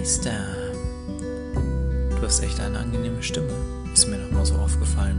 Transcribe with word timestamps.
Meister. 0.00 0.32
Du 2.16 2.22
hast 2.22 2.42
echt 2.42 2.58
eine 2.58 2.78
angenehme 2.78 3.22
Stimme, 3.22 3.52
ist 3.92 4.08
mir 4.08 4.16
noch 4.16 4.30
mal 4.30 4.46
so 4.46 4.54
aufgefallen. 4.54 5.18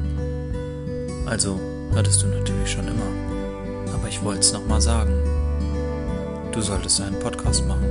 Also, 1.27 1.59
hattest 1.93 2.23
du 2.23 2.25
natürlich 2.25 2.71
schon 2.71 2.87
immer. 2.87 3.93
Aber 3.93 4.07
ich 4.07 4.23
wollte 4.23 4.39
es 4.39 4.53
noch 4.53 4.65
mal 4.65 4.81
sagen. 4.81 5.13
Du 6.51 6.61
solltest 6.61 6.99
einen 6.99 7.19
Podcast 7.19 7.63
machen. 7.67 7.85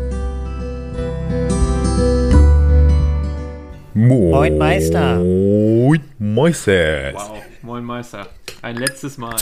Moin 3.95 4.59
Meister. 4.59 5.20
Moin 5.20 6.02
Meister. 6.19 7.12
Wow, 7.15 7.38
moin 7.62 7.84
Meister. 7.84 8.27
Ein 8.62 8.79
letztes 8.79 9.16
Mal. 9.16 9.37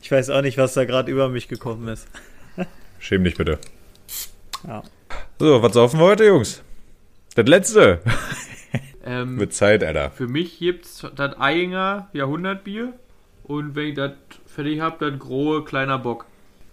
Ich 0.00 0.10
weiß 0.10 0.30
auch 0.30 0.40
nicht, 0.40 0.56
was 0.56 0.72
da 0.72 0.86
gerade 0.86 1.12
über 1.12 1.28
mich 1.28 1.46
gekommen 1.46 1.88
ist. 1.88 2.08
Schäm 2.98 3.22
dich 3.24 3.36
bitte. 3.36 3.58
Ja. 4.66 4.82
So, 5.38 5.62
was 5.62 5.74
saufen 5.74 6.00
wir 6.00 6.06
heute, 6.06 6.24
Jungs? 6.24 6.62
Das 7.34 7.46
letzte. 7.46 8.00
Ähm, 9.02 9.36
Mit 9.36 9.54
Zeit, 9.54 9.82
Alter. 9.82 10.10
für 10.10 10.28
mich 10.28 10.58
gibt's 10.58 11.06
das 11.16 11.40
Eyinger 11.40 12.08
Jahrhundertbier 12.12 12.92
und 13.44 13.74
wenn 13.74 13.88
ich 13.88 13.94
das 13.94 14.12
fertig 14.44 14.82
hab, 14.82 14.98
dann 14.98 15.18
grohe 15.18 15.64
kleiner 15.64 15.98
Bock. 15.98 16.26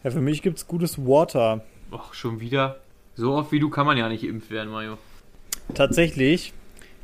ja, 0.04 0.12
für 0.12 0.20
mich 0.20 0.42
gibt's 0.42 0.68
gutes 0.68 0.98
Water. 1.00 1.64
Ach, 1.90 2.14
schon 2.14 2.42
wieder. 2.42 2.82
So 3.16 3.34
oft 3.34 3.54
wie 3.54 3.60
du 3.62 3.70
kann 3.70 3.86
man 3.86 3.96
ja 3.98 4.10
nicht 4.10 4.24
geimpft 4.24 4.52
werden, 4.52 4.70
Mario. 4.72 4.98
Tatsächlich, 5.74 6.52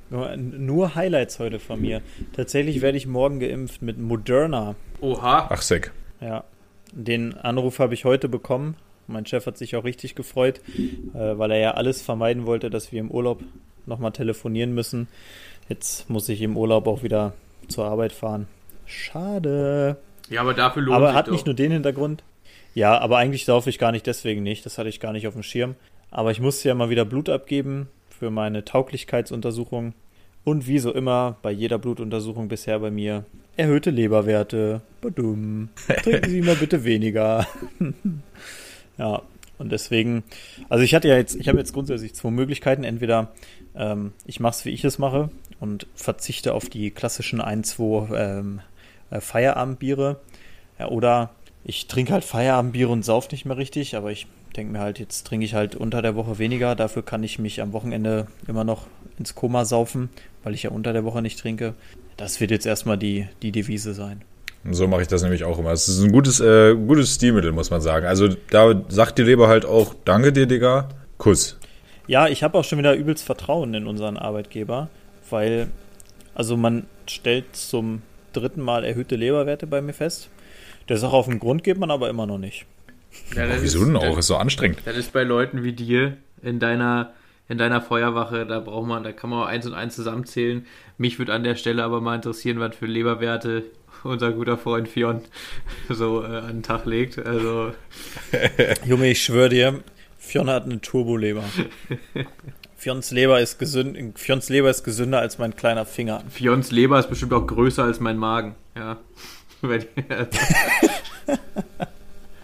nur, 0.10 0.36
nur 0.36 0.94
Highlights 0.96 1.40
heute 1.40 1.60
von 1.60 1.80
mir. 1.82 2.02
Tatsächlich 2.36 2.82
werde 2.82 2.98
ich 2.98 3.08
morgen 3.08 3.40
geimpft 3.40 3.82
mit 3.82 3.98
Moderna. 3.98 4.76
Oha. 5.00 5.48
Ach, 5.50 5.62
Sick. 5.62 5.92
Ja, 6.20 6.44
den 6.92 7.34
Anruf 7.34 7.80
habe 7.80 7.94
ich 7.94 8.04
heute 8.04 8.28
bekommen. 8.28 8.76
Mein 9.08 9.26
Chef 9.26 9.46
hat 9.46 9.58
sich 9.58 9.76
auch 9.76 9.84
richtig 9.84 10.16
gefreut, 10.16 10.62
äh, 11.14 11.38
weil 11.38 11.52
er 11.52 11.60
ja 11.60 11.72
alles 11.72 12.02
vermeiden 12.02 12.46
wollte, 12.46 12.70
dass 12.70 12.92
wir 12.92 13.00
im 13.00 13.12
Urlaub 13.12 13.42
nochmal 13.86 14.12
telefonieren 14.12 14.74
müssen. 14.74 15.08
Jetzt 15.70 16.10
muss 16.10 16.30
ich 16.30 16.42
im 16.42 16.58
Urlaub 16.58 16.88
auch 16.88 17.04
wieder 17.04 17.34
zur 17.68 17.86
Arbeit 17.86 18.12
fahren. 18.12 18.48
Schade. 18.86 19.98
Ja, 20.30 20.42
aber 20.42 20.54
dafür 20.54 20.82
lohnt 20.82 20.96
aber 20.96 21.08
sich 21.08 21.16
hat 21.16 21.28
doch. 21.28 21.32
nicht 21.34 21.46
nur 21.46 21.56
den 21.56 21.72
Hintergrund. 21.72 22.24
Ja, 22.76 22.98
aber 22.98 23.18
eigentlich 23.18 23.46
saufe 23.46 23.70
ich 23.70 23.80
gar 23.80 23.92
nicht 23.92 24.08
deswegen 24.08 24.44
nicht. 24.44 24.66
Das 24.66 24.78
hatte 24.78 24.90
ich 24.90 25.00
gar 25.00 25.14
nicht 25.14 25.28
auf 25.28 25.34
dem 25.34 25.44
Schirm. 25.44 25.76
Aber 26.12 26.32
ich 26.32 26.40
musste 26.40 26.70
ja 26.70 26.76
mal 26.76 26.90
wieder 26.90 27.06
Blut 27.06 27.30
abgeben 27.30 27.88
für 28.10 28.30
meine 28.30 28.66
Tauglichkeitsuntersuchung. 28.66 29.94
Und 30.44 30.68
wie 30.68 30.80
so 30.80 30.92
immer, 30.92 31.38
bei 31.42 31.52
jeder 31.52 31.78
Blutuntersuchung 31.78 32.50
bisher 32.50 32.80
bei 32.80 32.92
mir, 32.92 33.26
erhöhte 33.56 33.92
Leberwerte. 33.92 34.82
Badum. 35.02 35.70
Trinken 36.04 36.30
Sie 36.30 36.42
mal 36.42 36.56
bitte 36.56 36.84
weniger. 36.84 37.48
ja, 38.98 39.22
und 39.58 39.72
deswegen, 39.72 40.24
also 40.70 40.84
ich 40.84 40.96
hatte 40.96 41.08
ja 41.08 41.16
jetzt, 41.16 41.36
ich 41.36 41.48
habe 41.48 41.58
jetzt 41.58 41.74
grundsätzlich 41.74 42.14
zwei 42.16 42.32
Möglichkeiten. 42.32 42.84
Entweder 42.84 43.32
ähm, 43.76 44.14
ich 44.26 44.40
mache 44.40 44.56
es, 44.56 44.66
wie 44.66 44.72
ich 44.72 44.84
es 44.84 44.98
mache 44.98 45.30
und 45.60 45.88
verzichte 45.96 46.54
auf 46.54 46.70
die 46.70 46.92
klassischen 46.92 47.40
ein, 47.40 47.64
zwei 47.64 48.08
ähm, 48.16 48.62
äh, 49.10 49.22
Feierabendbiere. 49.22 50.20
Ja, 50.80 50.90
oder 50.90 51.30
ich 51.64 51.88
trinke 51.88 52.14
halt 52.14 52.24
Feierabendbiere 52.24 52.90
und 52.90 53.06
sauf 53.06 53.32
nicht 53.32 53.46
mehr 53.46 53.58
richtig, 53.58 53.96
aber 53.96 54.12
ich 54.12 54.28
denke 54.56 54.74
mir 54.74 54.80
halt, 54.80 55.00
jetzt 55.00 55.26
trinke 55.26 55.46
ich 55.46 55.54
halt 55.54 55.76
unter 55.76 56.02
der 56.02 56.16
Woche 56.16 56.40
weniger. 56.40 56.76
Dafür 56.76 57.04
kann 57.04 57.24
ich 57.24 57.40
mich 57.40 57.62
am 57.62 57.74
Wochenende 57.74 58.28
immer 58.48 58.64
noch 58.64 58.88
ins 59.18 59.36
Koma 59.36 59.66
saufen, 59.66 60.10
weil 60.44 60.54
ich 60.54 60.64
ja 60.64 60.72
unter 60.72 60.94
der 60.94 61.04
Woche 61.04 61.22
nicht 61.22 61.40
trinke. 61.40 61.76
Das 62.18 62.40
wird 62.40 62.52
jetzt 62.52 62.66
erstmal 62.66 62.98
die, 62.98 63.28
die 63.42 63.52
Devise 63.52 63.94
sein. 63.94 64.24
So 64.72 64.88
mache 64.88 65.02
ich 65.02 65.08
das 65.08 65.22
nämlich 65.24 65.44
auch 65.44 65.60
immer. 65.60 65.72
Es 65.72 65.88
ist 65.90 66.02
ein 66.02 66.12
gutes, 66.12 66.40
äh, 66.40 66.74
gutes 66.76 67.16
Stilmittel, 67.16 67.52
muss 67.52 67.70
man 67.70 67.82
sagen. 67.82 68.06
Also 68.06 68.30
da 68.50 68.74
sagt 68.88 69.18
die 69.18 69.24
Leber 69.24 69.48
halt 69.50 69.66
auch, 69.66 69.94
danke 70.06 70.32
dir, 70.32 70.46
Digga. 70.46 70.88
Kuss. 71.18 71.58
Ja, 72.08 72.28
ich 72.28 72.44
habe 72.44 72.58
auch 72.58 72.64
schon 72.64 72.80
wieder 72.80 72.96
übelst 72.96 73.26
Vertrauen 73.26 73.74
in 73.74 73.88
unseren 73.88 74.18
Arbeitgeber, 74.18 74.90
weil, 75.30 75.68
also 76.36 76.56
man 76.58 76.86
stellt 77.08 77.56
zum 77.56 78.02
dritten 78.34 78.62
Mal 78.62 78.84
erhöhte 78.84 79.16
Leberwerte 79.16 79.68
bei 79.68 79.82
mir 79.82 79.94
fest. 79.94 80.30
Der 80.90 80.98
Sache 80.98 81.14
auf 81.16 81.28
den 81.28 81.40
Grund 81.40 81.64
geht 81.64 81.78
man 81.78 81.92
aber 81.92 82.10
immer 82.10 82.26
noch 82.26 82.38
nicht. 82.38 82.66
Ja, 83.36 83.46
das 83.48 83.62
Wieso 83.62 83.80
ist- 83.80 83.88
denn 83.88 83.96
auch? 83.98 84.04
Das, 84.04 84.18
Ist 84.20 84.28
so 84.28 84.36
anstrengend. 84.38 84.80
das 84.86 84.98
ist 84.98 85.14
bei 85.14 85.24
Leuten 85.24 85.64
wie 85.64 85.74
dir 85.74 86.18
in 86.42 86.60
deiner 86.60 87.12
in 87.50 87.58
deiner 87.58 87.82
Feuerwache, 87.82 88.46
da 88.46 88.62
braucht 88.62 88.88
man, 88.88 89.04
da 89.04 89.12
kann 89.12 89.30
man 89.30 89.44
auch 89.44 89.48
eins 89.48 89.66
und 89.68 89.74
eins 89.74 89.96
zusammenzählen. 89.96 90.66
Mich 90.98 91.20
würde 91.20 91.34
an 91.34 91.44
der 91.44 91.56
Stelle 91.56 91.84
aber 91.84 92.00
mal 92.00 92.16
interessieren, 92.16 92.60
was 92.62 92.74
für 92.76 92.86
Leberwerte 92.86 93.64
unser 94.04 94.32
guter 94.32 94.58
Freund 94.58 94.88
Fion 94.88 95.22
so 95.90 96.24
äh, 96.24 96.26
an 96.26 96.48
den 96.48 96.64
Tag 96.64 96.86
legt. 96.86 97.18
Also 97.20 97.72
Junge, 98.86 99.10
ich 99.12 99.22
schwöre 99.24 99.50
dir, 99.50 99.80
Fionn 100.18 100.50
hat 100.50 100.66
eine 100.66 100.82
Turboleber. 100.82 101.44
Fionns 102.76 103.12
Leber 103.12 103.40
ist 103.40 103.60
gesünd, 103.60 104.20
Fionns 104.20 104.50
Leber 104.50 104.70
ist 104.70 104.84
gesünder 104.84 105.20
als 105.20 105.38
mein 105.38 105.56
kleiner 105.56 105.86
Finger. 105.86 106.22
Fions 106.30 106.72
Leber 106.72 107.00
ist 107.00 107.10
bestimmt 107.10 107.34
auch 107.34 107.48
größer 107.48 107.84
als 107.84 108.00
mein 108.00 108.18
Magen. 108.18 108.56
Ja. 108.76 108.98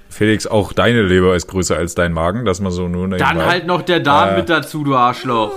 Felix, 0.10 0.48
auch 0.48 0.74
deine 0.74 1.02
Leber 1.04 1.36
ist 1.36 1.48
größer 1.48 1.76
als 1.78 1.96
dein 1.96 2.14
Magen, 2.14 2.46
dass 2.46 2.60
man 2.62 2.72
so 2.72 2.88
nur 2.88 3.08
Dann 3.10 3.46
halt 3.46 3.68
noch 3.68 3.82
der 3.82 4.00
Darm 4.00 4.36
Äh. 4.36 4.38
mit 4.38 4.50
dazu, 4.50 4.84
du 4.84 4.96
Arschloch. 4.96 5.52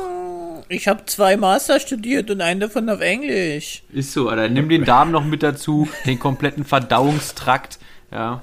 Ich 0.73 0.89
habe 0.89 1.05
zwei 1.05 1.37
Master 1.37 1.79
studiert 1.81 2.31
und 2.31 2.41
einen 2.41 2.59
davon 2.59 2.89
auf 2.89 3.03
Englisch. 3.03 3.83
Ist 3.93 4.13
so, 4.13 4.31
Alter. 4.31 4.49
Nimm 4.49 4.71
den 4.71 4.87
Darm 4.87 5.11
noch 5.11 5.23
mit 5.23 5.43
dazu, 5.43 5.87
den 6.07 6.19
kompletten 6.19 6.65
Verdauungstrakt. 6.65 7.79
Ja. 8.11 8.43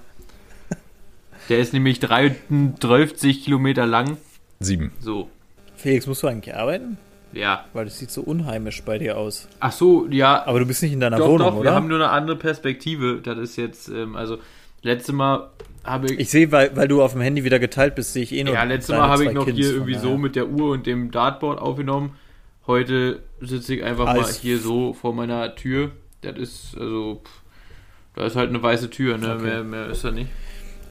Der 1.49 1.57
ist 1.57 1.73
nämlich 1.73 1.99
33 1.99 3.43
Kilometer 3.43 3.87
lang. 3.87 4.17
Sieben. 4.59 4.91
So. 4.99 5.27
Felix, 5.75 6.05
musst 6.05 6.21
du 6.21 6.27
eigentlich 6.27 6.55
arbeiten? 6.55 6.99
Ja. 7.33 7.65
Weil 7.73 7.85
das 7.85 7.97
sieht 7.97 8.11
so 8.11 8.21
unheimisch 8.21 8.83
bei 8.83 8.99
dir 8.99 9.17
aus. 9.17 9.47
Ach 9.59 9.71
so, 9.71 10.05
ja. 10.11 10.45
Aber 10.45 10.59
du 10.59 10.67
bist 10.67 10.83
nicht 10.83 10.93
in 10.93 10.99
deiner 10.99 11.17
doch, 11.17 11.29
Wohnung, 11.29 11.47
doch, 11.47 11.55
oder? 11.55 11.63
wir 11.63 11.73
haben 11.73 11.87
nur 11.87 11.97
eine 11.97 12.09
andere 12.09 12.37
Perspektive. 12.37 13.21
Das 13.23 13.39
ist 13.39 13.55
jetzt, 13.55 13.89
ähm, 13.89 14.15
also, 14.15 14.37
letzte 14.83 15.13
Mal 15.13 15.49
habe 15.83 16.07
ich. 16.07 16.19
ich 16.19 16.29
sehe, 16.29 16.51
weil, 16.51 16.75
weil 16.75 16.87
du 16.87 17.01
auf 17.01 17.13
dem 17.13 17.21
Handy 17.21 17.43
wieder 17.43 17.59
geteilt 17.59 17.95
bist, 17.95 18.13
sehe 18.13 18.23
ich 18.23 18.33
eh 18.33 18.43
nur. 18.43 18.53
ja, 18.53 18.63
letztes 18.63 18.95
Mal 18.95 19.07
habe 19.07 19.25
ich 19.25 19.31
noch 19.31 19.45
Kins, 19.45 19.57
hier 19.57 19.71
irgendwie 19.73 19.95
so 19.95 20.17
mit 20.17 20.35
der 20.35 20.49
Uhr 20.49 20.71
und 20.71 20.85
dem 20.85 21.11
Dartboard 21.11 21.59
aufgenommen. 21.59 22.15
Heute 22.67 23.23
sitze 23.41 23.75
ich 23.75 23.83
einfach 23.83 24.05
mal 24.05 24.19
Als- 24.19 24.37
hier 24.39 24.59
so 24.59 24.93
vor 24.93 25.13
meiner 25.13 25.55
Tür. 25.55 25.91
Das 26.21 26.37
ist, 26.37 26.77
also, 26.77 27.21
pff, 27.23 27.41
da 28.15 28.25
ist 28.25 28.35
halt 28.35 28.49
eine 28.49 28.61
weiße 28.61 28.89
Tür, 28.89 29.17
ne? 29.17 29.35
Okay. 29.35 29.43
Mehr, 29.43 29.63
mehr 29.63 29.87
ist 29.87 30.03
da 30.03 30.11
nicht. 30.11 30.29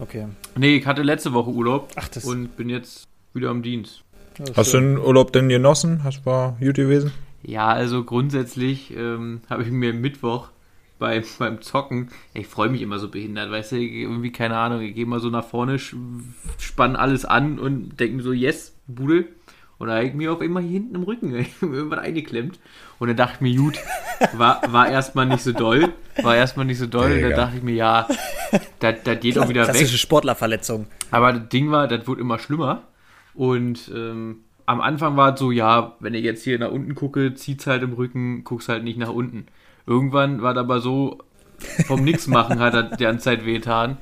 Okay. 0.01 0.27
Nee, 0.57 0.77
ich 0.77 0.87
hatte 0.87 1.03
letzte 1.03 1.33
Woche 1.33 1.51
Urlaub 1.51 1.91
Ach, 1.97 2.09
das 2.09 2.25
und 2.25 2.57
bin 2.57 2.69
jetzt 2.71 3.05
wieder 3.35 3.51
am 3.51 3.63
Dienst. 3.63 4.03
Hast 4.57 4.73
du 4.73 4.79
schön. 4.79 4.95
den 4.95 4.99
Urlaub 4.99 5.33
denn 5.33 5.49
genossen? 5.49 6.05
Hast 6.05 6.25
war 6.25 6.57
gut 6.61 6.77
gewesen? 6.77 7.13
Ja, 7.43 7.69
also 7.69 8.05
grundsätzlich 8.05 8.93
ähm, 8.97 9.41
habe 9.51 9.63
ich 9.65 9.71
mir 9.71 9.93
Mittwoch 9.93 10.49
bei, 10.99 11.23
beim 11.39 11.61
Zocken, 11.63 12.09
ich 12.35 12.47
freue 12.47 12.69
mich 12.69 12.83
immer 12.83 12.99
so 12.99 13.09
behindert, 13.09 13.51
weißt 13.51 13.73
du, 13.73 13.77
irgendwie 13.77 14.33
keine 14.33 14.57
Ahnung, 14.57 14.81
ich 14.83 14.95
gehe 14.95 15.07
mal 15.07 15.21
so 15.21 15.31
nach 15.31 15.45
vorne, 15.45 15.77
sch- 15.77 15.97
spann 16.59 16.97
alles 16.97 17.25
an 17.25 17.59
und 17.59 17.99
denke 18.01 18.17
mir 18.17 18.23
so, 18.23 18.33
yes, 18.33 18.75
Bude. 18.87 19.27
Und 19.79 19.87
da 19.89 19.95
habe 19.95 20.07
ich 20.07 20.15
mir 20.15 20.33
auf 20.33 20.41
einmal 20.41 20.63
hier 20.65 20.73
hinten 20.73 20.97
im 20.97 21.03
Rücken 21.05 21.33
irgendwann 21.61 22.01
eingeklemmt. 22.01 22.59
Und 22.99 23.09
dann 23.09 23.17
dachte 23.17 23.35
ich 23.37 23.41
mir, 23.43 23.57
gut, 23.57 23.79
war, 24.37 24.61
war 24.73 24.89
erstmal 24.89 25.27
nicht 25.27 25.45
so 25.45 25.53
doll, 25.53 25.93
war 26.21 26.35
erstmal 26.35 26.67
nicht 26.67 26.79
so 26.79 26.87
doll. 26.87 27.13
Und 27.13 27.23
dann 27.23 27.31
dachte 27.37 27.57
ich 27.59 27.63
mir, 27.63 27.75
ja, 27.77 28.09
das 28.81 28.97
das 29.05 29.21
geht 29.21 29.39
auch 29.39 29.49
wieder 29.49 29.61
weg. 29.63 29.71
Klassische 29.71 29.99
Sportlerverletzung. 29.99 30.87
Aber 31.13 31.33
das 31.33 31.49
Ding 31.51 31.71
war, 31.71 31.87
das 31.87 32.09
wurde 32.09 32.21
immer 32.23 32.41
schlimmer. 32.41 32.83
Und 33.35 33.89
ähm, 33.95 34.39
am 34.67 34.81
Anfang 34.81 35.17
war 35.17 35.35
es 35.35 35.39
so, 35.39 35.53
ja, 35.53 35.95
wenn 36.01 36.15
ich 36.15 36.25
jetzt 36.25 36.43
hier 36.43 36.59
nach 36.59 36.73
unten 36.73 36.97
gucke, 36.97 37.35
zieht's 37.35 37.69
halt 37.69 37.85
im 37.85 37.93
Rücken, 37.93 38.43
guck's 38.43 38.69
halt 38.69 38.83
nicht 38.83 38.99
nach 38.99 39.11
unten. 39.11 39.47
Irgendwann 39.89 40.43
war 40.43 40.53
das 40.53 40.65
aber 40.65 40.81
so, 40.81 41.19
vom 41.87 42.05
Nix 42.05 42.27
machen 42.27 42.61
hat 42.61 42.75
das 42.75 42.99
die 42.99 43.05
ganze 43.05 43.25
Zeit 43.25 43.47
wehgetan. 43.47 43.97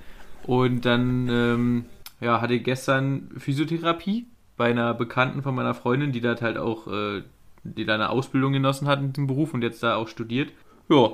Und 0.45 0.85
dann, 0.85 1.29
ähm, 1.29 1.85
ja, 2.21 2.41
hatte 2.41 2.55
ich 2.55 2.65
gestern 2.65 3.31
Physiotherapie 3.39 4.27
bei 4.57 4.71
einer 4.71 4.95
Bekannten 4.95 5.43
von 5.43 5.55
meiner 5.55 5.75
Freundin, 5.75 6.11
die 6.11 6.21
das 6.21 6.43
halt 6.43 6.59
auch, 6.59 6.89
äh, 6.89 7.23
die 7.63 7.85
da 7.85 7.95
eine 7.95 8.11
Ausbildung 8.11 8.53
genossen 8.53 8.89
hat 8.89 9.01
in 9.01 9.13
dem 9.13 9.29
Beruf 9.29 9.55
und 9.55 9.63
jetzt 9.63 9.83
da 9.83 9.95
auch 9.95 10.09
studiert. 10.09 10.51
Ja, 10.89 11.11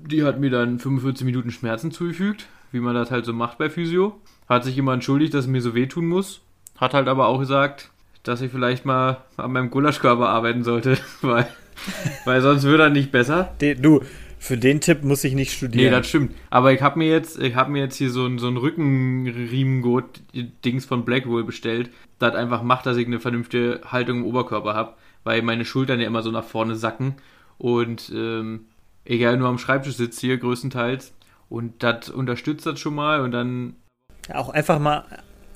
die 0.00 0.24
hat 0.24 0.40
mir 0.40 0.50
dann 0.50 0.80
45 0.80 1.24
Minuten 1.24 1.52
Schmerzen 1.52 1.92
zugefügt, 1.92 2.46
wie 2.72 2.80
man 2.80 2.94
das 2.94 3.12
halt 3.12 3.24
so 3.24 3.32
macht 3.32 3.58
bei 3.58 3.70
Physio. 3.70 4.20
Hat 4.48 4.64
sich 4.64 4.76
immer 4.78 4.94
entschuldigt, 4.94 5.34
dass 5.34 5.44
es 5.44 5.50
mir 5.50 5.62
so 5.62 5.74
wehtun 5.74 6.08
muss. 6.08 6.40
Hat 6.76 6.92
halt 6.92 7.06
aber 7.06 7.28
auch 7.28 7.38
gesagt, 7.38 7.90
dass 8.24 8.40
ich 8.40 8.50
vielleicht 8.50 8.84
mal 8.84 9.18
an 9.36 9.52
meinem 9.52 9.70
Gulaschkörper 9.70 10.28
arbeiten 10.28 10.64
sollte, 10.64 10.98
weil, 11.22 11.46
weil 12.24 12.40
sonst 12.40 12.64
wird 12.64 12.80
er 12.80 12.90
nicht 12.90 13.12
besser. 13.12 13.54
Den, 13.60 13.80
du, 13.82 14.00
für 14.38 14.56
den 14.56 14.80
Tipp 14.80 15.02
muss 15.02 15.24
ich 15.24 15.34
nicht 15.34 15.50
Nee, 15.50 15.56
studieren. 15.56 15.92
das 15.92 16.08
stimmt. 16.08 16.34
Aber 16.50 16.72
ich 16.72 16.80
habe 16.82 16.98
mir 16.98 17.08
jetzt, 17.10 17.40
ich 17.40 17.54
habe 17.54 17.70
mir 17.70 17.80
jetzt 17.82 17.96
hier 17.96 18.10
so 18.10 18.26
ein, 18.26 18.38
so 18.38 18.48
ein 18.48 18.56
Rückenriemengurt-Dings 18.56 20.84
von 20.86 21.04
Blackwell 21.04 21.44
bestellt, 21.44 21.90
das 22.18 22.34
einfach 22.34 22.62
macht, 22.62 22.86
dass 22.86 22.96
ich 22.96 23.06
eine 23.06 23.20
vernünftige 23.20 23.80
Haltung 23.84 24.18
im 24.18 24.24
Oberkörper 24.26 24.74
habe, 24.74 24.94
weil 25.24 25.42
meine 25.42 25.64
Schultern 25.64 26.00
ja 26.00 26.06
immer 26.06 26.22
so 26.22 26.30
nach 26.30 26.44
vorne 26.44 26.76
sacken 26.76 27.16
und 27.58 28.10
ähm, 28.14 28.66
ja 29.06 29.34
nur 29.36 29.48
am 29.48 29.58
Schreibtisch 29.58 29.96
sitze 29.96 30.26
hier 30.26 30.38
größtenteils 30.38 31.12
und 31.48 31.82
das 31.82 32.08
unterstützt 32.10 32.66
das 32.66 32.78
schon 32.78 32.94
mal 32.94 33.20
und 33.20 33.32
dann 33.32 33.74
Auch 34.32 34.50
einfach 34.50 34.78
mal 34.78 35.04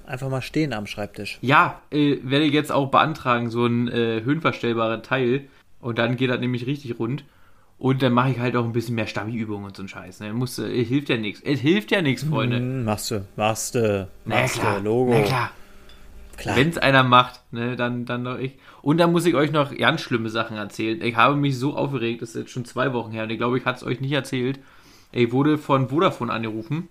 einfach 0.06 0.28
mal 0.28 0.42
stehen 0.42 0.72
am 0.72 0.86
Schreibtisch. 0.86 1.38
Ja, 1.42 1.80
äh, 1.90 2.16
werde 2.22 2.44
ich 2.44 2.52
jetzt 2.52 2.72
auch 2.72 2.90
beantragen, 2.90 3.50
so 3.50 3.66
ein 3.66 3.88
äh, 3.88 4.22
höhenverstellbarer 4.24 5.02
Teil. 5.02 5.44
Und 5.82 5.98
dann 5.98 6.16
geht 6.16 6.30
das 6.30 6.40
nämlich 6.40 6.66
richtig 6.66 6.98
rund. 6.98 7.24
Und 7.78 8.00
dann 8.00 8.12
mache 8.12 8.30
ich 8.30 8.38
halt 8.38 8.56
auch 8.56 8.64
ein 8.64 8.72
bisschen 8.72 8.94
mehr 8.94 9.08
Stabi-Übungen 9.08 9.66
und 9.66 9.76
so 9.76 9.82
ein 9.82 9.88
Scheiß. 9.88 10.20
Ne? 10.20 10.32
Muss, 10.32 10.58
äh, 10.58 10.84
hilft 10.84 11.08
ja 11.08 11.16
nichts. 11.16 11.42
Es 11.44 11.60
hilft 11.60 11.90
ja 11.90 12.00
nichts, 12.00 12.22
Freunde. 12.22 12.58
Hm, 12.58 12.84
machst 12.84 13.10
du, 13.10 13.26
machst 13.36 13.74
du, 13.74 14.08
machst 14.24 14.60
klar, 14.60 14.78
du, 14.78 14.84
Logo. 14.84 15.12
na 15.12 15.22
klar. 15.22 15.50
Klar. 16.36 16.56
Wenn 16.56 16.68
es 16.70 16.78
einer 16.78 17.02
macht, 17.02 17.40
ne, 17.52 17.76
dann, 17.76 18.04
dann 18.04 18.24
doch 18.24 18.38
ich. 18.38 18.54
Und 18.80 18.98
dann 18.98 19.12
muss 19.12 19.26
ich 19.26 19.34
euch 19.34 19.52
noch 19.52 19.76
ganz 19.76 20.00
schlimme 20.00 20.30
Sachen 20.30 20.56
erzählen. 20.56 21.02
Ich 21.02 21.16
habe 21.16 21.36
mich 21.36 21.58
so 21.58 21.76
aufgeregt, 21.76 22.22
das 22.22 22.30
ist 22.30 22.36
jetzt 22.36 22.50
schon 22.50 22.64
zwei 22.64 22.92
Wochen 22.92 23.12
her 23.12 23.24
und 23.24 23.30
ich 23.30 23.38
glaube, 23.38 23.58
ich 23.58 23.64
hatte 23.64 23.78
es 23.78 23.84
euch 23.84 24.00
nicht 24.00 24.12
erzählt. 24.12 24.58
Ich 25.12 25.30
wurde 25.32 25.58
von 25.58 25.88
Vodafone 25.88 26.32
angerufen. 26.32 26.88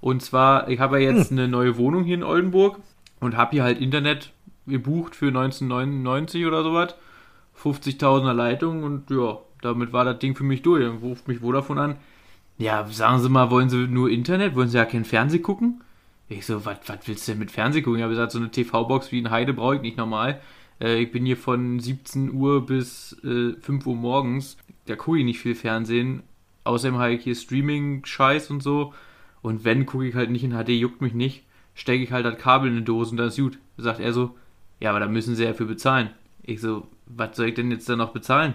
Und 0.00 0.22
zwar, 0.22 0.68
ich 0.68 0.80
habe 0.80 1.00
ja 1.00 1.10
jetzt 1.10 1.32
eine 1.32 1.48
neue 1.48 1.76
Wohnung 1.76 2.04
hier 2.04 2.14
in 2.14 2.22
Oldenburg 2.22 2.78
und 3.20 3.36
habe 3.36 3.52
hier 3.52 3.64
halt 3.64 3.80
Internet 3.80 4.32
gebucht 4.66 5.14
für 5.16 5.28
1999 5.28 6.46
oder 6.46 6.62
sowas. 6.62 6.94
50.000er 7.62 8.32
Leitung 8.32 8.82
und 8.84 9.10
ja, 9.10 9.38
damit 9.62 9.92
war 9.92 10.04
das 10.04 10.18
Ding 10.18 10.34
für 10.34 10.44
mich 10.44 10.62
durch. 10.62 10.82
Dann 10.82 10.98
ruft 10.98 11.28
mich 11.28 11.40
Vodafone 11.40 11.80
an. 11.80 11.96
Ja, 12.58 12.86
sagen 12.88 13.20
Sie 13.20 13.28
mal, 13.28 13.50
wollen 13.50 13.68
Sie 13.68 13.86
nur 13.86 14.10
Internet? 14.10 14.54
Wollen 14.54 14.68
Sie 14.68 14.78
ja 14.78 14.84
kein 14.84 15.04
Fernsehen 15.04 15.42
gucken? 15.42 15.82
Ich 16.28 16.44
so, 16.44 16.64
was 16.64 16.78
willst 17.06 17.26
du 17.26 17.32
denn 17.32 17.38
mit 17.38 17.50
Fernsehen 17.50 17.84
gucken? 17.84 17.98
Ich 17.98 18.02
habe 18.02 18.12
gesagt, 18.12 18.32
so 18.32 18.38
eine 18.38 18.50
TV-Box 18.50 19.12
wie 19.12 19.18
in 19.18 19.30
Heide 19.30 19.54
brauche 19.54 19.76
ich 19.76 19.82
nicht 19.82 19.96
normal. 19.96 20.40
Äh, 20.80 21.02
ich 21.02 21.12
bin 21.12 21.24
hier 21.24 21.36
von 21.36 21.80
17 21.80 22.32
Uhr 22.32 22.66
bis 22.66 23.16
äh, 23.24 23.54
5 23.60 23.86
Uhr 23.86 23.96
morgens. 23.96 24.56
Da 24.86 24.96
gucke 24.96 25.18
ich 25.18 25.24
nicht 25.24 25.40
viel 25.40 25.54
Fernsehen. 25.54 26.22
Außerdem 26.64 26.98
habe 26.98 27.14
ich 27.14 27.22
hier 27.22 27.34
Streaming-Scheiß 27.34 28.50
und 28.50 28.62
so. 28.62 28.92
Und 29.40 29.64
wenn, 29.64 29.86
gucke 29.86 30.06
ich 30.06 30.14
halt 30.14 30.30
nicht 30.30 30.44
in 30.44 30.52
HD, 30.52 30.70
juckt 30.70 31.00
mich 31.00 31.14
nicht. 31.14 31.44
Stecke 31.74 32.02
ich 32.02 32.12
halt 32.12 32.26
das 32.26 32.38
Kabel 32.38 32.68
in 32.68 32.76
eine 32.76 32.84
Dose 32.84 33.12
und 33.12 33.16
dann 33.16 33.28
ist 33.28 33.38
gut. 33.38 33.58
Sagt 33.76 34.00
er 34.00 34.12
so, 34.12 34.36
ja, 34.80 34.90
aber 34.90 35.00
da 35.00 35.06
müssen 35.06 35.36
Sie 35.36 35.44
ja 35.44 35.54
für 35.54 35.64
bezahlen. 35.64 36.10
Ich 36.42 36.60
so, 36.60 36.86
was 37.08 37.36
soll 37.36 37.48
ich 37.48 37.54
denn 37.54 37.70
jetzt 37.70 37.88
da 37.88 37.96
noch 37.96 38.12
bezahlen? 38.12 38.54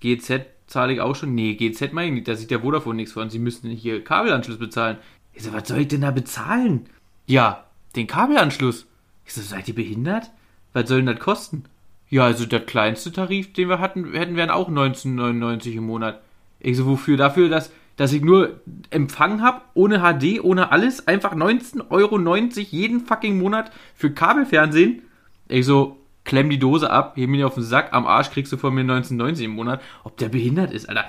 GZ 0.00 0.46
zahle 0.66 0.92
ich 0.92 1.00
auch 1.00 1.14
schon? 1.14 1.34
Nee, 1.34 1.54
GZ 1.54 1.92
meine 1.92 2.08
ich 2.08 2.14
nicht, 2.14 2.28
da 2.28 2.34
sieht 2.34 2.50
der 2.50 2.60
Vodafone 2.60 2.96
nichts 2.96 3.12
von. 3.12 3.30
Sie 3.30 3.38
müssen 3.38 3.70
hier 3.70 4.02
Kabelanschluss 4.02 4.58
bezahlen. 4.58 4.98
Ich 5.32 5.42
so, 5.42 5.52
was 5.52 5.68
soll 5.68 5.78
ich 5.78 5.88
denn 5.88 6.00
da 6.00 6.10
bezahlen? 6.10 6.86
Ja, 7.26 7.64
den 7.94 8.06
Kabelanschluss. 8.06 8.86
Ich 9.24 9.34
so, 9.34 9.42
seid 9.42 9.68
ihr 9.68 9.74
behindert? 9.74 10.30
Was 10.72 10.88
soll 10.88 10.98
denn 10.98 11.14
das 11.14 11.18
kosten? 11.18 11.64
Ja, 12.08 12.24
also 12.24 12.46
der 12.46 12.60
kleinste 12.60 13.12
Tarif, 13.12 13.52
den 13.52 13.68
wir 13.68 13.80
hatten, 13.80 14.12
hätten 14.12 14.36
wären 14.36 14.50
auch 14.50 14.70
19,99 14.70 15.72
im 15.72 15.86
Monat. 15.86 16.22
Ich 16.60 16.76
so, 16.76 16.86
wofür? 16.86 17.16
Dafür, 17.16 17.48
dass, 17.48 17.72
dass 17.96 18.12
ich 18.12 18.22
nur 18.22 18.60
Empfang 18.90 19.42
habe, 19.42 19.62
ohne 19.74 20.00
HD, 20.00 20.42
ohne 20.42 20.70
alles, 20.70 21.06
einfach 21.08 21.34
19,90 21.34 21.90
Euro 21.90 22.36
jeden 22.36 23.00
fucking 23.00 23.38
Monat 23.38 23.72
für 23.94 24.12
Kabelfernsehen. 24.12 25.02
Ich 25.48 25.66
so, 25.66 25.98
klemm 26.26 26.50
die 26.50 26.58
Dose 26.58 26.90
ab, 26.90 27.14
heb 27.16 27.30
mir 27.30 27.38
die 27.38 27.44
auf 27.44 27.54
den 27.54 27.62
Sack, 27.62 27.92
am 27.92 28.06
Arsch 28.06 28.30
kriegst 28.30 28.52
du 28.52 28.58
von 28.58 28.74
mir 28.74 28.84
19,90 28.84 29.44
im 29.44 29.52
Monat. 29.52 29.80
Ob 30.04 30.16
der 30.18 30.28
behindert 30.28 30.72
ist, 30.72 30.88
Alter. 30.88 31.04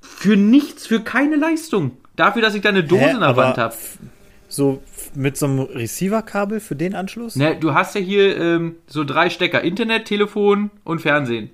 Für 0.00 0.36
nichts, 0.36 0.86
für 0.86 1.00
keine 1.00 1.34
Leistung. 1.36 1.92
Dafür, 2.14 2.42
dass 2.42 2.54
ich 2.54 2.62
da 2.62 2.68
eine 2.68 2.84
Dose 2.84 3.02
Hä, 3.02 3.10
in 3.14 3.20
der 3.20 3.36
Wand 3.36 3.58
habe. 3.58 3.74
So 4.48 4.82
mit 5.14 5.36
so 5.38 5.46
einem 5.46 5.60
Receiver-Kabel 5.60 6.60
für 6.60 6.76
den 6.76 6.94
Anschluss? 6.94 7.36
Ne, 7.36 7.56
du 7.58 7.72
hast 7.74 7.94
ja 7.94 8.00
hier 8.00 8.36
ähm, 8.38 8.76
so 8.86 9.02
drei 9.04 9.30
Stecker: 9.30 9.62
Internet, 9.62 10.04
Telefon 10.04 10.70
und 10.84 11.00
Fernsehen, 11.00 11.50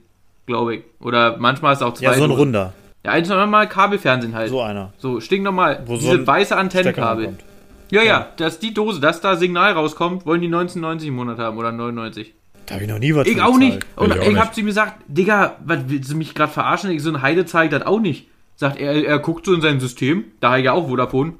glaube 0.46 0.76
ich. 0.76 0.82
Oder 1.00 1.36
manchmal 1.38 1.74
ist 1.74 1.82
auch 1.82 1.94
zwei. 1.94 2.06
ja, 2.06 2.14
so 2.14 2.24
ein 2.24 2.28
Dosen. 2.30 2.40
runder. 2.40 2.72
Ja, 3.04 3.12
eins 3.12 3.28
normal 3.28 3.68
Kabelfernsehen 3.68 4.34
halt. 4.34 4.48
So 4.50 4.56
So, 4.56 4.62
einer. 4.62 5.20
stinknormal. 5.20 5.84
Wo 5.86 5.94
Diese 5.96 6.16
so 6.18 6.26
weiße 6.26 6.56
Antennenkabel. 6.56 7.26
rankommt. 7.26 7.44
Ja, 7.90 8.02
ja, 8.02 8.28
dass 8.36 8.58
die 8.58 8.74
Dose, 8.74 9.00
dass 9.00 9.20
da 9.20 9.36
Signal 9.36 9.72
rauskommt, 9.72 10.26
wollen 10.26 10.40
die 10.42 10.48
19,90 10.48 11.06
im 11.06 11.14
Monat 11.16 11.38
haben 11.38 11.56
oder 11.56 11.70
99. 11.72 12.34
Da 12.68 12.74
habe 12.74 12.84
ich 12.84 12.90
noch 12.90 12.98
nie 12.98 13.14
was 13.14 13.26
Ich 13.26 13.36
für 13.36 13.44
auch 13.46 13.58
nicht. 13.58 13.80
bezahlt. 13.80 13.96
Und 13.98 14.10
Ich 14.10 14.16
ich, 14.16 14.22
auch 14.22 14.28
nicht. 14.32 14.38
hab 14.40 14.54
zu 14.54 14.60
ihm 14.60 14.66
gesagt, 14.66 15.02
Digga, 15.08 15.56
was 15.64 15.80
willst 15.88 16.10
du 16.12 16.16
mich 16.16 16.34
gerade 16.34 16.52
verarschen? 16.52 16.90
Ich 16.90 17.02
so 17.02 17.10
ein 17.10 17.22
Heide 17.22 17.46
zeigt 17.46 17.72
das 17.72 17.82
auch 17.82 18.00
nicht. 18.00 18.28
Sagt 18.56 18.78
er, 18.78 18.92
er 19.06 19.18
guckt 19.20 19.46
so 19.46 19.54
in 19.54 19.60
sein 19.60 19.80
System, 19.80 20.24
da 20.40 20.50
hat 20.50 20.58
er 20.58 20.64
ja 20.64 20.72
auch 20.72 20.88
Vodafone. 20.88 21.34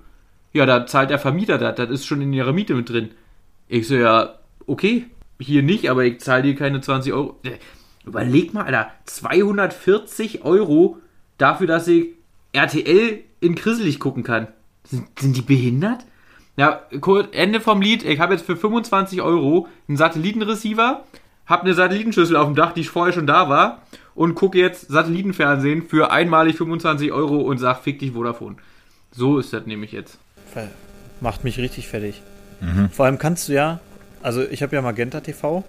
Ja, 0.53 0.65
da 0.67 0.87
zahlt 0.87 1.11
der 1.11 1.19
Vermieter 1.19 1.59
das, 1.59 1.75
das 1.77 1.91
ist 1.91 2.07
schon 2.07 2.23
in 2.23 2.33
ihrer 2.33 2.53
Miete 2.53 2.75
mit 2.75 2.89
drin. 2.89 3.11
Ich 3.69 3.87
so, 3.89 3.97
ja, 3.97 4.35
okay, 4.67 5.05
hier 5.41 5.63
nicht, 5.63 5.91
aber 5.91 6.05
ich 6.05 6.21
zahle 6.21 6.43
dir 6.45 6.55
keine 6.55 6.81
20 6.81 7.13
Euro. 7.13 7.39
Äh, 7.45 7.51
Überleg 8.07 8.55
mal, 8.55 8.65
Alter, 8.65 8.91
240 9.05 10.43
Euro 10.45 10.99
dafür, 11.37 11.67
dass 11.67 11.87
ich 11.89 12.07
RTL 12.53 13.21
in 13.41 13.55
Grisselig 13.55 13.99
gucken 14.01 14.23
kann. 14.23 14.49
Sind, 14.85 15.07
sind 15.19 15.37
die 15.37 15.43
behindert? 15.43 16.05
Ja, 16.59 16.83
kurz, 17.01 17.29
Ende 17.31 17.61
vom 17.61 17.81
Lied. 17.81 18.05
Ich 18.05 18.19
habe 18.19 18.35
jetzt 18.35 18.45
für 18.45 18.57
25 18.57 19.23
Euro 19.23 19.69
einen 19.87 19.97
Satellitenreceiver, 19.97 21.05
habe 21.47 21.63
eine 21.63 21.73
Satellitenschüssel 21.73 22.37
auf 22.37 22.47
dem 22.47 22.57
Dach, 22.57 22.73
die 22.73 22.83
vorher 22.83 23.15
schon 23.15 23.29
da 23.29 23.49
war, 23.49 23.83
und 24.17 24.35
gucke 24.35 24.59
jetzt 24.59 24.89
Satellitenfernsehen 24.89 25.85
für 25.85 26.11
einmalig 26.11 26.57
25 26.57 27.13
Euro 27.13 27.37
und 27.37 27.59
sag, 27.59 27.79
fick 27.79 28.01
dich 28.01 28.11
Vodafone. 28.11 28.57
So 29.13 29.39
ist 29.39 29.53
das 29.53 29.67
nämlich 29.67 29.93
jetzt. 29.93 30.19
Macht 31.21 31.45
mich 31.45 31.59
richtig 31.59 31.87
fertig. 31.87 32.23
Mhm. 32.61 32.91
Vor 32.91 33.07
allem 33.07 33.19
kannst 33.19 33.49
du 33.49 33.53
ja, 33.53 33.79
also 34.21 34.43
ich 34.43 34.61
habe 34.65 34.75
ja 34.75 34.83
Magenta 34.83 35.21
TV 35.21 35.63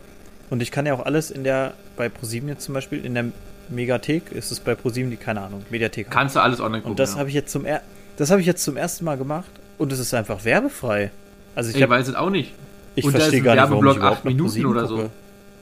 und 0.50 0.64
ich 0.64 0.72
kann 0.72 0.88
ja 0.88 0.96
auch 0.96 1.06
alles 1.06 1.30
in 1.30 1.44
der, 1.44 1.76
bei 1.98 2.10
ProSieben 2.10 2.50
jetzt 2.50 2.64
zum 2.64 2.74
Beispiel, 2.74 3.06
in 3.06 3.14
der 3.14 3.26
Megathek, 3.70 4.32
ist 4.32 4.52
es 4.52 4.60
bei 4.60 4.74
ProSieben 4.74 5.12
die, 5.12 5.18
keine 5.18 5.42
Ahnung, 5.42 5.64
Mediathek. 5.70 6.10
Kannst 6.10 6.36
du 6.36 6.40
alles 6.40 6.60
online 6.60 6.82
gucken. 6.82 6.94
und 6.94 7.00
das 7.00 7.14
ja. 7.14 7.20
habe 7.20 7.30
ich 7.30 7.36
jetzt 7.36 7.52
zum 7.52 7.66
er 7.66 7.84
das 8.18 8.32
habe 8.32 8.42
ich 8.42 8.48
jetzt 8.48 8.64
zum 8.66 8.76
ersten 8.76 9.06
Mal 9.06 9.18
gemacht 9.18 9.52
und 9.80 9.92
es 9.92 9.98
ist 10.00 10.14
einfach 10.14 10.46
werbefrei. 10.46 11.10
Also 11.56 11.72
ich, 11.72 11.78
Ich 11.78 11.82
hab, 11.82 11.90
weiß 11.90 12.08
es 12.08 12.16
auch 12.16 12.30
nicht. 12.30 12.54
ich 12.96 13.04
und 13.06 13.14
da 13.14 13.20
verstehe 13.20 13.40
ist 13.40 13.46
gar 13.46 13.56
nicht, 13.56 13.70
warum 13.72 13.88
ich 13.88 13.96
überhaupt 13.96 14.18
acht 14.18 14.26
noch 14.26 14.32
Minuten 14.32 14.66
oder 14.68 14.86
so. 14.86 14.96
gucke. 14.98 15.10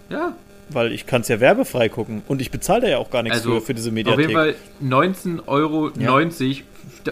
Ja, 0.10 0.34
Weil 0.70 0.92
ich 0.92 1.06
kann 1.06 1.22
es 1.22 1.28
ja 1.30 1.40
werbefrei 1.40 1.88
gucken 1.90 2.24
und 2.28 2.42
ich 2.42 2.52
bezahle 2.52 2.82
da 2.82 2.88
ja 2.90 2.98
auch 2.98 3.10
gar 3.10 3.24
nichts 3.24 3.38
also 3.40 3.60
für, 3.60 3.68
für 3.68 3.74
diese 3.74 3.90
auf 3.90 3.94
Mediathek. 3.94 4.20
jeden 4.30 4.34
Fall 4.34 4.56
19,90 4.84 5.48
Euro 5.48 5.92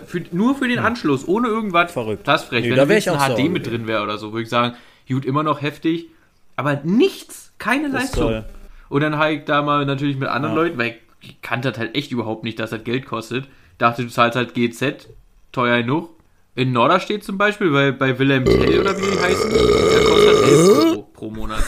für, 0.06 0.22
nur 0.32 0.56
für 0.56 0.68
den 0.68 0.80
Anschluss, 0.80 1.28
ohne 1.28 1.48
irgendwas. 1.48 1.92
Verrückt. 1.92 2.28
Das 2.28 2.44
ist 2.44 2.50
frech. 2.50 2.64
Nee, 2.64 2.72
Wenn 2.76 2.88
da 2.90 2.96
ich 2.96 3.10
ein 3.10 3.18
HD 3.18 3.38
sauer 3.38 3.50
mit 3.50 3.68
drin 3.68 3.88
wäre 3.88 4.04
oder 4.04 4.18
so, 4.18 4.32
würde 4.34 4.44
ich 4.44 4.50
sagen, 4.50 4.76
gut, 5.08 5.26
immer 5.26 5.44
noch 5.44 5.62
heftig, 5.62 6.08
aber 6.56 6.82
nichts, 6.84 7.52
keine 7.58 7.90
Das 7.90 8.02
Leistung. 8.02 8.24
toll. 8.24 8.46
Und 8.90 9.02
dann 9.02 9.18
habe 9.18 9.34
ich 9.34 9.46
da 9.46 9.62
mal 9.62 9.86
natürlich 9.86 10.18
mit 10.18 10.28
anderen 10.30 10.56
Ja. 10.56 10.62
Leuten, 10.64 10.78
weil 10.78 10.96
ich 11.22 11.42
kannte 11.42 11.72
das 11.72 11.80
halt 11.80 11.96
echt 11.96 12.12
überhaupt 12.12 12.44
nicht, 12.44 12.60
dass 12.60 12.70
das 12.70 12.84
Geld 12.84 13.06
kostet. 13.06 13.46
Dachte, 13.78 14.04
du 14.04 14.10
zahlst 14.10 14.36
halt 14.38 14.54
GZ, 14.54 15.08
teuer 15.52 15.82
genug. 15.82 16.10
In 16.56 16.72
Norderstedt 16.72 17.24
zum 17.24 17.38
Beispiel, 17.38 17.72
weil 17.74 17.92
bei 17.94 18.18
Wilhelm 18.18 18.46
Tell 18.46 18.80
oder 18.80 18.98
wie 18.98 19.02
die 19.12 19.20
heißen, 19.20 19.50
der 19.52 20.04
kostet 20.06 20.44
11 20.44 20.70
Euro 20.70 21.02
pro 21.14 21.30
Monat. 21.30 21.64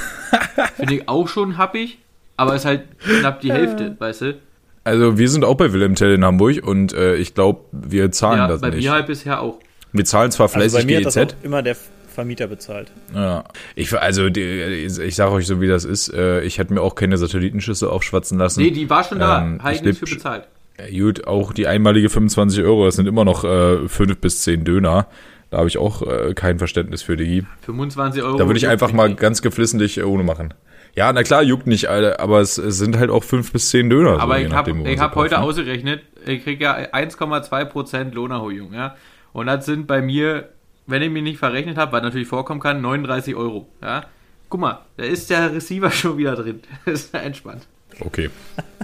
Finde 0.78 0.96
ich 0.96 1.10
auch 1.10 1.27
schon 1.27 1.58
happig, 1.58 1.98
aber 2.38 2.56
ist 2.56 2.63
halt 2.65 2.84
knapp 3.00 3.41
die 3.41 3.51
Hälfte, 3.51 3.96
weißt 4.00 4.22
du? 4.22 4.38
Also 4.86 5.17
wir 5.17 5.29
sind 5.29 5.44
auch 5.44 5.56
bei 5.56 5.74
Wilhelm 5.74 5.96
Tell 5.96 6.13
in 6.13 6.24
Hamburg 6.24 6.65
und 6.65 6.94
äh, 6.94 7.15
ich 7.15 7.34
glaube, 7.36 7.62
wir 7.74 8.12
zahlen 8.13 8.39
Ja, 8.39 8.48
das 8.48 8.62
bei 8.62 8.70
nicht. 8.70 8.86
mir 8.86 8.91
halt 8.94 9.08
bisher 9.08 9.41
auch. 9.41 9.60
Wir 9.91 10.06
zahlen 10.06 10.32
zwar 10.32 10.46
Also 10.46 10.56
bei 10.58 10.70
fleißig 10.70 10.86
mir 10.86 10.98
hat 11.00 11.06
das 11.06 11.15
GEZ. 11.15 11.34
auch 11.34 11.44
immer 11.44 11.62
der 11.62 11.75
Vermieter 12.08 12.48
bezahlt. 12.48 12.89
Ja. 13.13 13.44
Ich, 13.75 13.94
also 13.94 14.29
die, 14.29 14.41
ich 14.41 15.15
sage 15.15 15.32
euch 15.34 15.46
so, 15.48 15.60
wie 15.60 15.67
das 15.67 15.84
ist. 15.84 16.13
Äh, 16.13 16.41
Ich 16.44 16.58
hätte 16.60 16.74
mir 16.74 16.82
auch 16.82 16.96
keine 16.96 17.17
Satellitenschüsse 17.17 17.89
aufschwatzen 17.91 18.38
lassen. 18.39 18.62
Nee, 18.62 18.72
die 18.72 18.89
war 18.89 19.03
schon 19.03 19.20
da, 19.20 19.41
Ähm, 19.44 19.62
habe 19.62 19.74
ich 19.74 19.79
ich 19.79 19.86
nichts 19.86 20.00
für 20.00 20.15
bezahlt. 20.15 20.48
Ja, 20.77 21.05
Gut, 21.05 21.27
auch 21.27 21.53
die 21.53 21.67
einmalige 21.67 22.10
25 22.10 22.63
Euro, 22.63 22.86
das 22.86 22.96
sind 22.96 23.07
immer 23.07 23.25
noch 23.25 23.43
äh, 23.43 23.88
5 23.88 24.17
bis 24.19 24.43
10 24.43 24.63
Döner. 24.63 25.07
Da 25.50 25.57
habe 25.60 25.67
ich 25.69 25.77
auch 25.77 26.01
äh, 26.01 26.34
kein 26.34 26.57
Verständnis 26.57 27.01
für 27.01 27.15
die. 27.15 27.46
25 27.62 28.22
Euro. 28.22 28.38
Da 28.38 28.48
würde 28.48 28.57
ich 28.57 28.67
einfach 28.67 28.91
mal 28.91 29.13
ganz 29.15 29.41
geflissentlich 29.41 29.98
äh, 29.98 30.03
ohne 30.03 30.24
machen. 30.24 30.53
Ja, 30.93 31.13
na 31.13 31.24
klar, 31.24 31.43
juckt 31.43 31.67
nicht, 31.67 31.88
Alter, 31.89 32.19
aber 32.19 32.41
es, 32.41 32.57
es 32.57 32.79
sind 32.79 32.98
halt 32.98 33.12
auch 33.12 33.24
5 33.24 33.51
bis 33.51 33.69
10 33.69 33.89
Döner. 33.89 34.19
Aber 34.19 34.39
so, 34.39 34.46
ich 34.46 34.53
habe 34.53 35.00
hab 35.00 35.15
heute 35.15 35.36
ne? 35.36 35.41
ausgerechnet, 35.41 36.01
ich 36.25 36.43
kriege 36.43 36.63
ja 36.63 36.75
1,2% 36.75 38.13
Lohnerhöhung, 38.13 38.74
ja. 38.74 38.96
Und 39.31 39.46
das 39.46 39.65
sind 39.65 39.86
bei 39.86 40.01
mir, 40.01 40.50
wenn 40.88 41.01
ich 41.01 41.12
mich 41.12 41.24
nicht 41.24 41.38
verrechnet 41.38 41.77
habe, 41.77 41.91
was 41.91 42.01
natürlich 42.01 42.27
vorkommen 42.27 42.60
kann, 42.60 42.81
39 42.81 43.36
Euro, 43.36 43.67
ja. 43.81 44.05
Guck 44.50 44.60
mal, 44.60 44.79
da 44.98 45.03
ist 45.03 45.29
der 45.29 45.53
Receiver 45.53 45.91
schon 45.91 46.17
wieder 46.17 46.36
drin. 46.36 46.62
Das 46.86 47.01
ist 47.05 47.13
ja 47.13 47.19
entspannt. 47.19 47.67
Okay. 48.01 48.30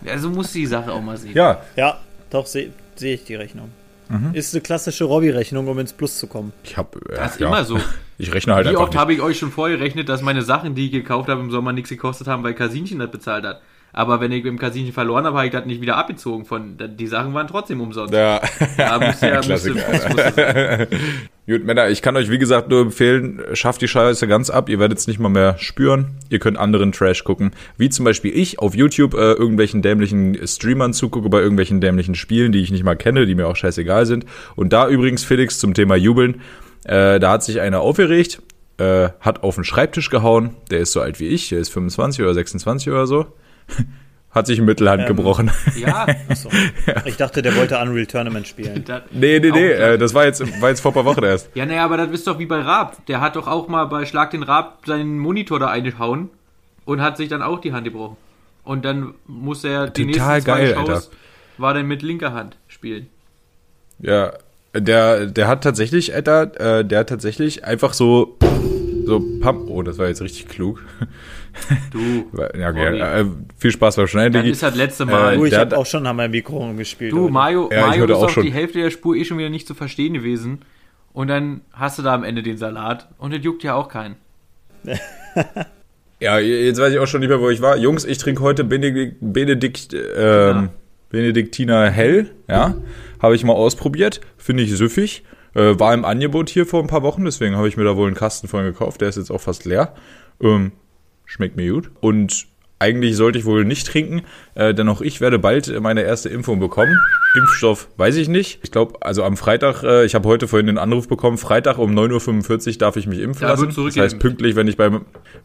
Ja, 0.05 0.17
so 0.17 0.29
muss 0.29 0.51
die 0.51 0.65
Sache 0.65 0.91
auch 0.91 1.01
mal 1.01 1.15
sehen. 1.15 1.31
Ja, 1.33 1.61
Ja, 1.77 1.97
doch, 2.29 2.45
sehe 2.45 2.71
seh 2.95 3.13
ich 3.13 3.23
die 3.23 3.35
Rechnung. 3.35 3.69
Mhm. 4.09 4.33
Ist 4.33 4.53
eine 4.53 4.59
klassische 4.61 5.05
Robby-Rechnung, 5.05 5.65
um 5.69 5.79
ins 5.79 5.93
Plus 5.93 6.17
zu 6.17 6.27
kommen. 6.27 6.51
ich 6.63 6.75
habe. 6.75 6.99
Äh, 7.09 7.15
Das 7.15 7.33
ist 7.35 7.39
ja. 7.39 7.47
immer 7.47 7.63
so. 7.63 7.79
Ich 8.19 8.31
rechne 8.33 8.53
halt 8.53 8.65
Wie 8.65 8.69
einfach 8.69 8.81
oft 8.83 8.91
nicht. 8.91 8.99
habe 8.99 9.13
ich 9.13 9.21
euch 9.21 9.39
schon 9.39 9.51
vorgerechnet, 9.51 10.07
dass 10.09 10.21
meine 10.21 10.41
Sachen, 10.43 10.75
die 10.75 10.85
ich 10.87 10.91
gekauft 10.91 11.29
habe, 11.29 11.41
im 11.41 11.49
Sommer 11.51 11.73
nichts 11.73 11.89
gekostet 11.89 12.27
haben, 12.27 12.43
weil 12.43 12.53
Kasinchen 12.53 12.99
das 12.99 13.09
bezahlt 13.11 13.43
hat. 13.45 13.61
Aber 13.95 14.19
wenn 14.19 14.31
ich 14.31 14.43
im 14.43 14.57
Kasinchen 14.57 14.91
verloren 14.91 15.25
habe, 15.25 15.37
habe 15.37 15.45
ich 15.45 15.53
das 15.53 15.65
nicht 15.65 15.79
wieder 15.79 15.97
abgezogen. 15.97 16.45
Von, 16.45 16.77
die 16.97 17.05
Sachen 17.05 17.35
waren 17.35 17.47
trotzdem 17.47 17.79
umsonst. 17.79 18.11
Ja. 18.11 18.41
Ja, 18.75 18.99
muss 18.99 19.21
ja, 19.21 19.39
Klassiker, 19.41 19.81
sein. 20.31 20.87
Gut, 21.47 21.63
Männer, 21.63 21.89
ich 21.89 22.01
kann 22.01 22.15
euch 22.15 22.31
wie 22.31 22.39
gesagt 22.39 22.69
nur 22.69 22.81
empfehlen, 22.81 23.41
schafft 23.53 23.81
die 23.81 23.87
Scheiße 23.87 24.27
ganz 24.27 24.49
ab, 24.49 24.67
ihr 24.67 24.79
werdet 24.79 24.97
es 24.97 25.05
nicht 25.05 25.19
mal 25.19 25.29
mehr 25.29 25.57
spüren. 25.59 26.07
Ihr 26.29 26.39
könnt 26.39 26.57
anderen 26.57 26.91
Trash 26.91 27.23
gucken, 27.23 27.51
wie 27.77 27.89
zum 27.89 28.03
Beispiel 28.03 28.35
ich 28.35 28.57
auf 28.57 28.73
YouTube 28.73 29.13
äh, 29.13 29.33
irgendwelchen 29.33 29.83
dämlichen 29.83 30.47
Streamern 30.47 30.93
zugucke 30.93 31.29
bei 31.29 31.39
irgendwelchen 31.39 31.79
dämlichen 31.79 32.15
Spielen, 32.15 32.51
die 32.51 32.61
ich 32.61 32.71
nicht 32.71 32.83
mal 32.83 32.95
kenne, 32.95 33.27
die 33.27 33.35
mir 33.35 33.47
auch 33.47 33.55
scheißegal 33.55 34.07
sind. 34.07 34.25
Und 34.55 34.73
da 34.73 34.87
übrigens, 34.87 35.23
Felix, 35.23 35.59
zum 35.59 35.75
Thema 35.75 35.95
Jubeln, 35.95 36.41
äh, 36.85 37.19
da 37.19 37.31
hat 37.31 37.43
sich 37.43 37.61
einer 37.61 37.81
aufgeregt, 37.81 38.41
äh, 38.77 39.09
hat 39.19 39.43
auf 39.43 39.53
den 39.53 39.63
Schreibtisch 39.65 40.09
gehauen. 40.09 40.55
Der 40.71 40.79
ist 40.79 40.93
so 40.93 41.01
alt 41.01 41.19
wie 41.19 41.27
ich, 41.27 41.49
der 41.49 41.59
ist 41.59 41.69
25 41.69 42.23
oder 42.23 42.33
26 42.33 42.89
oder 42.89 43.05
so. 43.05 43.27
hat 44.31 44.47
sich 44.47 44.59
Mittelhand 44.61 45.01
Ähm, 45.03 45.07
gebrochen. 45.07 45.51
Ja, 45.77 46.07
Achso. 46.29 46.49
Ich 47.05 47.17
dachte, 47.17 47.41
der 47.41 47.55
wollte 47.55 47.77
Unreal 47.79 48.05
Tournament 48.07 48.47
spielen. 48.47 48.83
das- 48.85 49.03
nee, 49.11 49.39
nee, 49.39 49.51
nee, 49.51 49.71
äh, 49.71 49.97
das 49.97 50.13
war 50.13 50.25
jetzt, 50.25 50.41
war 50.61 50.69
jetzt 50.69 50.81
vor 50.81 50.91
ein 50.91 50.95
paar 50.95 51.05
Wochen 51.05 51.23
erst. 51.23 51.49
Ja, 51.55 51.65
naja, 51.65 51.85
aber 51.85 51.97
das 51.97 52.09
ist 52.11 52.25
doch 52.27 52.39
wie 52.39 52.45
bei 52.47 52.59
Raab. 52.61 53.05
Der 53.07 53.21
hat 53.21 53.35
doch 53.35 53.47
auch 53.47 53.67
mal 53.67 53.85
bei 53.85 54.05
Schlag 54.05 54.31
den 54.31 54.43
Raab 54.43 54.79
seinen 54.85 55.19
Monitor 55.19 55.59
da 55.59 55.67
eingehauen 55.67 56.29
und 56.85 57.01
hat 57.01 57.17
sich 57.17 57.29
dann 57.29 57.41
auch 57.43 57.59
die 57.61 57.73
Hand 57.73 57.83
gebrochen. 57.85 58.17
Und 58.63 58.85
dann 58.85 59.13
muss 59.27 59.63
er 59.63 59.87
die 59.89 60.05
Total 60.05 60.05
nächsten 60.05 60.23
zwei 60.23 60.39
geil, 60.41 60.73
Shows 60.75 60.89
Alter. 60.89 61.03
war 61.57 61.73
dann 61.73 61.85
mit 61.87 62.01
linker 62.01 62.33
Hand 62.33 62.57
spielen. 62.67 63.07
Ja, 63.99 64.33
der, 64.73 65.27
der 65.27 65.47
hat 65.47 65.63
tatsächlich, 65.63 66.15
Alter, 66.15 66.79
äh, 66.79 66.85
der 66.85 66.99
hat 67.01 67.09
tatsächlich 67.09 67.63
einfach 67.65 67.93
so, 67.93 68.37
so 69.19 69.39
Pump. 69.39 69.69
Oh, 69.69 69.81
das 69.83 69.97
war 69.97 70.07
jetzt 70.07 70.21
richtig 70.21 70.47
klug. 70.47 70.83
Du, 71.91 72.29
Ja, 72.59 72.69
okay, 72.69 72.99
äh, 72.99 73.25
viel 73.57 73.71
Spaß 73.71 73.95
beim 73.97 74.07
Schneiden, 74.07 74.33
das 74.33 74.45
ist 74.45 74.63
das 74.63 74.75
letzte 74.75 75.05
Mal. 75.05 75.33
Äh, 75.33 75.37
Du, 75.37 75.45
ich 75.45 75.55
habe 75.55 75.77
auch 75.77 75.85
schon 75.85 76.05
an 76.07 76.15
meinem 76.15 76.31
Mikro 76.31 76.57
rumgespielt. 76.57 77.11
du. 77.11 77.29
Mario, 77.29 77.69
Ja, 77.71 77.87
Mario 77.87 78.05
ist 78.05 78.11
auch 78.11 78.23
auch 78.23 78.29
schon. 78.29 78.43
die 78.43 78.51
Hälfte 78.51 78.79
der 78.79 78.89
Spur 78.89 79.15
eh 79.15 79.23
schon 79.25 79.37
wieder 79.37 79.49
nicht 79.49 79.67
zu 79.67 79.73
verstehen 79.75 80.13
gewesen. 80.13 80.59
Und 81.13 81.27
dann 81.27 81.61
hast 81.73 81.99
du 81.99 82.01
da 82.01 82.13
am 82.15 82.23
Ende 82.23 82.41
den 82.41 82.57
Salat. 82.57 83.07
Und 83.19 83.33
das 83.33 83.43
juckt 83.43 83.63
ja 83.63 83.75
auch 83.75 83.87
keinen. 83.87 84.15
Ja, 86.19 86.39
jetzt 86.39 86.79
weiß 86.79 86.93
ich 86.93 86.99
auch 86.99 87.07
schon 87.07 87.19
nicht 87.19 87.29
mehr, 87.29 87.39
wo 87.41 87.49
ich 87.49 87.61
war. 87.61 87.77
Jungs, 87.77 88.05
ich 88.05 88.17
trinke 88.17 88.41
heute 88.41 88.63
Benedikt, 88.63 89.17
Benedikt, 89.19 89.93
ähm, 90.17 90.69
Benediktiner 91.09 91.89
Hell, 91.89 92.31
ja. 92.49 92.75
Habe 93.21 93.35
ich 93.35 93.43
mal 93.43 93.53
ausprobiert. 93.53 94.21
Finde 94.37 94.63
ich 94.63 94.75
süffig. 94.75 95.23
Äh, 95.55 95.79
war 95.79 95.93
im 95.93 96.05
Angebot 96.05 96.49
hier 96.49 96.65
vor 96.65 96.81
ein 96.81 96.87
paar 96.87 97.03
Wochen, 97.03 97.25
deswegen 97.25 97.55
habe 97.55 97.67
ich 97.67 97.77
mir 97.77 97.83
da 97.83 97.95
wohl 97.95 98.07
einen 98.07 98.15
Kasten 98.15 98.47
von 98.47 98.63
gekauft. 98.63 99.01
Der 99.01 99.09
ist 99.09 99.17
jetzt 99.17 99.31
auch 99.31 99.41
fast 99.41 99.65
leer. 99.65 99.93
Ähm, 100.41 100.71
schmeckt 101.25 101.55
mir 101.55 101.71
gut. 101.71 101.91
Und 102.01 102.47
eigentlich 102.83 103.15
sollte 103.15 103.39
ich 103.39 103.45
wohl 103.45 103.63
nicht 103.63 103.87
trinken, 103.87 104.23
äh, 104.55 104.73
denn 104.73 104.89
auch 104.89 104.99
ich 104.99 105.21
werde 105.21 105.39
bald 105.39 105.79
meine 105.79 106.01
erste 106.01 106.27
Impfung 106.27 106.59
bekommen. 106.59 106.99
Impfstoff 107.35 107.87
weiß 107.95 108.17
ich 108.17 108.27
nicht. 108.27 108.59
Ich 108.61 108.71
glaube, 108.71 109.01
also 109.01 109.23
am 109.23 109.37
Freitag, 109.37 109.83
äh, 109.83 110.03
ich 110.03 110.15
habe 110.15 110.27
heute 110.27 110.49
vorhin 110.49 110.67
den 110.67 110.77
Anruf 110.77 111.07
bekommen, 111.07 111.37
Freitag 111.37 111.77
um 111.77 111.97
9.45 111.97 112.67
Uhr 112.67 112.77
darf 112.79 112.97
ich 112.97 113.07
mich 113.07 113.19
impfen 113.19 113.41
Da 113.43 113.51
lassen. 113.51 113.73
Das 113.73 113.95
heißt, 113.95 114.19
pünktlich, 114.19 114.57
wenn 114.57 114.67
ich 114.67 114.75
bei, 114.75 114.91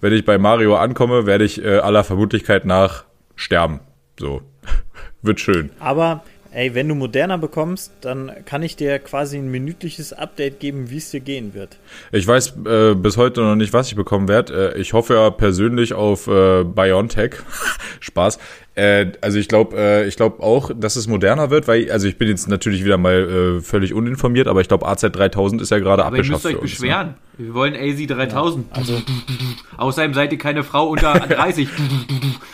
wenn 0.00 0.12
ich 0.12 0.24
bei 0.24 0.36
Mario 0.36 0.76
ankomme, 0.76 1.26
werde 1.26 1.44
ich 1.44 1.62
äh, 1.62 1.78
aller 1.78 2.02
Vermutlichkeit 2.02 2.64
nach 2.64 3.04
sterben. 3.36 3.80
So. 4.18 4.42
Wird 5.22 5.38
schön. 5.38 5.70
Aber, 5.78 6.24
ey, 6.58 6.74
wenn 6.74 6.88
du 6.88 6.96
moderner 6.96 7.38
bekommst, 7.38 7.92
dann 8.00 8.32
kann 8.44 8.64
ich 8.64 8.74
dir 8.74 8.98
quasi 8.98 9.38
ein 9.38 9.48
minütliches 9.48 10.12
Update 10.12 10.58
geben, 10.58 10.90
wie 10.90 10.96
es 10.96 11.10
dir 11.12 11.20
gehen 11.20 11.54
wird. 11.54 11.78
Ich 12.10 12.26
weiß 12.26 12.54
äh, 12.66 12.94
bis 12.96 13.16
heute 13.16 13.42
noch 13.42 13.54
nicht, 13.54 13.72
was 13.72 13.86
ich 13.86 13.94
bekommen 13.94 14.26
werde. 14.26 14.74
Äh, 14.74 14.80
ich 14.80 14.92
hoffe 14.92 15.14
ja 15.14 15.30
persönlich 15.30 15.94
auf 15.94 16.26
äh, 16.26 16.64
BioNTech. 16.64 17.36
Spaß. 18.00 18.40
Äh, 18.74 19.12
also 19.20 19.38
ich 19.38 19.46
glaube 19.46 19.76
äh, 19.76 20.08
ich 20.08 20.16
glaube 20.16 20.42
auch, 20.42 20.72
dass 20.74 20.96
es 20.96 21.06
moderner 21.06 21.50
wird, 21.50 21.68
weil 21.68 21.92
also 21.92 22.08
ich 22.08 22.18
bin 22.18 22.26
jetzt 22.26 22.48
natürlich 22.48 22.84
wieder 22.84 22.98
mal 22.98 23.58
äh, 23.58 23.60
völlig 23.60 23.94
uninformiert, 23.94 24.48
aber 24.48 24.60
ich 24.60 24.68
glaube 24.68 24.88
AZ 24.88 25.02
3000 25.02 25.62
ist 25.62 25.70
ja 25.70 25.78
gerade 25.78 26.04
Aber 26.04 26.16
ihr 26.16 26.24
müsst 26.24 26.44
abgeschafft. 26.44 26.64
euch 26.64 26.76
für 26.76 26.80
uns, 26.80 26.80
ne? 26.80 26.86
beschweren. 26.88 27.14
Wir 27.38 27.54
wollen 27.54 27.76
AZ 27.76 28.04
3000. 28.04 28.66
also, 28.76 29.00
Außerdem 29.76 30.12
seid 30.12 30.32
ihr 30.32 30.38
keine 30.38 30.64
Frau 30.64 30.88
unter 30.88 31.12
30. 31.28 31.68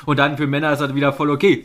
Und 0.05 0.19
dann 0.19 0.37
für 0.37 0.47
Männer 0.47 0.75
ist 0.75 0.81
das 0.81 0.95
wieder 0.95 1.15
voll 1.15 1.31
okay. 1.31 1.65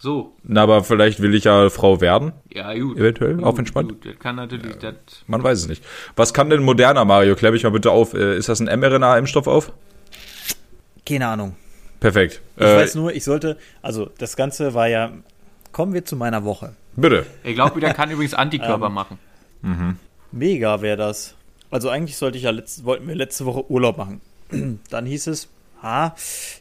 So, 0.00 0.32
Na, 0.44 0.62
aber 0.62 0.84
vielleicht 0.84 1.20
will 1.20 1.34
ich 1.34 1.44
ja 1.44 1.70
Frau 1.70 2.00
werden. 2.00 2.32
ja, 2.54 2.72
gut. 2.78 2.96
Eventuell, 2.98 3.34
Gut, 3.34 3.44
auf 3.44 3.58
entspannt. 3.58 3.88
Gut, 3.88 4.06
das 4.06 4.18
kann 4.20 4.36
natürlich, 4.36 4.76
das 4.76 4.94
Man 5.26 5.42
weiß 5.42 5.58
es 5.58 5.68
nicht. 5.68 5.82
Was 6.14 6.32
kann 6.32 6.50
denn 6.50 6.62
moderner, 6.62 7.04
Mario? 7.04 7.34
Klär 7.34 7.50
mich 7.50 7.64
mal 7.64 7.70
bitte 7.70 7.90
auf. 7.90 8.14
Äh, 8.14 8.36
ist 8.38 8.48
das 8.48 8.60
ein 8.60 8.66
mRNA-Impfstoff 8.80 9.48
auf? 9.48 9.72
Keine 11.04 11.26
Ahnung. 11.26 11.56
Perfekt. 11.98 12.40
Ich 12.56 12.62
Äh, 12.62 12.76
weiß 12.76 12.94
nur, 12.94 13.12
ich 13.12 13.24
sollte, 13.24 13.56
also 13.82 14.08
das 14.18 14.36
Ganze 14.36 14.72
war 14.74 14.86
ja, 14.86 15.10
kommen 15.72 15.92
wir 15.94 16.04
zu 16.04 16.14
meiner 16.14 16.44
Woche. 16.44 16.74
bitte. 16.94 17.26
Ich 17.42 17.54
glaube, 17.56 17.80
der 17.80 17.92
kann 17.92 18.08
übrigens 18.10 18.34
Antikörper 18.34 18.86
Ähm, 18.86 18.92
machen. 18.94 19.18
Mega 20.30 20.80
wäre 20.80 20.96
das. 20.96 21.34
Also 21.70 21.88
eigentlich 21.88 22.16
sollte 22.16 22.38
ich 22.38 22.44
ja 22.44 22.50
letzt, 22.50 22.84
wollten 22.84 23.08
wir 23.08 23.14
letzte 23.16 23.46
Woche 23.46 23.68
Urlaub 23.70 23.98
machen. 23.98 24.20
Dann 24.90 25.06
hieß 25.06 25.26
es, 25.26 25.48
ah, 25.82 26.12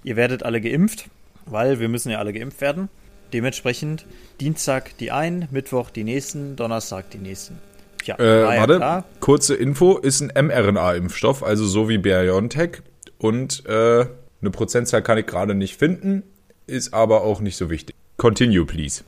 ihr 0.03 0.15
werdet 0.15 0.41
alle 0.43 0.59
geimpft, 0.59 1.05
weil 1.45 1.79
wir 1.79 1.87
müssen 1.87 2.09
ja 2.11 2.17
alle 2.17 2.33
geimpft 2.33 2.61
werden. 2.61 2.89
Dementsprechend 3.33 4.05
Dienstag 4.39 4.97
die 4.99 5.11
einen, 5.11 5.47
Mittwoch 5.51 5.89
die 5.89 6.03
nächsten, 6.03 6.55
Donnerstag 6.55 7.09
die 7.11 7.17
nächsten. 7.17 7.57
Tja, 8.03 8.15
Äh, 8.19 8.43
war 8.43 8.53
ja 8.55 8.59
warte, 8.61 8.75
klar. 8.77 9.03
kurze 9.19 9.55
Info, 9.55 9.97
ist 9.97 10.21
ein 10.21 10.31
mRNA-Impfstoff, 10.47 11.43
also 11.43 11.65
so 11.65 11.89
wie 11.89 11.97
BioNTech. 11.97 12.81
Und 13.17 13.65
äh, 13.65 14.05
eine 14.41 14.51
Prozentzahl 14.51 15.01
kann 15.01 15.17
ich 15.17 15.25
gerade 15.25 15.55
nicht 15.55 15.77
finden, 15.77 16.23
ist 16.67 16.93
aber 16.93 17.21
auch 17.23 17.39
nicht 17.41 17.57
so 17.57 17.69
wichtig. 17.69 17.95
Continue, 18.17 18.65
please. 18.65 19.03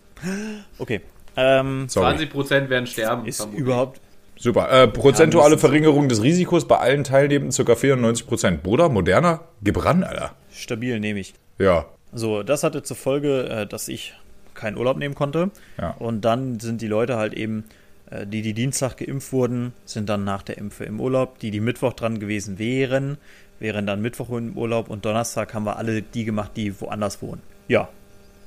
Okay. 0.79 1.01
Ähm, 1.37 1.87
Sorry. 1.87 2.15
20% 2.25 2.69
werden 2.69 2.87
sterben. 2.87 3.25
ist 3.25 3.37
vermutlich. 3.37 3.61
überhaupt 3.61 4.01
Super. 4.37 4.71
Äh, 4.71 4.87
prozentuale 4.87 5.55
Ja, 5.55 5.59
Verringerung 5.59 6.07
des 6.09 6.23
Risikos 6.23 6.65
bei 6.67 6.77
allen 6.77 7.03
Teilnehmenden 7.03 7.65
ca. 7.65 7.75
94 7.75 8.25
Prozent. 8.27 8.63
Bruder, 8.63 8.89
moderner, 8.89 9.41
gebrannt, 9.61 10.03
Alter. 10.05 10.33
stabil, 10.51 10.99
nehme 10.99 11.19
ich. 11.19 11.33
Ja. 11.57 11.85
So, 12.13 12.43
das 12.43 12.63
hatte 12.63 12.83
zur 12.83 12.97
Folge, 12.97 13.49
äh, 13.49 13.67
dass 13.67 13.87
ich 13.87 14.13
keinen 14.53 14.77
Urlaub 14.77 14.97
nehmen 14.97 15.15
konnte. 15.15 15.51
Ja. 15.77 15.91
Und 15.91 16.21
dann 16.21 16.59
sind 16.59 16.81
die 16.81 16.87
Leute 16.87 17.17
halt 17.17 17.33
eben, 17.33 17.65
äh, 18.09 18.25
die 18.25 18.41
die 18.41 18.53
Dienstag 18.53 18.97
geimpft 18.97 19.31
wurden, 19.31 19.73
sind 19.85 20.09
dann 20.09 20.23
nach 20.23 20.41
der 20.41 20.57
Impfe 20.57 20.85
im 20.85 20.99
Urlaub. 20.99 21.39
Die, 21.39 21.51
die 21.51 21.59
Mittwoch 21.61 21.93
dran 21.93 22.19
gewesen 22.19 22.59
wären, 22.59 23.17
wären 23.59 23.85
dann 23.85 24.01
Mittwoch 24.01 24.29
im 24.29 24.57
Urlaub. 24.57 24.89
Und 24.89 25.05
Donnerstag 25.05 25.53
haben 25.53 25.65
wir 25.65 25.77
alle 25.77 26.01
die 26.01 26.25
gemacht, 26.25 26.51
die 26.55 26.79
woanders 26.81 27.21
wohnen. 27.21 27.41
Ja. 27.67 27.89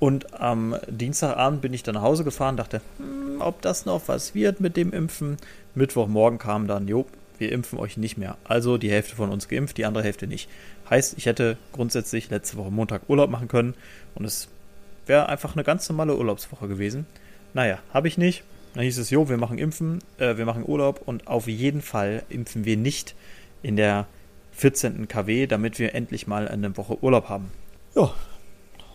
Und 0.01 0.41
am 0.41 0.77
Dienstagabend 0.89 1.63
bin 1.63 1.73
ich 1.73 1.85
dann 1.85 1.95
nach 1.95 2.03
Hause 2.03 2.25
gefahren, 2.25 2.57
dachte, 2.57 2.81
hm, 2.99 3.41
ob 3.41 3.63
das 3.63 3.87
noch 3.87 4.03
was 4.09 4.35
wird 4.35 4.61
mit 4.61 4.77
dem 4.77 4.93
Impfen. 4.93 5.37
Mittwochmorgen 5.77 6.41
kam 6.41 6.67
dann, 6.67 6.89
jo, 6.89 7.07
wir 7.39 7.53
impfen 7.53 7.79
euch 7.79 7.97
nicht 7.97 8.19
mehr. 8.19 8.37
Also 8.45 8.79
die 8.79 8.91
Hälfte 8.91 9.17
von 9.17 9.31
uns 9.31 9.49
geimpft, 9.49 9.77
die 9.79 9.85
andere 9.85 10.03
Hälfte 10.03 10.27
nicht. 10.27 10.49
Heißt, 10.93 11.15
ich 11.17 11.25
hätte 11.25 11.57
grundsätzlich 11.73 12.29
letzte 12.29 12.59
Woche 12.59 12.71
Montag 12.71 13.09
Urlaub 13.09 13.31
machen 13.31 13.49
können 13.49 13.73
und 14.15 14.27
es 14.27 14.49
wäre 15.07 15.31
einfach 15.31 15.55
eine 15.55 15.65
ganz 15.65 15.89
normale 15.89 16.15
Urlaubswoche 16.15 16.69
gewesen. 16.69 17.07
Naja, 17.55 17.79
habe 17.95 18.09
ich 18.09 18.19
nicht. 18.19 18.45
Dann 18.75 18.85
hieß 18.85 18.99
es, 18.99 19.09
jo, 19.09 19.27
wir 19.31 19.39
machen 19.39 19.57
Impfen, 19.57 20.01
äh, 20.19 20.37
wir 20.37 20.45
machen 20.45 20.65
Urlaub 20.69 21.01
und 21.07 21.29
auf 21.29 21.49
jeden 21.49 21.81
Fall 21.81 22.25
impfen 22.29 22.67
wir 22.67 22.77
nicht 22.77 23.15
in 23.63 23.77
der 23.77 24.07
14. 24.53 25.09
KW, 25.09 25.47
damit 25.47 25.79
wir 25.79 25.95
endlich 25.95 26.27
mal 26.27 26.47
eine 26.47 26.77
Woche 26.77 27.03
Urlaub 27.03 27.31
haben. 27.31 27.51
Ja, 27.95 28.13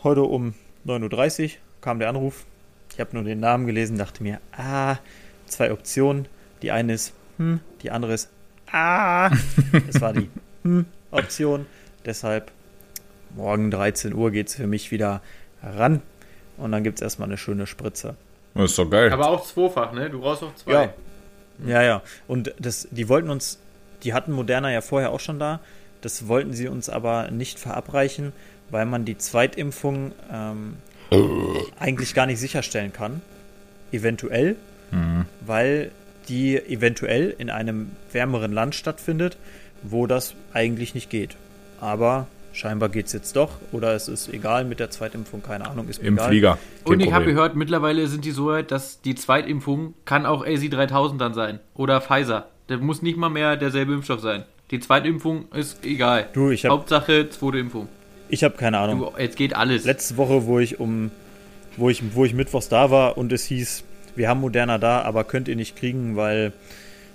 heute 0.03 0.21
um 0.21 0.53
9.30 0.85 1.45
Uhr 1.45 1.49
kam 1.81 1.97
der 1.97 2.09
Anruf. 2.09 2.45
Ich 2.93 2.99
habe 2.99 3.15
nur 3.15 3.23
den 3.23 3.39
Namen 3.39 3.65
gelesen, 3.65 3.97
dachte 3.97 4.21
mir, 4.21 4.39
ah, 4.51 4.97
zwei 5.47 5.71
Optionen. 5.71 6.27
Die 6.61 6.69
eine 6.69 6.93
ist, 6.93 7.13
hm, 7.37 7.59
die 7.81 7.89
andere 7.89 8.13
ist, 8.13 8.29
ah. 8.71 9.31
Es 9.89 9.99
war 9.99 10.13
die 10.13 10.29
hm, 10.61 10.85
Option. 11.09 11.65
Deshalb 12.07 12.51
morgen 13.35 13.69
13 13.69 14.13
Uhr 14.13 14.31
geht 14.31 14.47
es 14.47 14.55
für 14.55 14.65
mich 14.65 14.91
wieder 14.91 15.21
ran. 15.61 16.01
Und 16.57 16.71
dann 16.71 16.83
gibt 16.83 16.99
es 16.99 17.01
erstmal 17.01 17.27
eine 17.27 17.37
schöne 17.37 17.67
Spritze. 17.67 18.15
Das 18.55 18.71
ist 18.71 18.79
doch 18.79 18.89
geil. 18.89 19.11
Aber 19.11 19.29
auch 19.29 19.45
zweifach, 19.45 19.91
ne? 19.91 20.09
Du 20.09 20.21
brauchst 20.21 20.41
auch 20.41 20.55
zwei. 20.55 20.71
Ja. 20.71 20.93
Ja, 21.65 21.81
ja. 21.83 22.01
Und 22.27 22.53
das, 22.59 22.87
die 22.91 23.09
wollten 23.09 23.29
uns, 23.29 23.59
die 24.03 24.13
hatten 24.13 24.31
Moderna 24.31 24.71
ja 24.71 24.81
vorher 24.81 25.11
auch 25.11 25.19
schon 25.19 25.37
da. 25.37 25.59
Das 26.01 26.27
wollten 26.27 26.53
sie 26.53 26.67
uns 26.67 26.89
aber 26.89 27.29
nicht 27.29 27.59
verabreichen, 27.59 28.31
weil 28.69 28.85
man 28.85 29.03
die 29.05 29.17
Zweitimpfung 29.17 30.13
ähm, 30.31 30.77
eigentlich 31.79 32.13
gar 32.13 32.25
nicht 32.25 32.39
sicherstellen 32.39 32.93
kann. 32.93 33.21
Eventuell, 33.91 34.55
weil 35.41 35.91
die 36.29 36.57
eventuell 36.57 37.33
in 37.37 37.49
einem 37.49 37.91
wärmeren 38.11 38.51
Land 38.51 38.75
stattfindet, 38.75 39.37
wo 39.81 40.07
das 40.07 40.35
eigentlich 40.53 40.93
nicht 40.93 41.09
geht. 41.09 41.35
Aber 41.79 42.27
scheinbar 42.53 42.89
geht 42.89 43.07
es 43.07 43.13
jetzt 43.13 43.35
doch. 43.35 43.51
Oder 43.71 43.93
es 43.93 44.07
ist 44.07 44.29
egal 44.33 44.65
mit 44.65 44.79
der 44.79 44.89
Zweitimpfung, 44.89 45.43
keine 45.43 45.69
Ahnung, 45.69 45.87
ist 45.89 46.01
mir 46.01 46.07
Im 46.07 46.15
egal. 46.15 46.27
Flieger. 46.29 46.57
Kein 46.85 46.93
Und 46.93 46.99
ich 47.01 47.13
habe 47.13 47.25
gehört, 47.25 47.55
mittlerweile 47.55 48.07
sind 48.07 48.25
die 48.25 48.31
so 48.31 48.47
weit, 48.47 48.71
dass 48.71 49.01
die 49.01 49.15
Zweitimpfung 49.15 49.93
kann 50.05 50.25
auch 50.25 50.45
AZ3000 50.45 51.17
dann 51.17 51.33
sein. 51.33 51.59
Oder 51.75 52.01
Pfizer. 52.01 52.47
Der 52.69 52.77
muss 52.79 53.01
nicht 53.01 53.17
mal 53.17 53.29
mehr 53.29 53.55
derselbe 53.57 53.93
Impfstoff 53.93 54.19
sein. 54.21 54.43
Die 54.71 54.79
Zweitimpfung 54.79 55.45
ist 55.53 55.85
egal. 55.85 56.27
Du, 56.33 56.49
ich 56.49 56.65
hab- 56.65 56.71
Hauptsache 56.71 57.29
zweite 57.29 57.59
Impfung. 57.59 57.87
Ich 58.29 58.43
habe 58.43 58.57
keine 58.57 58.77
Ahnung. 58.79 58.99
Du, 58.99 59.21
jetzt 59.21 59.37
geht 59.37 59.55
alles. 59.55 59.85
letzte 59.85 60.17
Woche, 60.17 60.45
wo 60.45 60.59
ich 60.59 60.79
um, 60.81 61.11
wo 61.77 61.89
ich, 61.89 62.03
wo 62.13 62.25
ich 62.25 62.33
mittwochs 62.33 62.67
da 62.67 62.91
war 62.91 63.17
und 63.17 63.31
es 63.31 63.45
hieß, 63.45 63.85
wir 64.17 64.27
haben 64.27 64.41
Moderna 64.41 64.77
da, 64.79 65.03
aber 65.03 65.23
könnt 65.23 65.47
ihr 65.47 65.55
nicht 65.55 65.77
kriegen, 65.77 66.17
weil 66.17 66.51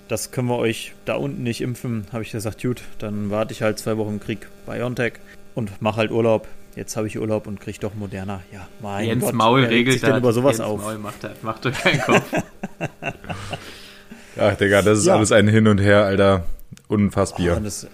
das 0.09 0.31
können 0.31 0.49
wir 0.49 0.57
euch 0.59 0.93
da 1.05 1.15
unten 1.15 1.43
nicht 1.43 1.61
impfen, 1.61 2.07
habe 2.13 2.23
ich 2.23 2.33
gesagt, 2.33 2.61
gut, 2.63 2.83
dann 2.99 3.31
warte 3.31 3.53
ich 3.53 3.63
halt 3.63 3.79
zwei 3.79 3.97
Wochen 3.97 4.21
Krieg 4.21 4.47
BioNTech 4.67 5.15
und 5.55 5.81
mache 5.83 5.97
halt 5.99 6.11
Urlaub. 6.11 6.47
Jetzt 6.77 6.97
habe 6.97 7.07
ich 7.07 7.19
Urlaub 7.19 7.47
und 7.47 7.61
kriege 7.61 7.79
doch 7.81 7.95
Moderna. 7.95 8.41
Ja, 8.51 8.67
mein 8.81 9.07
Jens 9.07 9.25
Gott, 9.25 9.35
Maul 9.35 9.65
regelt 9.65 9.93
sich 10.01 10.03
denn 10.09 10.17
über 10.17 10.33
sowas 10.33 10.57
Jens 10.59 10.69
auf. 10.69 10.81
Maul 10.81 10.97
macht 10.99 11.23
das. 11.23 11.33
Macht 11.43 11.67
euch 11.67 11.79
keinen 11.79 12.01
Kopf. 12.01 12.25
Ach, 14.39 14.57
Digga, 14.57 14.83
das 14.83 14.99
ist 15.01 15.07
Ja. 15.07 15.17
alles 15.17 15.33
ein 15.33 15.49
Hin 15.49 15.67
und 15.69 15.79
Her, 15.79 16.05
Alter. 16.05 16.45
und 16.89 17.05
ein 17.07 17.11
Fass 17.11 17.35
Bier. 17.35 17.57
Oh, 17.59 17.63
das, 17.63 17.87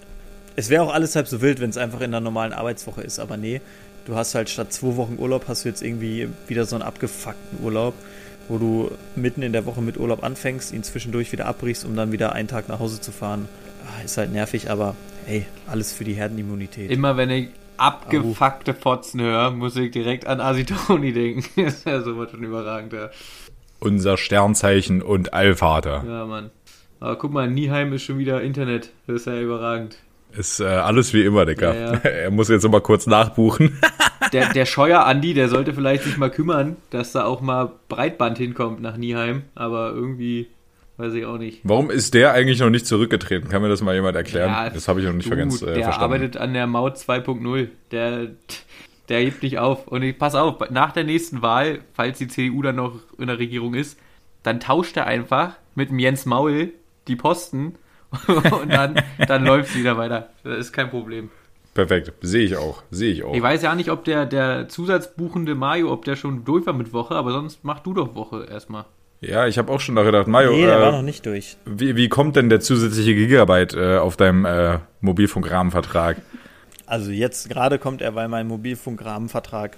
es 0.55 0.69
wäre 0.69 0.83
auch 0.83 0.93
alles 0.93 1.15
halb 1.15 1.27
so 1.27 1.41
wild, 1.41 1.59
wenn 1.59 1.69
es 1.69 1.77
einfach 1.77 1.99
in 1.99 2.05
einer 2.07 2.21
normalen 2.21 2.53
Arbeitswoche 2.53 3.01
ist, 3.01 3.19
aber 3.19 3.35
nee, 3.37 3.59
du 4.05 4.15
hast 4.15 4.35
halt 4.35 4.49
statt 4.49 4.71
zwei 4.71 4.95
Wochen 4.95 5.17
Urlaub, 5.19 5.45
hast 5.49 5.65
du 5.65 5.69
jetzt 5.69 5.81
irgendwie 5.83 6.29
wieder 6.47 6.65
so 6.65 6.75
einen 6.77 6.83
abgefuckten 6.83 7.59
Urlaub, 7.63 7.93
wo 8.49 8.57
du 8.57 8.91
mitten 9.15 9.41
in 9.41 9.53
der 9.53 9.65
Woche 9.65 9.81
mit 9.81 9.97
Urlaub 9.97 10.23
anfängst, 10.23 10.73
ihn 10.73 10.83
zwischendurch 10.83 11.31
wieder 11.31 11.45
abbrichst, 11.45 11.85
um 11.85 11.95
dann 11.95 12.11
wieder 12.11 12.33
einen 12.33 12.47
Tag 12.47 12.67
nach 12.67 12.79
Hause 12.79 12.99
zu 12.99 13.11
fahren. 13.11 13.47
Ah, 13.85 14.03
ist 14.03 14.17
halt 14.17 14.33
nervig, 14.33 14.69
aber 14.69 14.95
hey, 15.25 15.45
alles 15.67 15.93
für 15.93 16.03
die 16.03 16.13
Herdenimmunität. 16.13 16.91
Immer 16.91 17.15
wenn 17.15 17.29
ich 17.29 17.49
abgefuckte 17.77 18.73
Fotzen 18.73 19.21
höre, 19.21 19.51
muss 19.51 19.75
ich 19.75 19.91
direkt 19.91 20.27
an 20.27 20.41
Asitoni 20.41 21.13
denken. 21.13 21.61
ist 21.65 21.85
ja 21.85 22.01
sowas 22.01 22.31
schon 22.31 22.43
überragend, 22.43 22.93
ja. 22.93 23.09
Unser 23.79 24.17
Sternzeichen 24.17 25.01
und 25.01 25.33
Allvater. 25.33 26.03
Ja, 26.05 26.25
Mann. 26.25 26.51
Aber 26.99 27.15
guck 27.17 27.31
mal, 27.31 27.49
Nieheim 27.49 27.93
ist 27.93 28.03
schon 28.03 28.17
wieder 28.17 28.41
Internet. 28.41 28.91
Das 29.07 29.17
ist 29.17 29.27
ja 29.27 29.39
überragend. 29.39 29.97
Ist 30.37 30.59
äh, 30.59 30.65
alles 30.65 31.13
wie 31.13 31.23
immer, 31.23 31.45
Dicker. 31.45 31.75
Ja, 31.75 31.93
ja. 31.93 31.99
Er 32.03 32.31
muss 32.31 32.49
jetzt 32.49 32.63
immer 32.65 32.81
kurz 32.81 33.07
nachbuchen. 33.07 33.79
Der, 34.33 34.53
der 34.53 34.67
Scheuer 34.67 35.05
Andi, 35.07 35.33
der 35.33 35.49
sollte 35.49 35.73
vielleicht 35.73 36.03
sich 36.03 36.17
mal 36.17 36.29
kümmern, 36.29 36.75
dass 36.91 37.13
da 37.13 37.25
auch 37.25 37.41
mal 37.41 37.71
Breitband 37.87 38.37
hinkommt 38.37 38.79
nach 38.79 38.95
Nieheim. 38.95 39.41
Aber 39.55 39.91
irgendwie, 39.91 40.45
weiß 40.97 41.15
ich 41.15 41.25
auch 41.25 41.39
nicht. 41.39 41.61
Warum 41.63 41.89
ist 41.89 42.13
der 42.13 42.33
eigentlich 42.33 42.59
noch 42.59 42.69
nicht 42.69 42.85
zurückgetreten? 42.85 43.49
Kann 43.49 43.63
mir 43.63 43.69
das 43.69 43.81
mal 43.81 43.95
jemand 43.95 44.15
erklären? 44.15 44.51
Ja, 44.51 44.69
das 44.69 44.87
habe 44.87 44.99
ich 44.99 45.07
noch 45.07 45.13
nicht 45.13 45.31
du, 45.31 45.35
ganz 45.35 45.63
äh, 45.63 45.73
Der 45.73 45.83
verstanden. 45.85 46.01
arbeitet 46.03 46.37
an 46.37 46.53
der 46.53 46.67
Maut 46.67 46.97
2.0. 46.97 47.69
Der, 47.89 48.27
der 49.07 49.19
hebt 49.19 49.41
nicht 49.41 49.57
auf. 49.57 49.87
Und 49.87 50.03
ich 50.03 50.15
pass 50.15 50.35
auf, 50.35 50.69
nach 50.69 50.91
der 50.91 51.05
nächsten 51.05 51.41
Wahl, 51.41 51.79
falls 51.93 52.19
die 52.19 52.27
CDU 52.27 52.61
dann 52.61 52.75
noch 52.75 52.99
in 53.17 53.25
der 53.25 53.39
Regierung 53.39 53.73
ist, 53.73 53.97
dann 54.43 54.59
tauscht 54.59 54.95
er 54.95 55.07
einfach 55.07 55.53
mit 55.73 55.89
dem 55.89 55.97
Jens 55.97 56.27
Maul 56.27 56.69
die 57.07 57.15
Posten 57.15 57.73
und 58.27 58.69
dann, 58.69 59.01
dann 59.27 59.45
läuft 59.45 59.69
es 59.69 59.75
wieder 59.75 59.97
weiter. 59.97 60.29
Das 60.43 60.57
ist 60.57 60.73
kein 60.73 60.89
Problem. 60.89 61.29
Perfekt. 61.73 62.11
Sehe 62.21 62.43
ich 62.43 62.57
auch. 62.57 62.83
Sehe 62.91 63.11
ich 63.13 63.23
auch. 63.23 63.33
Ich 63.33 63.41
weiß 63.41 63.61
ja 63.61 63.75
nicht, 63.75 63.91
ob 63.91 64.03
der, 64.03 64.25
der 64.25 64.67
zusatzbuchende 64.67 65.55
Mario, 65.55 65.91
ob 65.93 66.05
der 66.05 66.15
schon 66.15 66.43
durch 66.43 66.65
war 66.65 66.73
mit 66.73 66.93
Woche, 66.93 67.15
aber 67.15 67.31
sonst 67.31 67.63
mach 67.63 67.79
du 67.79 67.93
doch 67.93 68.15
Woche 68.15 68.47
erstmal. 68.49 68.85
Ja, 69.21 69.47
ich 69.47 69.57
habe 69.57 69.71
auch 69.71 69.81
schon 69.81 69.95
nachgedacht, 69.95 70.27
Mario, 70.27 70.51
nee, 70.51 70.65
der 70.65 70.79
war 70.79 70.91
noch 70.93 70.99
äh, 70.99 71.03
nicht 71.03 71.25
durch. 71.25 71.57
wie, 71.65 71.97
wie 71.97 72.07
kommt 72.07 72.37
denn 72.37 72.47
der 72.47 72.61
zusätzliche 72.61 73.13
Gigabyte 73.15 73.73
äh, 73.73 73.97
auf 73.97 74.15
deinem 74.15 74.45
äh, 74.45 74.79
Mobilfunkrahmenvertrag? 75.01 76.17
Also 76.85 77.11
jetzt 77.11 77.49
gerade 77.49 77.79
kommt 77.79 78.01
er, 78.01 78.15
weil 78.15 78.29
mein 78.29 78.47
Mobilfunkrahmenvertrag, 78.47 79.77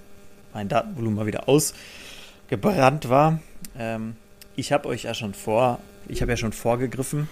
mein 0.54 0.70
Datenvolumen 0.70 1.18
mal 1.18 1.26
wieder 1.26 1.50
ausgebrannt 1.50 3.10
war. 3.10 3.40
Ähm, 3.78 4.16
ich 4.56 4.72
habe 4.72 4.88
euch 4.88 5.04
ja 5.04 5.14
schon 5.16 5.34
vor, 5.34 5.80
ich 6.08 6.22
habe 6.22 6.32
ja 6.32 6.38
schon 6.38 6.54
vorgegriffen. 6.54 7.28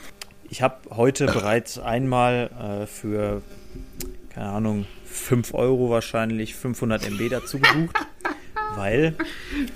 Ich 0.49 0.61
habe 0.61 0.75
heute 0.89 1.25
bereits 1.27 1.77
einmal 1.77 2.49
äh, 2.59 2.85
für, 2.87 3.41
keine 4.33 4.47
Ahnung, 4.47 4.85
5 5.05 5.53
Euro 5.53 5.89
wahrscheinlich 5.89 6.55
500 6.55 7.07
MB 7.07 7.29
dazu 7.29 7.59
gebucht, 7.59 7.95
weil 8.75 9.15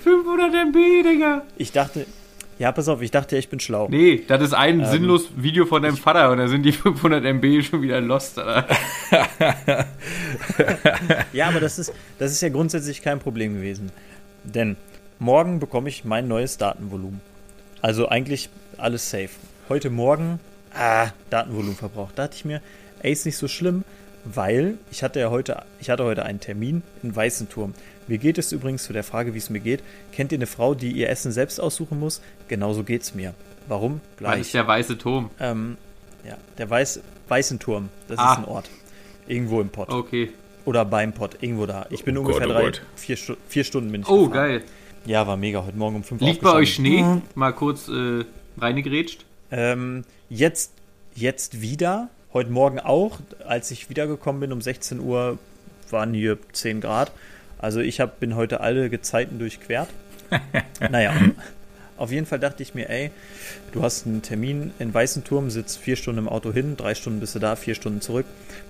500 0.02 0.52
MB, 0.68 0.74
Digga! 1.04 1.42
ich 1.56 1.70
dachte, 1.72 2.06
ja, 2.58 2.70
pass 2.72 2.88
auf, 2.88 3.02
ich 3.02 3.10
dachte 3.10 3.34
ja, 3.36 3.38
ich 3.40 3.48
bin 3.48 3.60
schlau. 3.60 3.88
Nee, 3.88 4.22
das 4.26 4.40
ist 4.42 4.52
ein 4.52 4.80
Ähm, 4.80 4.86
sinnlos 4.86 5.28
Video 5.36 5.66
von 5.66 5.82
deinem 5.82 5.96
Vater 5.96 6.30
und 6.30 6.38
da 6.38 6.48
sind 6.48 6.62
die 6.62 6.72
500 6.72 7.24
MB 7.24 7.62
schon 7.62 7.82
wieder 7.82 8.00
lost, 8.00 8.38
Alter. 8.38 8.76
Ja, 11.32 11.48
aber 11.48 11.60
das 11.60 11.78
ist, 11.78 11.92
das 12.18 12.32
ist 12.32 12.40
ja 12.40 12.48
grundsätzlich 12.48 13.02
kein 13.02 13.18
Problem 13.18 13.54
gewesen. 13.54 13.90
Denn 14.44 14.76
morgen 15.18 15.58
bekomme 15.58 15.88
ich 15.88 16.04
mein 16.04 16.28
neues 16.28 16.58
Datenvolumen. 16.58 17.20
Also 17.80 18.08
eigentlich 18.08 18.50
alles 18.76 19.10
safe. 19.10 19.30
Heute 19.68 19.90
Morgen, 19.90 20.38
ah, 20.74 21.08
Datenvolumen 21.30 21.76
verbraucht. 21.76 22.12
Da 22.16 22.22
dachte 22.24 22.36
ich 22.36 22.44
mir, 22.44 22.60
ey, 23.02 23.12
ist 23.12 23.26
nicht 23.26 23.36
so 23.36 23.48
schlimm, 23.48 23.84
weil 24.24 24.78
ich 24.90 25.02
hatte 25.02 25.20
ja 25.20 25.30
heute, 25.30 25.62
ich 25.80 25.90
hatte 25.90 26.04
heute 26.04 26.24
einen 26.24 26.40
Termin 26.40 26.82
in 27.02 27.14
Weißenturm. 27.14 27.74
Mir 28.06 28.18
geht 28.18 28.36
es 28.38 28.52
übrigens 28.52 28.84
zu 28.84 28.92
der 28.92 29.04
Frage, 29.04 29.34
wie 29.34 29.38
es 29.38 29.50
mir 29.50 29.60
geht. 29.60 29.82
Kennt 30.12 30.32
ihr 30.32 30.38
eine 30.38 30.46
Frau, 30.46 30.74
die 30.74 30.92
ihr 30.92 31.08
Essen 31.08 31.32
selbst 31.32 31.58
aussuchen 31.60 31.98
muss? 31.98 32.20
Genauso 32.48 32.84
geht's 32.84 33.14
mir. 33.14 33.34
Warum? 33.66 34.00
Das 34.20 34.38
ist 34.40 34.52
der 34.54 34.66
weiße 34.66 34.98
Turm. 34.98 35.30
Ähm, 35.40 35.78
ja, 36.26 36.36
der 36.58 36.68
Weiß, 36.68 37.00
Weißenturm, 37.28 37.88
das 38.08 38.18
Ah. 38.18 38.32
ist 38.32 38.38
ein 38.40 38.44
Ort. 38.44 38.68
Irgendwo 39.26 39.60
im 39.62 39.70
Pott. 39.70 39.88
Okay. 39.88 40.30
Oder 40.66 40.84
beim 40.84 41.12
Pott, 41.14 41.38
irgendwo 41.40 41.64
da. 41.66 41.86
Ich 41.90 42.04
bin 42.04 42.16
Oh 42.16 42.20
ungefähr 42.20 42.46
Gott, 42.46 42.56
oh 42.56 42.58
drei, 42.58 42.64
Gott. 42.64 42.82
vier, 42.96 43.16
vier 43.48 43.64
Stunden 43.64 43.90
bin 43.90 44.02
ich 44.02 44.08
Oh, 44.08 44.28
gefahren. 44.28 44.32
geil. 44.48 44.62
Ja, 45.06 45.26
war 45.26 45.36
mega. 45.38 45.64
Heute 45.64 45.76
Morgen 45.78 45.96
um 45.96 46.02
fünf 46.04 46.20
Liegt 46.22 46.42
bei 46.42 46.52
euch. 46.52 46.74
Schnee? 46.74 47.04
Mal 47.34 47.52
kurz 47.52 47.88
äh, 47.88 48.24
reingegrätscht. 48.58 49.24
Ähm, 49.56 50.04
jetzt, 50.28 50.72
jetzt 51.14 51.60
wieder. 51.60 52.08
Heute 52.32 52.50
Morgen 52.50 52.80
auch. 52.80 53.20
Als 53.46 53.70
ich 53.70 53.88
wiedergekommen 53.88 54.40
bin 54.40 54.52
um 54.52 54.60
16 54.60 54.98
Uhr, 54.98 55.38
waren 55.90 56.12
hier 56.12 56.38
10 56.52 56.80
Grad. 56.80 57.12
Also 57.58 57.78
ich 57.78 58.00
hab, 58.00 58.18
bin 58.18 58.34
heute 58.34 58.60
alle 58.60 58.90
Gezeiten 58.90 59.38
durchquert. 59.38 59.88
naja, 60.90 61.14
auf 61.96 62.10
jeden 62.10 62.26
Fall 62.26 62.40
dachte 62.40 62.64
ich 62.64 62.74
mir, 62.74 62.90
ey, 62.90 63.12
du 63.70 63.84
hast 63.84 64.06
einen 64.06 64.22
Termin 64.22 64.72
in 64.80 64.92
Weißenturm, 64.92 65.50
sitzt 65.50 65.78
vier 65.78 65.94
Stunden 65.94 66.18
im 66.18 66.28
Auto 66.28 66.52
hin, 66.52 66.76
drei 66.76 66.96
Stunden 66.96 67.20
bist 67.20 67.36
du 67.36 67.38
da, 67.38 67.54
vier 67.54 67.76
Stunden 67.76 68.00
zurück. 68.00 68.26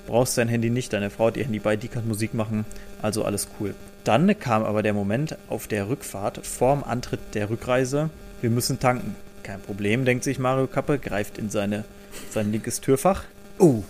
Brauchst 0.06 0.36
dein 0.36 0.48
Handy 0.48 0.68
nicht, 0.68 0.92
deine 0.92 1.08
Frau 1.08 1.28
hat 1.28 1.38
ihr 1.38 1.44
Handy 1.44 1.60
bei, 1.60 1.76
die 1.76 1.88
kann 1.88 2.06
Musik 2.06 2.34
machen, 2.34 2.66
also 3.00 3.24
alles 3.24 3.48
cool. 3.58 3.74
Dann 4.04 4.38
kam 4.38 4.62
aber 4.62 4.82
der 4.82 4.92
Moment 4.92 5.38
auf 5.48 5.66
der 5.66 5.88
Rückfahrt, 5.88 6.46
vorm 6.46 6.84
Antritt 6.84 7.20
der 7.32 7.48
Rückreise, 7.48 8.10
wir 8.42 8.50
müssen 8.50 8.78
tanken. 8.78 9.16
Kein 9.44 9.60
Problem, 9.60 10.06
denkt 10.06 10.24
sich 10.24 10.38
Mario 10.38 10.66
Kappe, 10.66 10.98
greift 10.98 11.36
in 11.36 11.50
seine, 11.50 11.84
sein 12.30 12.50
linkes 12.50 12.80
Türfach. 12.80 13.24
Oh, 13.58 13.82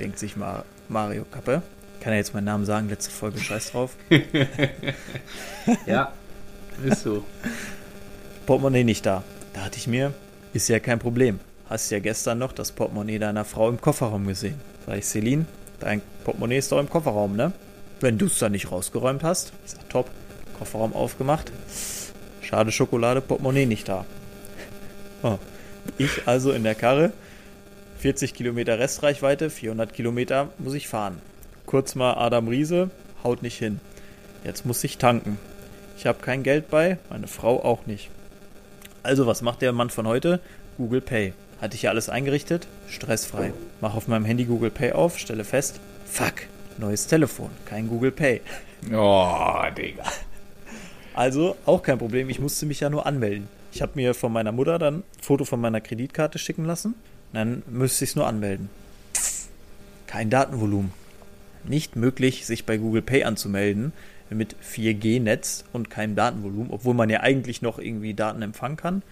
denkt 0.00 0.18
sich 0.18 0.36
Mar 0.36 0.64
Mario 0.88 1.26
Kappe. 1.30 1.62
Kann 2.00 2.14
er 2.14 2.18
jetzt 2.18 2.32
meinen 2.32 2.46
Namen 2.46 2.64
sagen, 2.64 2.88
letzte 2.88 3.10
Folge, 3.10 3.38
scheiß 3.38 3.72
drauf. 3.72 3.94
Ja. 5.86 6.12
Ist 6.82 7.02
so. 7.02 7.24
Portemonnaie 8.46 8.84
nicht 8.84 9.04
da. 9.04 9.22
Da 9.52 9.64
dachte 9.64 9.76
ich 9.76 9.86
mir, 9.86 10.14
ist 10.54 10.68
ja 10.68 10.80
kein 10.80 10.98
Problem. 10.98 11.38
Hast 11.68 11.90
ja 11.90 11.98
gestern 11.98 12.38
noch 12.38 12.52
das 12.52 12.72
Portemonnaie 12.72 13.18
deiner 13.18 13.44
Frau 13.44 13.68
im 13.68 13.80
Kofferraum 13.80 14.26
gesehen. 14.26 14.58
Sag 14.86 14.96
ich, 14.96 15.04
Celine, 15.04 15.44
dein 15.78 16.00
Portemonnaie 16.24 16.56
ist 16.56 16.72
doch 16.72 16.80
im 16.80 16.88
Kofferraum, 16.88 17.36
ne? 17.36 17.52
Wenn 18.00 18.16
du 18.16 18.26
es 18.26 18.38
da 18.38 18.48
nicht 18.48 18.72
rausgeräumt 18.72 19.22
hast, 19.22 19.52
ich 19.66 19.72
sag, 19.72 19.88
top, 19.90 20.10
Kofferraum 20.58 20.94
aufgemacht. 20.94 21.52
Schade 22.40 22.72
Schokolade, 22.72 23.20
Portemonnaie 23.20 23.66
nicht 23.66 23.88
da. 23.88 24.06
Oh. 25.22 25.38
Ich 25.98 26.26
also 26.26 26.52
in 26.52 26.62
der 26.64 26.74
Karre, 26.74 27.12
40 27.98 28.34
Kilometer 28.34 28.78
Restreichweite, 28.78 29.50
400 29.50 29.92
Kilometer 29.92 30.48
muss 30.58 30.74
ich 30.74 30.88
fahren. 30.88 31.20
Kurz 31.66 31.94
mal 31.94 32.14
Adam 32.14 32.48
Riese, 32.48 32.90
haut 33.22 33.42
nicht 33.42 33.58
hin. 33.58 33.80
Jetzt 34.44 34.66
muss 34.66 34.82
ich 34.84 34.98
tanken. 34.98 35.38
Ich 35.96 36.06
habe 36.06 36.20
kein 36.20 36.42
Geld 36.42 36.68
bei, 36.70 36.98
meine 37.10 37.28
Frau 37.28 37.62
auch 37.64 37.86
nicht. 37.86 38.10
Also, 39.04 39.26
was 39.26 39.42
macht 39.42 39.62
der 39.62 39.72
Mann 39.72 39.90
von 39.90 40.06
heute? 40.06 40.40
Google 40.76 41.00
Pay. 41.00 41.32
Hatte 41.60 41.76
ich 41.76 41.82
ja 41.82 41.90
alles 41.90 42.08
eingerichtet? 42.08 42.66
Stressfrei. 42.88 43.52
Mach 43.80 43.94
auf 43.94 44.08
meinem 44.08 44.24
Handy 44.24 44.44
Google 44.44 44.70
Pay 44.70 44.92
auf, 44.92 45.18
stelle 45.18 45.44
fest, 45.44 45.78
fuck, 46.06 46.34
neues 46.78 47.06
Telefon, 47.06 47.50
kein 47.66 47.88
Google 47.88 48.10
Pay. 48.10 48.40
Oh, 48.92 49.62
Digga. 49.76 50.02
Also, 51.14 51.56
auch 51.66 51.82
kein 51.82 51.98
Problem, 51.98 52.30
ich 52.30 52.40
musste 52.40 52.66
mich 52.66 52.80
ja 52.80 52.90
nur 52.90 53.06
anmelden. 53.06 53.46
Ich 53.72 53.80
habe 53.80 53.92
mir 53.94 54.14
von 54.14 54.32
meiner 54.32 54.52
Mutter 54.52 54.78
dann 54.78 54.96
ein 54.96 55.04
Foto 55.20 55.44
von 55.44 55.60
meiner 55.60 55.80
Kreditkarte 55.80 56.38
schicken 56.38 56.64
lassen. 56.64 56.94
Dann 57.32 57.62
müsste 57.66 58.04
ich 58.04 58.10
es 58.10 58.16
nur 58.16 58.26
anmelden. 58.26 58.68
Kein 60.06 60.28
Datenvolumen. 60.28 60.92
Nicht 61.64 61.96
möglich, 61.96 62.44
sich 62.44 62.66
bei 62.66 62.76
Google 62.76 63.02
Pay 63.02 63.24
anzumelden 63.24 63.92
mit 64.28 64.56
4G-Netz 64.62 65.64
und 65.72 65.90
keinem 65.90 66.14
Datenvolumen, 66.14 66.70
obwohl 66.70 66.94
man 66.94 67.10
ja 67.10 67.20
eigentlich 67.20 67.62
noch 67.62 67.78
irgendwie 67.78 68.14
Daten 68.14 68.42
empfangen 68.42 68.76
kann. 68.76 69.02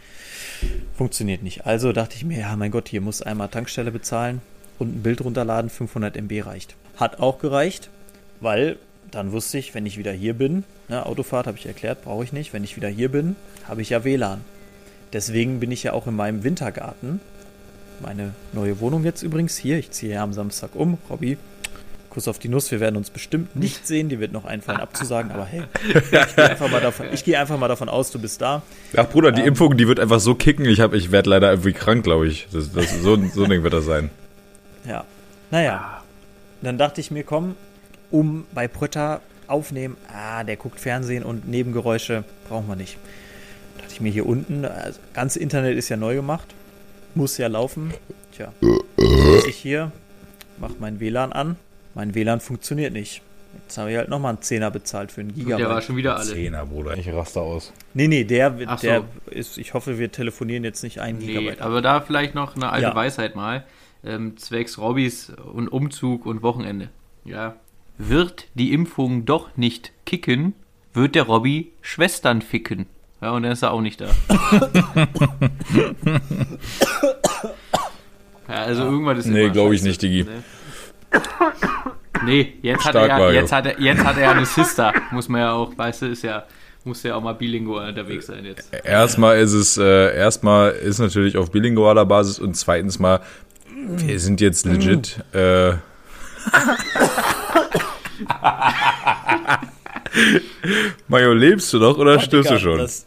Funktioniert 0.94 1.42
nicht. 1.42 1.66
Also 1.66 1.92
dachte 1.92 2.16
ich 2.16 2.24
mir, 2.24 2.40
ja, 2.40 2.56
mein 2.56 2.70
Gott, 2.70 2.88
hier 2.88 3.00
muss 3.00 3.22
einmal 3.22 3.48
Tankstelle 3.48 3.90
bezahlen 3.90 4.40
und 4.78 4.96
ein 4.96 5.02
Bild 5.02 5.22
runterladen, 5.22 5.70
500 5.70 6.16
MB 6.16 6.46
reicht. 6.46 6.74
Hat 6.96 7.20
auch 7.20 7.38
gereicht, 7.38 7.90
weil 8.40 8.78
dann 9.10 9.32
wusste 9.32 9.58
ich, 9.58 9.74
wenn 9.74 9.86
ich 9.86 9.98
wieder 9.98 10.12
hier 10.12 10.34
bin, 10.34 10.64
ne, 10.88 11.04
Autofahrt 11.04 11.46
habe 11.46 11.58
ich 11.58 11.66
erklärt, 11.66 12.02
brauche 12.04 12.24
ich 12.24 12.32
nicht, 12.32 12.52
wenn 12.52 12.64
ich 12.64 12.76
wieder 12.76 12.88
hier 12.88 13.10
bin, 13.10 13.36
habe 13.66 13.82
ich 13.82 13.90
ja 13.90 14.04
WLAN. 14.04 14.40
Deswegen 15.12 15.58
bin 15.60 15.72
ich 15.72 15.82
ja 15.82 15.92
auch 15.92 16.06
in 16.06 16.14
meinem 16.14 16.44
Wintergarten. 16.44 17.20
Meine 18.00 18.32
neue 18.52 18.78
Wohnung 18.80 19.04
jetzt 19.04 19.22
übrigens 19.22 19.56
hier. 19.56 19.76
Ich 19.78 19.90
ziehe 19.90 20.14
ja 20.14 20.22
am 20.22 20.32
Samstag 20.32 20.70
um. 20.74 20.98
Robby, 21.10 21.36
Kuss 22.08 22.28
auf 22.28 22.38
die 22.38 22.48
Nuss. 22.48 22.70
Wir 22.70 22.78
werden 22.80 22.96
uns 22.96 23.10
bestimmt 23.10 23.56
nicht 23.56 23.86
sehen. 23.86 24.08
Die 24.08 24.20
wird 24.20 24.32
noch 24.32 24.44
einfallen 24.44 24.78
abzusagen. 24.80 25.32
Aber 25.32 25.44
hey, 25.44 25.64
ich 25.88 26.10
gehe 26.36 26.48
einfach, 26.48 26.70
mal 26.70 26.80
davon- 26.80 27.06
ich 27.12 27.24
gehe 27.24 27.38
einfach 27.38 27.58
mal 27.58 27.68
davon 27.68 27.88
aus, 27.88 28.10
du 28.12 28.18
bist 28.20 28.40
da. 28.40 28.62
Ach 28.96 29.06
Bruder, 29.08 29.32
die 29.32 29.42
Impfung, 29.42 29.76
die 29.76 29.86
wird 29.88 29.98
einfach 30.00 30.20
so 30.20 30.34
kicken. 30.36 30.64
Ich, 30.64 30.80
hab- 30.80 30.94
ich 30.94 31.10
werde 31.10 31.28
leider 31.28 31.50
irgendwie 31.50 31.72
krank, 31.72 32.04
glaube 32.04 32.28
ich. 32.28 32.46
Das, 32.52 32.72
das, 32.72 32.90
so, 33.02 33.16
so 33.34 33.44
ein 33.44 33.50
Ding 33.50 33.62
wird 33.64 33.72
das 33.74 33.84
sein. 33.84 34.10
Ja. 34.86 35.04
Naja. 35.50 36.02
Dann 36.62 36.78
dachte 36.78 37.00
ich 37.00 37.10
mir, 37.10 37.24
komm, 37.24 37.56
um 38.10 38.44
bei 38.54 38.68
Prötter 38.68 39.20
aufnehmen, 39.46 39.96
ah, 40.12 40.44
der 40.44 40.56
guckt 40.56 40.78
Fernsehen 40.80 41.24
und 41.24 41.48
Nebengeräusche 41.48 42.24
brauchen 42.48 42.68
wir 42.68 42.76
nicht. 42.76 42.98
Dachte 43.78 43.92
ich 43.94 44.00
mir 44.00 44.10
hier 44.12 44.26
unten, 44.26 44.64
also, 44.64 45.00
ganze 45.12 45.40
Internet 45.40 45.76
ist 45.76 45.88
ja 45.88 45.96
neu 45.96 46.14
gemacht, 46.14 46.54
muss 47.14 47.36
ja 47.38 47.48
laufen. 47.48 47.92
Tja, 48.36 48.52
ich 49.48 49.56
hier, 49.56 49.90
mach 50.58 50.70
mein 50.78 51.00
WLAN 51.00 51.32
an. 51.32 51.56
Mein 51.94 52.14
WLAN 52.14 52.40
funktioniert 52.40 52.92
nicht. 52.92 53.22
Jetzt 53.66 53.76
habe 53.78 53.90
ich 53.90 53.96
halt 53.96 54.08
nochmal 54.08 54.34
einen 54.34 54.42
Zehner 54.42 54.70
bezahlt 54.70 55.10
für 55.10 55.22
einen 55.22 55.30
Und 55.30 55.38
der 55.40 55.48
war 55.50 55.56
Gigabyte. 55.58 55.84
schon 55.84 55.96
wieder 55.96 56.16
alle. 56.16 56.24
Zehner, 56.32 56.66
Bruder. 56.66 56.96
Ich 56.96 57.12
raste 57.12 57.40
aus. 57.40 57.72
Nee, 57.94 58.06
nee, 58.06 58.22
der, 58.22 58.56
Ach 58.66 58.78
so. 58.78 58.86
der 58.86 59.02
ist, 59.30 59.58
ich 59.58 59.74
hoffe, 59.74 59.98
wir 59.98 60.12
telefonieren 60.12 60.62
jetzt 60.62 60.84
nicht 60.84 61.00
einen 61.00 61.18
Nee, 61.18 61.26
Gigabyte 61.26 61.60
ab. 61.60 61.66
aber 61.66 61.82
da 61.82 62.00
vielleicht 62.00 62.36
noch 62.36 62.54
eine 62.54 62.70
alte 62.70 62.86
Ja. 62.86 62.94
Weisheit 62.94 63.34
mal. 63.34 63.64
Ähm, 64.04 64.36
zwecks 64.36 64.78
Robbys 64.78 65.30
und 65.52 65.66
Umzug 65.68 66.26
und 66.26 66.42
Wochenende. 66.42 66.90
Ja. 67.24 67.56
Wird 68.02 68.46
die 68.54 68.72
Impfung 68.72 69.26
doch 69.26 69.56
nicht 69.58 69.92
kicken, 70.06 70.54
wird 70.94 71.14
der 71.14 71.24
Robby 71.24 71.72
Schwestern 71.82 72.40
ficken. 72.40 72.86
Ja, 73.20 73.32
und 73.32 73.42
dann 73.42 73.52
ist 73.52 73.62
er 73.62 73.72
auch 73.72 73.82
nicht 73.82 74.00
da. 74.00 74.06
ja, 78.48 78.54
also 78.54 78.84
irgendwas 78.84 79.18
ist 79.18 79.26
Nee, 79.26 79.42
immer 79.44 79.52
glaub 79.52 79.72
ich 79.72 79.82
nicht, 79.82 80.00
Digi. 80.00 80.26
Nee, 82.24 82.54
jetzt 82.62 82.86
hat, 82.86 82.92
Stark, 82.92 83.10
er 83.10 83.18
ja, 83.18 83.30
jetzt, 83.32 83.52
hat 83.52 83.66
er, 83.66 83.78
jetzt 83.78 84.02
hat 84.02 84.16
er 84.16 84.22
ja 84.22 84.30
eine 84.30 84.46
Sister. 84.46 84.94
Muss 85.10 85.28
man 85.28 85.42
ja 85.42 85.52
auch, 85.52 85.76
weißt 85.76 86.00
du, 86.02 86.06
ist 86.06 86.22
ja, 86.22 86.44
muss 86.84 87.02
ja 87.02 87.16
auch 87.16 87.22
mal 87.22 87.34
bilingual 87.34 87.86
unterwegs 87.86 88.28
sein 88.28 88.46
jetzt. 88.46 88.72
Erstmal 88.82 89.38
ist 89.40 89.52
es, 89.52 89.76
äh, 89.76 90.16
erstmal 90.16 90.70
ist 90.70 91.00
natürlich 91.00 91.36
auf 91.36 91.50
bilingualer 91.50 92.06
Basis 92.06 92.38
und 92.38 92.54
zweitens 92.54 92.98
mal, 92.98 93.20
wir 93.76 94.18
sind 94.18 94.40
jetzt 94.40 94.64
legit, 94.64 95.22
äh, 95.34 95.72
Mario, 101.08 101.32
lebst 101.32 101.72
du 101.72 101.78
noch 101.78 101.98
oder 101.98 102.16
Oh, 102.16 102.20
stirbst 102.20 102.50
du 102.50 102.58
schon? 102.58 102.78
Das, 102.78 103.06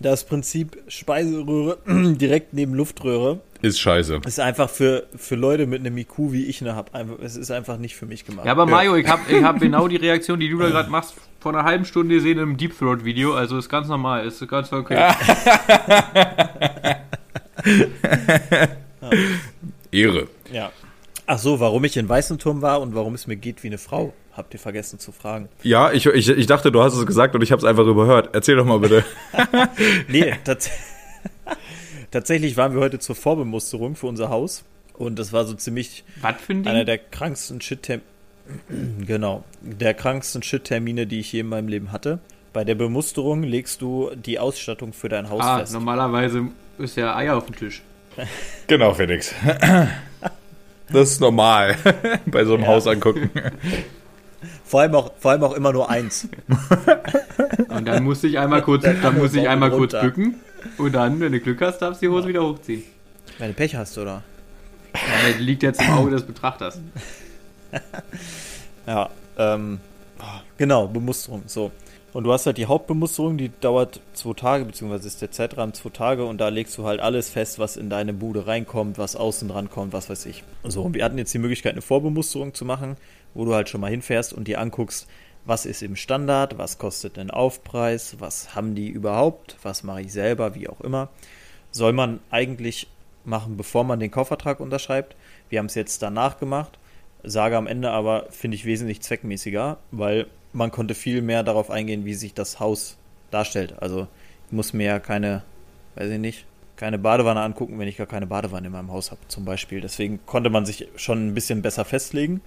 das 0.00 0.24
Prinzip 0.24 0.78
Speiseröhre 0.88 1.78
direkt 1.86 2.54
neben 2.54 2.74
Luftröhre 2.74 3.40
ist 3.60 3.80
scheiße. 3.80 4.20
ist 4.24 4.38
einfach 4.38 4.70
für, 4.70 5.08
für 5.16 5.34
Leute 5.34 5.66
mit 5.66 5.80
einem 5.80 5.98
IQ 5.98 6.30
wie 6.30 6.44
ich 6.46 6.60
ne 6.60 6.76
hab. 6.76 6.92
Es 7.20 7.34
ist 7.36 7.50
einfach 7.50 7.76
nicht 7.76 7.96
für 7.96 8.06
mich 8.06 8.24
gemacht. 8.24 8.46
Ja, 8.46 8.52
aber 8.52 8.66
Mario, 8.66 8.94
ich 8.94 9.08
habe 9.08 9.22
ich 9.28 9.42
hab 9.42 9.58
genau 9.64 9.88
die 9.88 9.96
Reaktion, 9.96 10.38
die 10.38 10.48
du 10.48 10.58
da 10.58 10.68
gerade 10.68 10.88
machst, 10.90 11.14
vor 11.40 11.52
einer 11.52 11.64
halben 11.64 11.84
Stunde 11.84 12.14
gesehen 12.14 12.38
im 12.38 12.56
Deep 12.56 12.78
Throat 12.78 13.04
Video. 13.04 13.34
Also 13.34 13.58
ist 13.58 13.68
ganz 13.68 13.88
normal, 13.88 14.24
ist 14.26 14.46
ganz 14.48 14.72
okay. 14.72 14.94
Ehre. 19.90 20.28
Ja. 20.52 20.70
Ach 21.30 21.38
so, 21.38 21.60
warum 21.60 21.84
ich 21.84 21.98
in 21.98 22.08
Weißenturm 22.08 22.62
war 22.62 22.80
und 22.80 22.94
warum 22.94 23.14
es 23.14 23.26
mir 23.26 23.36
geht 23.36 23.62
wie 23.62 23.66
eine 23.66 23.76
Frau, 23.76 24.14
habt 24.34 24.54
ihr 24.54 24.60
vergessen 24.60 24.98
zu 24.98 25.12
fragen. 25.12 25.50
Ja, 25.62 25.92
ich, 25.92 26.06
ich, 26.06 26.26
ich 26.30 26.46
dachte, 26.46 26.72
du 26.72 26.82
hast 26.82 26.94
es 26.94 27.04
gesagt 27.04 27.34
und 27.34 27.42
ich 27.42 27.52
habe 27.52 27.58
es 27.60 27.66
einfach 27.66 27.84
überhört. 27.84 28.30
Erzähl 28.32 28.56
doch 28.56 28.64
mal 28.64 28.78
bitte. 28.78 29.04
Nee, 30.08 30.32
tats 30.42 30.70
tatsächlich 32.10 32.56
waren 32.56 32.72
wir 32.72 32.80
heute 32.80 32.98
zur 32.98 33.14
Vorbemusterung 33.14 33.94
für 33.94 34.06
unser 34.06 34.30
Haus 34.30 34.64
und 34.94 35.18
das 35.18 35.34
war 35.34 35.44
so 35.44 35.52
ziemlich 35.52 36.02
Was 36.22 36.36
für 36.40 36.54
ein 36.54 36.66
einer 36.66 36.86
der 36.86 36.96
kranksten 36.96 37.60
Shit 37.60 38.00
genau, 39.06 39.44
der 39.60 39.92
kranksten 39.92 40.42
Shit-Termine, 40.42 41.06
die 41.06 41.20
ich 41.20 41.30
je 41.30 41.40
in 41.40 41.48
meinem 41.48 41.68
Leben 41.68 41.92
hatte. 41.92 42.20
Bei 42.54 42.64
der 42.64 42.74
Bemusterung 42.74 43.42
legst 43.42 43.82
du 43.82 44.10
die 44.14 44.38
Ausstattung 44.38 44.94
für 44.94 45.10
dein 45.10 45.28
Haus 45.28 45.42
Ah, 45.44 45.58
fest. 45.58 45.74
normalerweise 45.74 46.48
ist 46.78 46.96
ja 46.96 47.14
Eier 47.14 47.36
auf 47.36 47.44
dem 47.44 47.54
Tisch. 47.56 47.82
Genau, 48.66 48.94
Felix. 48.94 49.34
Das 50.90 51.10
ist 51.10 51.20
normal 51.20 51.76
bei 52.26 52.44
so 52.44 52.54
einem 52.54 52.62
Ja. 52.64 52.68
Haus 52.70 52.86
angucken. 52.86 53.30
Vor 54.64 54.80
allem 54.80 54.94
auch, 54.94 55.12
vor 55.18 55.30
allem 55.32 55.42
auch 55.44 55.52
immer 55.54 55.72
nur 55.72 55.88
eins. 55.90 56.28
Und 57.68 57.86
dann 57.86 58.04
musste 58.04 58.26
ich 58.26 58.38
einmal 58.38 58.62
kurz, 58.62 58.84
Dann 58.84 59.18
musste 59.18 59.40
ich 59.40 59.48
einmal 59.48 59.70
kurz 59.70 59.92
bücken. 59.92 60.36
Und 60.76 60.92
dann, 60.92 61.20
wenn 61.20 61.32
du 61.32 61.40
Glück 61.40 61.60
hast, 61.62 61.78
darfst 61.78 62.02
du 62.02 62.06
die 62.06 62.12
Hose 62.12 62.28
wieder 62.28 62.42
hochziehen. 62.42 62.82
Wenn 63.38 63.48
du 63.48 63.54
Pech 63.54 63.76
hast, 63.76 63.96
oder? 63.98 64.22
Ja, 64.94 65.28
das 65.30 65.38
liegt 65.38 65.62
jetzt 65.62 65.80
im 65.80 65.90
Auge 65.90 66.10
des 66.10 66.22
Betrachters. 66.24 66.80
Ja, 68.86 69.10
ähm, 69.36 69.78
genau, 70.56 70.88
Bemusterung, 70.88 71.42
so. 71.46 71.70
Und 72.18 72.24
du 72.24 72.32
hast 72.32 72.46
halt 72.46 72.58
die 72.58 72.66
Hauptbemusterung, 72.66 73.38
die 73.38 73.52
dauert 73.60 74.00
zwei 74.12 74.32
Tage, 74.32 74.64
beziehungsweise 74.64 75.06
ist 75.06 75.22
der 75.22 75.30
Zeitrahmen 75.30 75.72
zwei 75.72 75.90
Tage 75.90 76.24
und 76.24 76.38
da 76.38 76.48
legst 76.48 76.76
du 76.76 76.84
halt 76.84 76.98
alles 76.98 77.30
fest, 77.30 77.60
was 77.60 77.76
in 77.76 77.90
deine 77.90 78.12
Bude 78.12 78.48
reinkommt, 78.48 78.98
was 78.98 79.14
außen 79.14 79.46
dran 79.46 79.70
kommt, 79.70 79.92
was 79.92 80.10
weiß 80.10 80.26
ich. 80.26 80.42
So, 80.64 80.82
und 80.82 80.94
wir 80.94 81.04
hatten 81.04 81.16
jetzt 81.16 81.32
die 81.32 81.38
Möglichkeit, 81.38 81.74
eine 81.74 81.80
Vorbemusterung 81.80 82.54
zu 82.54 82.64
machen, 82.64 82.96
wo 83.34 83.44
du 83.44 83.54
halt 83.54 83.68
schon 83.68 83.80
mal 83.80 83.92
hinfährst 83.92 84.32
und 84.32 84.48
dir 84.48 84.60
anguckst, 84.60 85.06
was 85.44 85.64
ist 85.64 85.80
im 85.80 85.94
Standard, 85.94 86.58
was 86.58 86.78
kostet 86.78 87.20
ein 87.20 87.30
Aufpreis, 87.30 88.16
was 88.18 88.56
haben 88.56 88.74
die 88.74 88.88
überhaupt, 88.88 89.56
was 89.62 89.84
mache 89.84 90.00
ich 90.00 90.12
selber, 90.12 90.56
wie 90.56 90.68
auch 90.68 90.80
immer. 90.80 91.10
Soll 91.70 91.92
man 91.92 92.18
eigentlich 92.32 92.88
machen, 93.24 93.56
bevor 93.56 93.84
man 93.84 94.00
den 94.00 94.10
Kaufvertrag 94.10 94.58
unterschreibt. 94.58 95.14
Wir 95.50 95.60
haben 95.60 95.66
es 95.66 95.76
jetzt 95.76 96.02
danach 96.02 96.40
gemacht, 96.40 96.80
sage 97.22 97.56
am 97.56 97.68
Ende 97.68 97.92
aber, 97.92 98.26
finde 98.30 98.56
ich 98.56 98.64
wesentlich 98.64 99.02
zweckmäßiger, 99.02 99.76
weil 99.92 100.26
man 100.52 100.70
konnte 100.70 100.94
viel 100.94 101.22
mehr 101.22 101.42
darauf 101.42 101.70
eingehen, 101.70 102.04
wie 102.04 102.14
sich 102.14 102.34
das 102.34 102.60
Haus 102.60 102.96
darstellt. 103.30 103.74
Also 103.80 104.08
ich 104.46 104.52
muss 104.52 104.72
mir 104.72 104.86
ja 104.86 104.98
keine, 104.98 105.42
weiß 105.94 106.10
ich 106.10 106.18
nicht, 106.18 106.46
keine 106.76 106.98
Badewanne 106.98 107.40
angucken, 107.40 107.78
wenn 107.78 107.88
ich 107.88 107.96
gar 107.96 108.06
keine 108.06 108.26
Badewanne 108.26 108.68
in 108.68 108.72
meinem 108.72 108.92
Haus 108.92 109.10
habe, 109.10 109.20
zum 109.28 109.44
Beispiel. 109.44 109.80
Deswegen 109.80 110.20
konnte 110.26 110.48
man 110.48 110.64
sich 110.64 110.88
schon 110.96 111.28
ein 111.28 111.34
bisschen 111.34 111.60
besser 111.60 111.84
festlegen. 111.84 112.40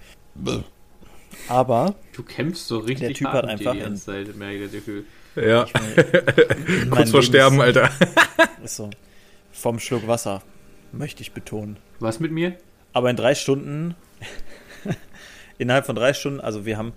Aber 1.48 1.94
Du 2.12 2.22
kämpfst 2.22 2.66
so 2.66 2.78
richtig 2.78 3.08
Der 3.08 3.14
Typ 3.14 3.26
hart 3.28 3.44
hat 3.44 3.50
einfach 3.50 3.72
die 3.72 3.80
ganze 3.80 4.04
Zeit, 4.04 4.36
merke 4.36 4.56
ich 4.56 4.64
das 4.64 4.72
Gefühl. 4.72 5.04
Ja, 5.34 5.66
mein 5.74 6.90
kurz 6.90 7.10
vor 7.10 7.20
Leben 7.20 7.32
Sterben, 7.32 7.56
ist, 7.56 7.62
Alter. 7.62 7.90
ist 8.64 8.76
so 8.76 8.90
vom 9.50 9.78
Schluck 9.78 10.06
Wasser, 10.06 10.42
möchte 10.92 11.22
ich 11.22 11.32
betonen. 11.32 11.78
Was 12.00 12.20
mit 12.20 12.32
mir? 12.32 12.56
Aber 12.92 13.08
in 13.10 13.16
drei 13.16 13.34
Stunden, 13.34 13.94
innerhalb 15.58 15.86
von 15.86 15.94
drei 15.94 16.12
Stunden, 16.12 16.40
also 16.40 16.66
wir 16.66 16.76
haben, 16.76 16.92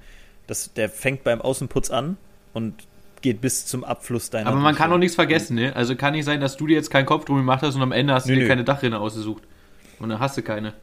das, 0.47 0.73
der 0.73 0.89
fängt 0.89 1.23
beim 1.23 1.41
Außenputz 1.41 1.89
an 1.89 2.17
und 2.53 2.73
geht 3.21 3.41
bis 3.41 3.65
zum 3.65 3.83
Abfluss 3.83 4.29
deiner 4.29 4.47
Aber 4.49 4.57
man 4.59 4.73
Dusche. 4.73 4.83
kann 4.83 4.93
auch 4.93 4.97
nichts 4.97 5.15
vergessen, 5.15 5.55
ne? 5.55 5.75
Also 5.75 5.95
kann 5.95 6.13
nicht 6.13 6.25
sein, 6.25 6.41
dass 6.41 6.57
du 6.57 6.67
dir 6.67 6.75
jetzt 6.75 6.91
keinen 6.91 7.05
Kopf 7.05 7.25
drum 7.25 7.37
gemacht 7.37 7.61
hast 7.63 7.75
und 7.75 7.81
am 7.81 7.91
Ende 7.91 8.13
hast 8.13 8.27
du 8.27 8.31
Nö, 8.31 8.35
dir 8.35 8.43
nö. 8.43 8.47
keine 8.49 8.63
Dachrinne 8.63 8.99
ausgesucht. 8.99 9.43
Und 9.99 10.09
dann 10.09 10.19
hast 10.19 10.37
du 10.37 10.41
keine. 10.43 10.73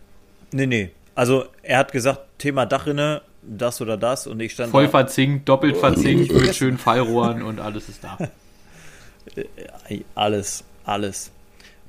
Nee, 0.51 0.67
nee. 0.67 0.91
Also 1.15 1.45
er 1.63 1.79
hat 1.79 1.93
gesagt, 1.93 2.21
Thema 2.39 2.67
Dachrinne, 2.67 3.23
das 3.43 3.81
oder 3.81 3.97
das 3.97 4.27
und 4.27 4.41
ich 4.41 4.53
stand 4.53 4.71
Voll 4.71 4.85
da, 4.85 4.91
verzinkt, 4.91 5.49
doppelt 5.49 5.77
verzinkt, 5.77 6.33
mit 6.33 6.55
schönen 6.55 6.79
Fallrohren 6.79 7.43
und 7.43 7.61
alles 7.61 7.89
ist 7.89 8.03
da. 8.03 8.19
Ey, 9.89 10.05
alles, 10.15 10.65
alles. 10.85 11.31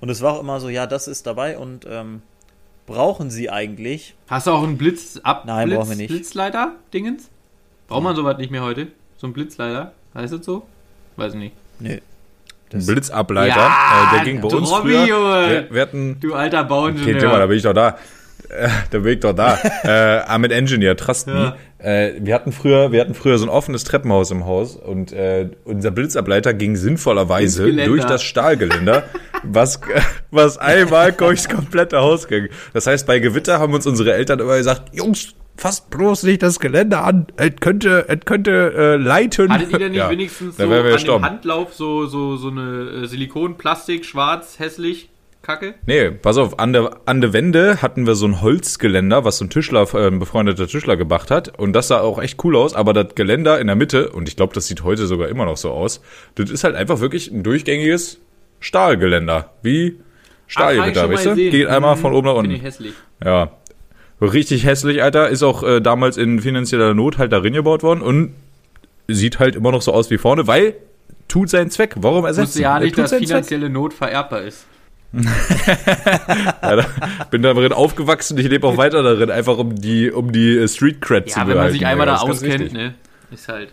Und 0.02 0.10
es 0.10 0.22
war 0.22 0.34
auch 0.34 0.40
immer 0.42 0.60
so, 0.60 0.70
ja, 0.70 0.86
das 0.86 1.08
ist 1.08 1.26
dabei 1.26 1.58
und 1.58 1.86
ähm, 1.90 2.22
brauchen 2.86 3.30
sie 3.30 3.50
eigentlich? 3.50 4.16
Hast 4.28 4.48
du 4.48 4.52
auch 4.52 4.64
einen 4.64 4.78
Blitz 4.78 5.20
ab 5.24 5.46
Nein, 5.46 5.70
Blitz, 5.70 5.78
brauchen 5.80 5.90
wir 5.90 5.96
nicht. 5.96 6.10
Blitzleiter 6.10 6.74
Dingens? 6.94 7.30
Braucht 7.94 8.04
man 8.04 8.16
sowas 8.16 8.38
nicht 8.38 8.52
mehr 8.52 8.64
heute? 8.64 8.88
So 9.18 9.28
ein 9.28 9.34
Blitzleiter? 9.34 9.94
Heißt 10.16 10.34
das 10.34 10.46
so? 10.46 10.64
Weiß 11.16 11.34
ich 11.34 11.40
nicht. 11.40 11.56
Nee. 11.80 11.94
Ein 11.94 12.02
Das- 12.80 12.86
Blitzableiter, 12.88 13.56
Ja, 13.56 14.10
äh, 14.12 14.16
der 14.16 14.26
ging 14.26 14.42
bei 14.42 14.48
uns 14.48 14.72
Robby, 14.72 14.90
früher. 14.94 15.06
Junge. 15.06 15.50
Wir, 15.50 15.68
wir 15.76 15.82
hatten, 15.82 16.18
Du 16.20 16.34
alter 16.34 16.60
okay, 16.62 16.70
Bauingenieur. 16.70 17.20
Thema, 17.20 17.38
da 17.38 17.46
bin 17.46 17.58
ich 17.58 17.64
doch 17.64 17.74
da. 17.74 17.98
Äh, 18.50 18.68
Da 18.92 19.00
bin 19.00 19.14
ich 19.14 19.20
doch 19.20 19.34
da. 19.34 19.58
äh, 19.84 20.22
Ahmed 20.28 20.52
Engineer, 20.52 20.98
trust 20.98 21.28
me. 21.28 21.56
Äh, 21.78 22.14
wir 22.20 22.34
hatten 22.34 22.52
früher, 22.52 22.92
wir 22.92 23.00
hatten 23.02 23.14
früher 23.14 23.38
so 23.38 23.46
ein 23.46 23.50
offenes 23.50 23.84
Treppenhaus 23.84 24.32
im 24.32 24.46
Haus 24.46 24.76
und 24.76 25.12
äh, 25.12 25.50
unser 25.66 25.92
Blitzableiter 25.92 26.54
ging 26.54 26.76
sinnvollerweise 26.76 27.72
durch 27.86 28.04
das 28.06 28.24
Stahlgeländer, 28.24 29.04
was, 29.44 29.80
was 30.32 30.58
einmal 30.58 31.12
durchs 31.12 31.48
komplette 31.50 32.00
Haus 32.00 32.28
ging. 32.28 32.48
Das 32.74 32.88
heißt, 32.88 33.06
bei 33.06 33.20
Gewitter 33.20 33.60
haben 33.60 33.74
uns 33.74 33.86
unsere 33.86 34.14
Eltern 34.14 34.40
immer 34.40 34.58
gesagt, 34.58 34.96
Jungs, 34.96 35.34
fasst 35.58 35.90
bloß 35.90 36.24
nicht 36.24 36.42
das 36.44 36.60
Geländer 36.60 37.04
an. 37.04 37.28
Es 37.38 37.52
könnte, 37.60 38.06
es 38.08 38.20
könnte 38.26 38.74
äh, 38.76 38.96
leiten. 38.98 39.52
Hattet 39.52 39.72
ihr 39.72 39.80
denn 39.80 39.92
nicht 39.92 40.00
Ja, 40.00 40.10
wenigstens 40.10 40.58
so 40.58 40.64
an 40.64 40.70
dem. 41.06 41.24
Handlauf 41.24 41.74
so, 41.74 42.06
so, 42.06 42.36
so 42.38 42.50
eine 42.50 43.04
äh, 43.04 43.08
Silikon, 43.08 43.58
Plastik, 43.58 44.06
schwarz, 44.06 44.60
hässlich, 44.60 45.10
Kacke? 45.42 45.76
Nee, 45.86 46.10
pass 46.12 46.38
auf, 46.38 46.58
an 46.60 46.74
der, 46.74 46.98
an 47.06 47.22
der 47.22 47.34
Wände 47.34 47.82
hatten 47.82 48.08
wir 48.08 48.16
so 48.16 48.26
ein 48.26 48.42
Holzgeländer, 48.42 49.26
was 49.26 49.38
so 49.38 49.46
ein 49.46 49.50
Tischler, 49.50 49.86
äh, 49.94 50.08
ein 50.08 50.20
befreundeter 50.20 50.68
Tischler 50.68 50.98
gemacht 50.98 51.30
hat. 51.32 51.58
Und 51.60 51.74
das 51.74 51.90
sah 51.90 52.00
auch 52.02 52.20
echt 52.22 52.44
cool 52.44 52.56
aus, 52.56 52.74
aber 52.74 52.94
das 52.94 53.16
Geländer 53.16 53.60
in 53.60 53.68
der 53.68 53.76
Mitte, 53.76 54.10
und 54.10 54.28
ich 54.30 54.36
glaube, 54.36 54.54
das 54.54 54.68
sieht 54.68 54.84
heute 54.84 55.06
sogar 55.06 55.28
immer 55.28 55.46
noch 55.46 55.58
so 55.58 55.72
aus, 55.72 56.02
das 56.36 56.50
ist 56.50 56.64
halt 56.64 56.76
einfach 56.76 57.00
wirklich 57.00 57.30
ein 57.32 57.44
durchgängiges 57.44 58.20
Stahlgeländer. 58.60 59.52
Wie 59.62 60.00
ich 60.48 60.58
mal 60.58 61.10
weißt 61.10 61.26
du? 61.26 61.36
Geht 61.36 61.68
einmal 61.68 61.96
Mhm, 61.96 62.00
von 62.00 62.14
oben 62.14 62.28
nach 62.28 62.36
Finde 62.36 62.50
ich 62.50 62.56
unten. 62.62 62.66
hässlich. 62.66 62.94
Ja. 63.24 63.52
Richtig 64.22 64.66
hässlich, 64.66 65.04
Alter. 65.04 65.30
Ist 65.30 65.44
auch 65.44 65.64
äh, 65.64 65.82
damals 65.82 66.18
in 66.18 66.40
finanzieller 66.40 66.94
Not 66.94 67.18
halt 67.18 67.32
darin 67.32 67.54
gebaut 67.54 67.84
worden 67.84 68.02
und 68.02 68.34
sieht 69.08 69.40
halt 69.40 69.56
immer 69.56 69.72
noch 69.72 69.82
so 69.82 69.94
aus 69.94 70.10
wie 70.10 70.18
vorne, 70.18 70.48
weil 70.48 70.76
tut 71.28 71.50
seinen 71.50 71.70
Zweck. 71.70 71.96
Warum 71.98 72.20
Ich 72.24 72.28
ersetzen? 72.28 72.48
wusste 72.48 72.62
ja 72.62 72.80
nicht, 72.80 72.98
dass 72.98 73.10
seinen 73.10 73.20
Zweck. 73.20 73.28
finanzielle 73.30 73.70
Not 73.70 73.94
vererbbar 73.94 74.42
ist. 74.44 74.66
Ja, 76.62 76.76
da, 76.78 76.86
bin 77.30 77.42
darin 77.44 77.72
aufgewachsen, 77.74 78.38
ich 78.38 78.48
lebe 78.50 78.66
auch 78.66 78.78
weiter 78.78 79.04
darin, 79.04 79.30
einfach 79.30 79.58
um 79.58 79.76
die, 79.76 80.10
um 80.10 80.32
die 80.32 80.58
äh, 80.58 80.68
Street 80.68 81.02
Cred 81.02 81.30
zu 81.30 81.40
Ja, 81.40 81.48
wenn 81.48 81.58
man 81.58 81.70
sich 81.72 81.82
behalten, 81.82 82.02
einmal 82.02 82.16
ja, 82.16 82.20
da 82.20 82.32
auskennt, 82.32 82.74
ne? 82.74 82.96
Ist 83.32 83.48
halt. 83.48 83.70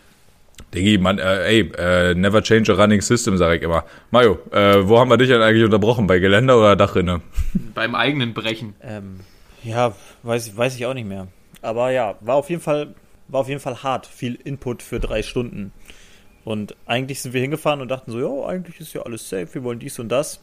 Diggi, 0.74 0.98
man, 0.98 1.18
äh, 1.18 1.44
ey, 1.46 1.72
äh, 1.78 2.14
never 2.14 2.42
change 2.42 2.70
a 2.72 2.76
running 2.76 3.00
system, 3.00 3.36
sag 3.38 3.56
ich 3.56 3.62
immer. 3.62 3.84
Mario, 4.10 4.38
äh, 4.52 4.86
wo 4.86 4.98
haben 4.98 5.08
wir 5.08 5.16
dich 5.16 5.28
denn 5.28 5.40
eigentlich 5.40 5.64
unterbrochen? 5.64 6.06
Bei 6.06 6.18
Geländer 6.18 6.58
oder 6.58 6.76
Dachrinne? 6.76 7.22
Beim 7.74 7.94
eigenen 7.94 8.34
Brechen. 8.34 8.74
Ähm, 8.82 9.20
ja, 9.62 9.94
weiß, 10.22 10.56
weiß 10.56 10.76
ich 10.76 10.86
auch 10.86 10.94
nicht 10.94 11.06
mehr. 11.06 11.28
Aber 11.62 11.90
ja, 11.90 12.16
war 12.20 12.36
auf 12.36 12.50
jeden 12.50 12.62
Fall, 12.62 12.94
war 13.28 13.40
auf 13.40 13.48
jeden 13.48 13.60
Fall 13.60 13.82
hart. 13.82 14.06
Viel 14.06 14.34
Input 14.34 14.82
für 14.82 15.00
drei 15.00 15.22
Stunden. 15.22 15.72
Und 16.44 16.74
eigentlich 16.86 17.20
sind 17.20 17.32
wir 17.34 17.40
hingefahren 17.40 17.80
und 17.80 17.88
dachten 17.88 18.10
so, 18.10 18.18
ja, 18.18 18.46
eigentlich 18.48 18.80
ist 18.80 18.94
ja 18.94 19.02
alles 19.02 19.28
safe, 19.28 19.54
wir 19.54 19.62
wollen 19.64 19.78
dies 19.78 19.98
und 19.98 20.08
das. 20.08 20.40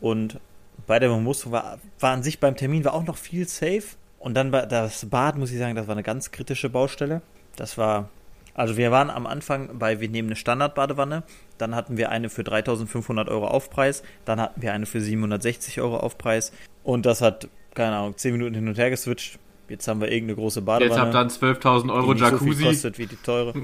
Und 0.00 0.40
bei 0.86 0.98
der 0.98 1.08
Bemusterung 1.08 1.52
war, 1.52 1.78
war 2.00 2.12
an 2.12 2.22
sich 2.22 2.40
beim 2.40 2.56
Termin 2.56 2.84
war 2.84 2.94
auch 2.94 3.04
noch 3.04 3.16
viel 3.16 3.46
safe. 3.46 3.84
Und 4.18 4.34
dann 4.34 4.50
war 4.52 4.66
das 4.66 5.06
Bad, 5.08 5.36
muss 5.36 5.52
ich 5.52 5.58
sagen, 5.58 5.76
das 5.76 5.86
war 5.86 5.94
eine 5.94 6.02
ganz 6.02 6.30
kritische 6.30 6.70
Baustelle. 6.70 7.22
Das 7.54 7.78
war, 7.78 8.08
also 8.54 8.76
wir 8.76 8.90
waren 8.90 9.10
am 9.10 9.26
Anfang 9.26 9.78
bei, 9.78 10.00
wir 10.00 10.08
nehmen 10.08 10.28
eine 10.28 10.36
Standardbadewanne, 10.36 11.22
dann 11.58 11.74
hatten 11.74 11.96
wir 11.96 12.10
eine 12.10 12.28
für 12.28 12.42
3500 12.42 13.28
Euro 13.28 13.46
Aufpreis, 13.46 14.02
dann 14.24 14.40
hatten 14.40 14.62
wir 14.62 14.72
eine 14.72 14.86
für 14.86 15.00
760 15.00 15.80
Euro 15.80 15.98
Aufpreis. 15.98 16.52
Und 16.82 17.06
das 17.06 17.20
hat, 17.20 17.48
keine 17.76 17.96
Ahnung, 17.96 18.16
10 18.16 18.32
Minuten 18.32 18.54
hin 18.54 18.66
und 18.66 18.76
her 18.76 18.90
geswitcht. 18.90 19.38
Jetzt 19.68 19.86
haben 19.86 20.00
wir 20.00 20.10
irgendeine 20.10 20.36
große 20.36 20.62
Badewanne. 20.62 20.90
Jetzt 20.90 20.98
habt 21.00 21.14
ihr 21.14 21.18
dann 21.18 21.28
12.000 21.28 21.92
Euro 21.92 22.14
die 22.14 22.20
nicht 22.20 22.30
so 22.30 22.38
viel 22.38 22.48
Jacuzzi. 22.48 22.64
kostet 22.64 22.98
wie 22.98 23.06
die 23.06 23.16
teure. 23.16 23.54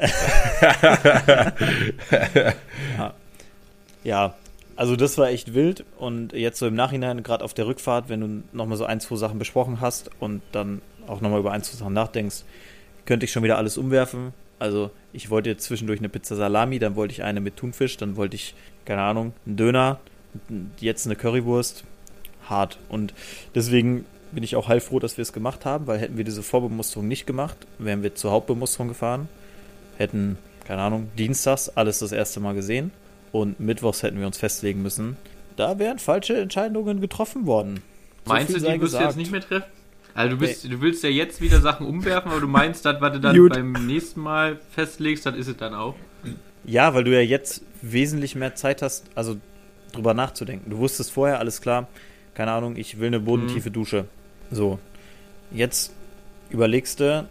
ja. 2.96 3.14
ja, 4.04 4.34
also 4.76 4.96
das 4.96 5.18
war 5.18 5.28
echt 5.28 5.52
wild 5.54 5.84
und 5.98 6.32
jetzt 6.32 6.58
so 6.58 6.66
im 6.66 6.74
Nachhinein, 6.74 7.22
gerade 7.22 7.44
auf 7.44 7.52
der 7.52 7.66
Rückfahrt, 7.66 8.08
wenn 8.08 8.20
du 8.20 8.42
nochmal 8.56 8.78
so 8.78 8.86
ein, 8.86 9.00
zwei 9.00 9.16
Sachen 9.16 9.38
besprochen 9.38 9.80
hast 9.80 10.10
und 10.20 10.42
dann 10.52 10.80
auch 11.06 11.20
nochmal 11.20 11.40
über 11.40 11.52
ein, 11.52 11.62
zwei 11.62 11.76
Sachen 11.76 11.92
nachdenkst, 11.92 12.44
könnte 13.04 13.24
ich 13.24 13.32
schon 13.32 13.42
wieder 13.42 13.58
alles 13.58 13.76
umwerfen. 13.76 14.32
Also 14.58 14.90
ich 15.12 15.30
wollte 15.30 15.50
jetzt 15.50 15.64
zwischendurch 15.64 15.98
eine 15.98 16.08
Pizza 16.08 16.36
Salami, 16.36 16.78
dann 16.78 16.96
wollte 16.96 17.12
ich 17.12 17.22
eine 17.22 17.40
mit 17.40 17.56
Thunfisch, 17.56 17.96
dann 17.96 18.16
wollte 18.16 18.36
ich, 18.36 18.54
keine 18.84 19.02
Ahnung, 19.02 19.34
einen 19.46 19.56
Döner, 19.56 20.00
jetzt 20.78 21.06
eine 21.06 21.16
Currywurst. 21.16 21.84
Hart. 22.50 22.78
Und 22.88 23.14
deswegen 23.54 24.04
bin 24.32 24.44
ich 24.44 24.56
auch 24.56 24.68
heilfroh, 24.68 24.98
dass 24.98 25.16
wir 25.16 25.22
es 25.22 25.32
gemacht 25.32 25.64
haben, 25.64 25.86
weil 25.86 25.98
hätten 25.98 26.16
wir 26.16 26.24
diese 26.24 26.42
Vorbemusterung 26.42 27.08
nicht 27.08 27.26
gemacht, 27.26 27.56
wären 27.78 28.02
wir 28.02 28.14
zur 28.14 28.30
Hauptbemusterung 28.30 28.88
gefahren, 28.88 29.28
hätten, 29.96 30.38
keine 30.66 30.82
Ahnung, 30.82 31.08
dienstags 31.18 31.68
alles 31.68 31.98
das 31.98 32.12
erste 32.12 32.40
Mal 32.40 32.54
gesehen 32.54 32.92
und 33.32 33.60
mittwochs 33.60 34.02
hätten 34.02 34.18
wir 34.18 34.26
uns 34.26 34.38
festlegen 34.38 34.82
müssen. 34.82 35.16
Da 35.56 35.78
wären 35.78 35.98
falsche 35.98 36.36
Entscheidungen 36.38 37.00
getroffen 37.00 37.46
worden. 37.46 37.82
So 38.24 38.32
Meinst 38.32 38.54
du, 38.54 38.60
die 38.60 38.80
wirst 38.80 38.94
du 38.94 38.98
jetzt 38.98 39.16
nicht 39.16 39.32
mehr 39.32 39.40
treffen? 39.40 39.66
Also 40.14 40.36
du, 40.36 40.40
bist, 40.40 40.64
du 40.64 40.80
willst 40.80 41.04
ja 41.04 41.10
jetzt 41.10 41.40
wieder 41.40 41.60
Sachen 41.60 41.86
umwerfen, 41.86 42.30
aber 42.30 42.40
du 42.40 42.48
meinst, 42.48 42.84
das, 42.84 43.00
was 43.00 43.12
du 43.12 43.20
dann 43.20 43.36
Gut. 43.36 43.52
beim 43.52 43.72
nächsten 43.86 44.20
Mal 44.20 44.58
festlegst, 44.70 45.24
das 45.24 45.36
ist 45.36 45.48
es 45.48 45.56
dann 45.56 45.74
auch. 45.74 45.94
Ja, 46.64 46.94
weil 46.94 47.04
du 47.04 47.12
ja 47.12 47.20
jetzt 47.20 47.62
wesentlich 47.80 48.34
mehr 48.34 48.54
Zeit 48.54 48.82
hast, 48.82 49.06
also 49.14 49.36
drüber 49.92 50.14
nachzudenken. 50.14 50.70
Du 50.70 50.78
wusstest 50.78 51.12
vorher, 51.12 51.38
alles 51.38 51.60
klar, 51.60 51.88
keine 52.40 52.52
Ahnung, 52.52 52.76
ich 52.76 52.98
will 52.98 53.08
eine 53.08 53.20
bodentiefe 53.20 53.70
Dusche. 53.70 54.06
So. 54.50 54.78
Jetzt 55.50 55.92
überlegst 56.48 56.98
du, 56.98 57.28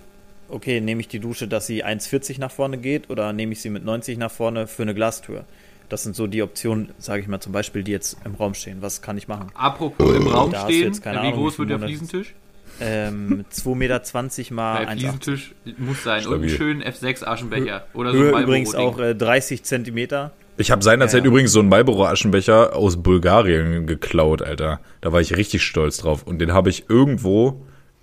okay, 0.49 0.81
nehme 0.81 1.01
ich 1.01 1.07
die 1.07 1.17
Dusche, 1.19 1.47
dass 1.47 1.65
sie 1.65 1.83
1,40 1.83 2.39
nach 2.39 2.51
vorne 2.51 2.77
geht 2.77 3.09
oder 3.09 3.33
nehme 3.33 3.53
ich 3.53 3.61
sie 3.61 3.71
mit 3.71 3.83
90 3.83 4.19
nach 4.19 4.29
vorne 4.29 4.67
für 4.67 4.83
eine 4.83 4.93
Glastür? 4.93 5.45
Das 5.89 6.03
sind 6.03 6.15
so 6.15 6.27
die 6.27 6.43
Optionen, 6.43 6.91
sage 6.99 7.23
ich 7.23 7.27
mal 7.27 7.39
zum 7.39 7.53
Beispiel, 7.53 7.81
die 7.81 7.91
jetzt 7.91 8.17
im 8.23 8.35
Raum 8.35 8.53
stehen. 8.53 8.83
Was 8.83 9.01
kann 9.01 9.17
ich 9.17 9.27
machen? 9.27 9.47
Apropos 9.55 10.15
im 10.15 10.27
Raum 10.27 10.51
Da 10.51 10.65
stehen, 10.65 10.83
jetzt 10.83 11.01
keine 11.01 11.23
wie 11.23 11.27
Ahnung, 11.29 11.39
groß 11.39 11.57
wird 11.57 11.71
der 11.71 11.79
Fliesentisch? 11.79 12.35
Ähm, 12.79 13.45
2,20 13.51 13.75
Meter 13.75 14.53
mal 14.53 14.85
Der 14.85 14.89
1,80 14.89 14.91
Fliesentisch 14.99 15.55
muss 15.79 16.03
sein 16.03 16.27
und 16.27 16.33
einen 16.35 16.49
Stabil. 16.49 16.55
schönen 16.55 16.83
F6 16.83 17.23
Aschenbecher. 17.25 17.87
Oder 17.95 18.11
so 18.11 18.17
Höhe 18.19 18.39
übrigens 18.43 18.75
auch 18.75 18.99
äh, 18.99 19.15
30 19.15 19.63
Zentimeter. 19.63 20.33
Ich 20.59 20.71
habe 20.71 20.83
seinerzeit 20.83 21.19
Ja, 21.21 21.25
ja. 21.25 21.31
übrigens 21.31 21.53
so 21.53 21.59
einen 21.61 21.69
Marlboro-Aschenbecher 21.69 22.75
aus 22.75 23.01
Bulgarien 23.01 23.87
geklaut, 23.87 24.41
Alter. 24.41 24.81
Da 24.99 25.13
war 25.13 25.21
ich 25.21 25.37
richtig 25.37 25.63
stolz 25.63 25.97
drauf. 25.97 26.23
Und 26.23 26.39
den 26.39 26.51
habe 26.51 26.69
ich 26.69 26.89
irgendwo 26.89 27.61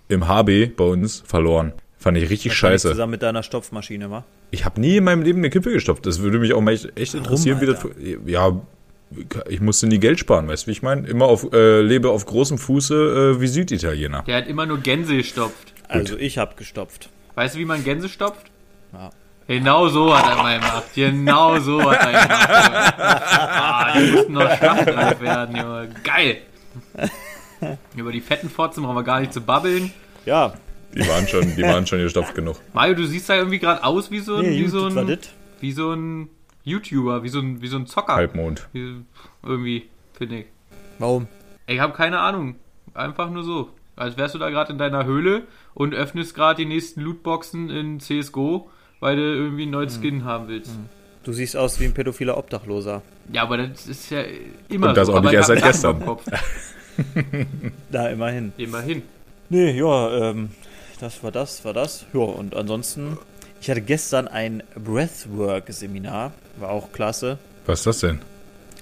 im 0.08 0.26
HB 0.26 0.74
bei 0.74 0.84
uns 0.84 1.22
verloren. 1.26 1.74
Fand 1.98 2.16
ich 2.16 2.30
richtig 2.30 2.54
scheiße. 2.54 2.90
Zusammen 2.90 3.10
mit 3.10 3.22
deiner 3.22 3.42
Stopfmaschine, 3.42 4.10
wa? 4.10 4.24
Ich 4.50 4.64
habe 4.64 4.80
nie 4.80 4.96
in 4.96 5.04
meinem 5.04 5.22
Leben 5.22 5.40
eine 5.40 5.50
Kippe 5.50 5.70
gestopft. 5.70 6.06
Das 6.06 6.22
würde 6.22 6.38
mich 6.38 6.54
auch 6.54 6.62
mal 6.62 6.72
echt, 6.72 6.98
echt 6.98 7.14
interessieren, 7.14 7.60
wie 7.60 7.66
das. 7.66 7.84
Alter? 7.84 7.96
Ja, 8.24 8.58
ich 9.48 9.60
musste 9.60 9.86
nie 9.86 9.98
Geld 9.98 10.18
sparen, 10.18 10.48
weißt 10.48 10.64
du, 10.64 10.66
wie 10.68 10.72
ich 10.72 10.82
meine? 10.82 11.06
Immer 11.06 11.26
auf, 11.26 11.52
äh, 11.52 11.82
lebe 11.82 12.10
auf 12.10 12.24
großem 12.24 12.56
Fuße 12.56 13.34
äh, 13.36 13.40
wie 13.40 13.48
Süditaliener. 13.48 14.22
Der 14.26 14.38
hat 14.38 14.48
immer 14.48 14.64
nur 14.64 14.78
Gänse 14.78 15.14
gestopft. 15.16 15.74
Also 15.88 16.16
ich 16.16 16.38
hab 16.38 16.56
gestopft. 16.56 17.10
Weißt 17.34 17.54
du, 17.54 17.58
wie 17.58 17.66
man 17.66 17.84
Gänse 17.84 18.08
stopft? 18.08 18.50
Ja. 18.92 19.10
Genau 19.48 19.88
so 19.88 20.16
hat 20.16 20.28
er 20.28 20.36
mal 20.36 20.56
gemacht. 20.58 20.84
Genau 20.94 21.58
so 21.60 21.90
hat 21.90 22.00
er 22.00 22.12
gemacht. 22.12 22.94
Ah, 22.98 23.98
die 23.98 24.10
mussten 24.12 24.32
noch 24.32 24.56
schlachtreif 24.56 25.20
werden, 25.20 25.56
Junge. 25.56 25.88
Geil. 26.02 26.38
Über 27.96 28.12
die 28.12 28.20
fetten 28.20 28.50
Fotzen 28.50 28.82
brauchen 28.82 28.96
wir 28.96 29.02
gar 29.04 29.20
nicht 29.20 29.32
zu 29.32 29.40
babbeln. 29.40 29.92
Ja, 30.24 30.54
Die 30.94 31.06
waren 31.08 31.26
schon, 31.28 31.54
die 31.56 31.62
waren 31.62 31.86
schon 31.86 31.98
gestopft 32.00 32.34
genug. 32.34 32.56
Mario, 32.72 32.94
du 32.94 33.06
siehst 33.06 33.28
da 33.28 33.36
irgendwie 33.36 33.58
gerade 33.58 33.84
aus 33.84 34.10
wie 34.10 34.18
so 34.20 34.36
ein, 34.36 34.42
nee, 34.50 34.58
wie 34.64 34.68
so 34.68 34.86
ein, 34.86 35.18
wie 35.60 35.72
so 35.72 35.92
ein 35.92 36.28
YouTuber, 36.64 37.22
wie 37.22 37.28
so 37.28 37.38
ein, 37.38 37.62
wie 37.62 37.68
so 37.68 37.76
ein 37.76 37.86
Zocker. 37.86 38.14
Halbmond. 38.14 38.66
Wie, 38.72 38.96
irgendwie, 39.44 39.88
finde 40.14 40.38
ich. 40.40 40.46
Warum? 40.98 41.28
Ich 41.66 41.78
habe 41.80 41.92
keine 41.92 42.18
Ahnung. 42.20 42.56
Einfach 42.94 43.30
nur 43.30 43.44
so. 43.44 43.70
Als 43.94 44.16
wärst 44.16 44.34
du 44.34 44.38
da 44.38 44.50
gerade 44.50 44.72
in 44.72 44.78
deiner 44.78 45.04
Höhle 45.04 45.44
und 45.74 45.94
öffnest 45.94 46.34
gerade 46.34 46.56
die 46.62 46.66
nächsten 46.68 47.00
Lootboxen 47.02 47.70
in 47.70 48.00
CSGO, 48.00 48.70
weil 49.00 49.16
du 49.16 49.22
irgendwie 49.22 49.62
einen 49.64 49.72
Hm. 49.72 49.78
neuen 49.80 49.90
Skin 49.90 50.24
haben 50.24 50.48
willst. 50.48 50.70
Du 51.24 51.32
siehst 51.32 51.56
aus 51.56 51.80
wie 51.80 51.84
ein 51.86 51.92
pädophiler 51.94 52.36
Obdachloser. 52.38 53.02
Ja, 53.32 53.42
aber 53.42 53.56
das 53.58 53.86
ist 53.88 54.10
ja 54.10 54.22
immer 54.68 54.88
Und 54.90 54.96
das 54.96 55.08
so. 55.08 55.14
auch 55.14 55.20
nicht 55.20 55.30
ich 55.32 55.36
erst 55.36 55.48
seit 55.48 55.62
gestern. 55.62 55.98
Lachen 56.00 56.00
im 56.02 56.06
Kopf. 56.06 56.24
Da 57.90 58.08
immerhin. 58.08 58.52
Immerhin. 58.56 59.02
Nee, 59.48 59.72
ja, 59.78 60.30
ähm, 60.30 60.50
das 61.00 61.22
war 61.22 61.30
das, 61.32 61.64
war 61.64 61.72
das. 61.72 62.06
Ja, 62.12 62.20
und 62.20 62.54
ansonsten, 62.56 63.18
ich 63.60 63.68
hatte 63.70 63.80
gestern 63.82 64.28
ein 64.28 64.62
Breathwork-Seminar, 64.76 66.32
war 66.58 66.70
auch 66.70 66.92
klasse. 66.92 67.38
Was 67.66 67.80
ist 67.80 67.86
das 67.86 67.98
denn? 68.00 68.20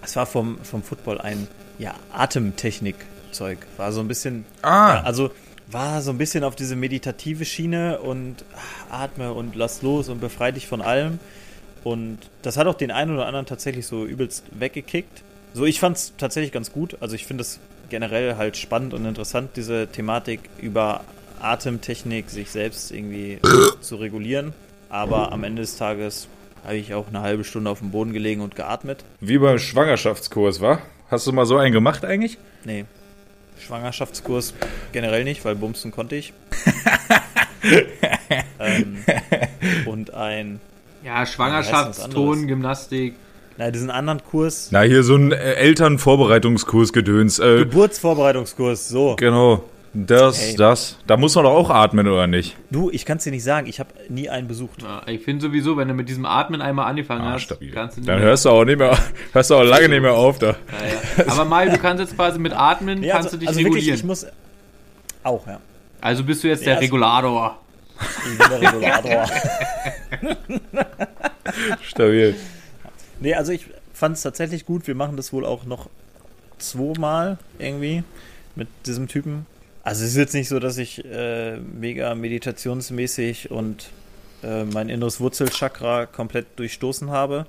Es 0.02 0.14
war 0.16 0.26
vom, 0.26 0.58
vom 0.62 0.82
Football 0.82 1.20
ein, 1.20 1.48
ja, 1.78 1.94
Atemtechnik-Zeug. 2.12 3.58
War 3.78 3.90
so 3.92 4.00
ein 4.00 4.08
bisschen, 4.08 4.44
Ah, 4.62 4.94
ja, 4.96 5.02
also 5.02 5.30
war 5.66 6.02
so 6.02 6.10
ein 6.10 6.18
bisschen 6.18 6.44
auf 6.44 6.56
diese 6.56 6.76
meditative 6.76 7.44
Schiene 7.44 8.00
und 8.00 8.44
atme 8.90 9.32
und 9.32 9.56
lass 9.56 9.82
los 9.82 10.08
und 10.08 10.20
befrei 10.20 10.52
dich 10.52 10.66
von 10.66 10.82
allem. 10.82 11.18
Und 11.82 12.18
das 12.42 12.56
hat 12.56 12.66
auch 12.66 12.74
den 12.74 12.90
einen 12.90 13.12
oder 13.12 13.26
anderen 13.26 13.46
tatsächlich 13.46 13.86
so 13.86 14.04
übelst 14.04 14.44
weggekickt. 14.52 15.22
So, 15.52 15.64
ich 15.64 15.80
fand 15.80 15.96
es 15.96 16.14
tatsächlich 16.16 16.52
ganz 16.52 16.72
gut. 16.72 16.96
Also 17.00 17.14
ich 17.14 17.26
finde 17.26 17.42
es 17.42 17.60
generell 17.90 18.36
halt 18.36 18.56
spannend 18.56 18.94
und 18.94 19.04
interessant, 19.04 19.50
diese 19.56 19.86
Thematik 19.86 20.40
über 20.58 21.04
Atemtechnik, 21.40 22.30
sich 22.30 22.50
selbst 22.50 22.90
irgendwie 22.90 23.38
zu 23.80 23.96
regulieren. 23.96 24.52
Aber 24.88 25.32
am 25.32 25.44
Ende 25.44 25.62
des 25.62 25.76
Tages 25.76 26.28
habe 26.64 26.76
ich 26.76 26.94
auch 26.94 27.08
eine 27.08 27.20
halbe 27.20 27.44
Stunde 27.44 27.70
auf 27.70 27.80
dem 27.80 27.90
Boden 27.90 28.12
gelegen 28.12 28.40
und 28.40 28.56
geatmet. 28.56 29.04
wie 29.20 29.38
beim 29.38 29.58
Schwangerschaftskurs, 29.58 30.60
wa? 30.60 30.80
Hast 31.08 31.26
du 31.26 31.32
mal 31.32 31.44
so 31.44 31.58
einen 31.58 31.72
gemacht 31.72 32.04
eigentlich? 32.04 32.38
Nee. 32.64 32.86
Schwangerschaftskurs 33.58 34.54
generell 34.92 35.24
nicht, 35.24 35.44
weil 35.44 35.54
bumsen 35.54 35.90
konnte 35.90 36.16
ich. 36.16 36.32
ähm, 38.58 38.98
und 39.86 40.12
ein, 40.14 40.60
Ja, 41.04 41.26
Schwangerschaftston? 41.26 42.46
Gymnastik. 42.46 43.14
na, 43.56 43.70
diesen 43.70 43.90
anderen 43.90 44.22
Kurs, 44.24 44.68
Na, 44.70 44.82
hier 44.82 45.02
so 45.02 45.16
ein 45.16 45.32
äh, 45.32 45.54
Elternvorbereitungskurs 45.54 46.92
gedöns. 46.92 47.38
Äh, 47.38 47.58
Geburtsvorbereitungskurs, 47.58 48.88
so. 48.88 49.16
genau. 49.16 49.64
Das, 49.96 50.40
Ey. 50.42 50.56
das. 50.56 50.98
Da 51.06 51.16
muss 51.16 51.36
man 51.36 51.44
doch 51.44 51.52
auch 51.52 51.70
atmen, 51.70 52.08
oder 52.08 52.26
nicht? 52.26 52.56
Du, 52.70 52.90
ich 52.90 53.04
kann 53.04 53.18
es 53.18 53.24
dir 53.24 53.30
nicht 53.30 53.44
sagen, 53.44 53.68
ich 53.68 53.78
habe 53.78 53.90
nie 54.08 54.28
einen 54.28 54.48
besucht. 54.48 54.82
Ja, 54.82 55.02
ich 55.06 55.22
finde 55.22 55.46
sowieso, 55.46 55.76
wenn 55.76 55.86
du 55.86 55.94
mit 55.94 56.08
diesem 56.08 56.26
Atmen 56.26 56.60
einmal 56.60 56.86
angefangen 56.86 57.22
Ah, 57.22 57.32
hast, 57.34 57.42
stabil. 57.42 57.70
kannst 57.70 57.96
du 57.96 58.00
nicht 58.00 58.08
Dann 58.08 58.18
mehr. 58.18 58.26
hörst 58.28 58.44
du 58.44 58.50
auch 58.50 58.64
nicht 58.64 58.78
mehr, 58.78 58.98
hörst 59.32 59.50
du 59.50 59.54
auch 59.54 59.62
lange 59.62 59.88
nicht 59.88 60.00
mehr 60.02 60.14
auf 60.14 60.40
da. 60.40 60.46
Ja, 60.48 60.54
ja. 61.24 61.30
Aber 61.30 61.44
mal, 61.44 61.70
du 61.70 61.78
kannst 61.78 62.00
jetzt 62.00 62.16
quasi 62.16 62.40
mit 62.40 62.52
Atmen, 62.52 63.04
Ja, 63.04 63.12
kannst 63.14 63.26
also, 63.28 63.36
du 63.36 63.40
dich 63.40 63.48
also 63.48 63.58
regulieren. 63.60 63.84
wirklich, 63.86 64.00
ich 64.00 64.04
muss. 64.04 64.26
Auch, 65.22 65.46
ja. 65.46 65.60
also 66.00 66.24
bist 66.24 66.42
du 66.42 66.48
jetzt 66.48 66.60
Ja, 66.62 66.64
der 66.66 66.74
also- 66.78 66.84
Regulator. 66.86 67.58
Ich 68.32 68.38
bin 68.38 68.48
der 68.50 68.72
Regulator. 68.72 69.26
Stabil. 71.82 72.34
nee, 73.20 73.34
also 73.34 73.52
ich 73.52 73.66
fand 73.92 74.16
es 74.16 74.22
tatsächlich 74.22 74.66
gut. 74.66 74.86
Wir 74.88 74.94
machen 74.96 75.16
das 75.16 75.32
wohl 75.32 75.44
auch 75.46 75.64
noch 75.64 75.88
zweimal 76.58 77.38
irgendwie 77.60 78.02
mit 78.56 78.66
diesem 78.86 79.06
Typen. 79.08 79.46
Also 79.84 80.04
es 80.04 80.12
ist 80.12 80.16
jetzt 80.16 80.34
nicht 80.34 80.48
so, 80.48 80.58
dass 80.58 80.78
ich 80.78 81.04
äh, 81.04 81.58
mega 81.58 82.14
meditationsmäßig 82.14 83.50
und 83.50 83.90
äh, 84.42 84.64
mein 84.64 84.88
inneres 84.88 85.20
Wurzelchakra 85.20 86.06
komplett 86.06 86.46
durchstoßen 86.56 87.10
habe. 87.10 87.46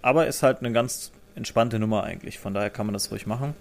Aber 0.00 0.28
ist 0.28 0.44
halt 0.44 0.60
eine 0.60 0.70
ganz 0.70 1.10
entspannte 1.34 1.80
Nummer 1.80 2.04
eigentlich. 2.04 2.38
Von 2.38 2.54
daher 2.54 2.70
kann 2.70 2.86
man 2.86 2.92
das 2.92 3.10
ruhig 3.10 3.26
machen. 3.26 3.54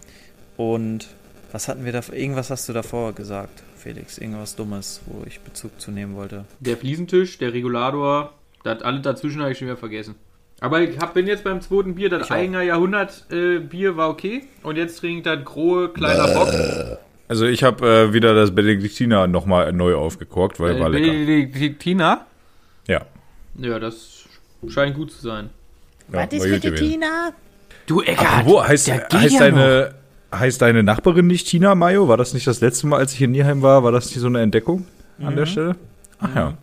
Und 0.56 1.08
was 1.52 1.68
hatten 1.68 1.84
wir 1.84 1.91
da? 1.91 2.02
Irgendwas 2.12 2.52
hast 2.52 2.70
du 2.70 2.74
davor 2.74 3.13
gesagt, 3.13 3.63
Felix. 3.76 4.20
Irgendwas 4.20 4.56
Dummes, 4.56 5.02
wo 5.08 5.24
ich 5.26 5.39
Bezug 5.39 5.82
zu 5.82 5.89
nehmen 5.89 6.15
wollte. 6.15 6.46
Der 6.60 6.78
Fliesentisch, 6.78 7.39
der 7.39 7.54
Regulator 7.54 8.34
Das 8.63 8.84
alles 8.84 9.02
dazwischen 9.02 9.41
habe 9.41 9.52
ich 9.52 9.58
schon 9.58 9.68
wieder 9.68 9.78
vergessen. 9.78 10.13
Aber 10.60 10.80
ich 10.82 11.00
hab, 11.00 11.15
bin 11.15 11.26
jetzt 11.26 11.44
beim 11.44 11.60
zweiten 11.60 11.96
Bier, 11.96 12.10
das. 12.10 12.30
Eigener 12.30 12.62
Jahrhundert 12.62 13.26
äh, 13.32 13.60
Bier 13.60 13.98
war 13.98 14.10
okay. 14.10 14.44
Und 14.62 14.78
jetzt 14.78 15.00
trinke 15.00 15.18
ich 15.18 15.24
das 15.24 15.44
grohe 15.44 15.89
kleiner 15.89 16.28
Bock. 16.28 17.00
Also 17.28 17.46
ich 17.46 17.64
habe 17.64 17.88
äh, 17.88 18.14
wieder 18.14 18.36
das 18.36 18.54
Benediktiner 18.54 19.28
nochmal 19.28 19.74
neu 19.74 19.96
aufgekorkt, 19.96 20.60
weil 20.60 20.80
war 20.80 20.90
lecker. 20.90 21.12
Benediktina? 21.12 22.26
Ja. 22.88 23.06
Ja, 23.58 23.80
das 23.80 24.26
scheint 24.68 24.96
gut 24.96 25.12
zu 25.12 25.22
sein. 25.22 25.50
ja 26.12 26.20
war 26.20 26.28
gut 26.28 26.62
gewesen. 26.62 27.04
Du 27.88 28.02
Eckart, 28.02 28.46
Wo 28.46 28.64
heißt, 28.64 28.88
der 28.88 29.00
geht 29.00 29.14
heißt, 29.22 29.34
ja 29.34 29.40
deine, 29.40 29.96
heißt 30.34 30.62
deine 30.62 30.84
Nachbarin 30.84 31.28
nicht 31.28 31.48
Tina 31.48 31.76
Mayo? 31.76 32.08
War 32.08 32.18
das 32.18 32.34
nicht 32.34 32.48
das 32.48 32.62
letzte 32.62 32.88
Mal, 32.88 32.98
als 32.98 33.14
ich 33.14 33.22
in 33.22 33.32
Nierheim 33.32 33.62
war? 33.62 33.84
War 33.84 33.92
das 33.92 34.08
nicht 34.08 34.20
so 34.20 34.28
eine 34.28 34.42
Entdeckung 34.42 34.86
an 35.20 35.36
der 35.36 35.46
Stelle? 35.46 35.76
Ach 36.20 36.36
ja. 36.36 36.58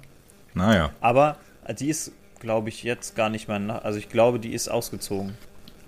Naja. 0.54 0.90
Aber 1.00 1.36
die 1.78 1.88
ist, 1.88 2.12
glaube 2.40 2.68
ich, 2.68 2.82
jetzt 2.82 3.14
gar 3.14 3.30
nicht 3.30 3.48
mehr. 3.48 3.84
Also 3.84 3.98
ich 3.98 4.08
glaube, 4.08 4.38
die 4.38 4.52
ist 4.52 4.68
ausgezogen. 4.68 5.34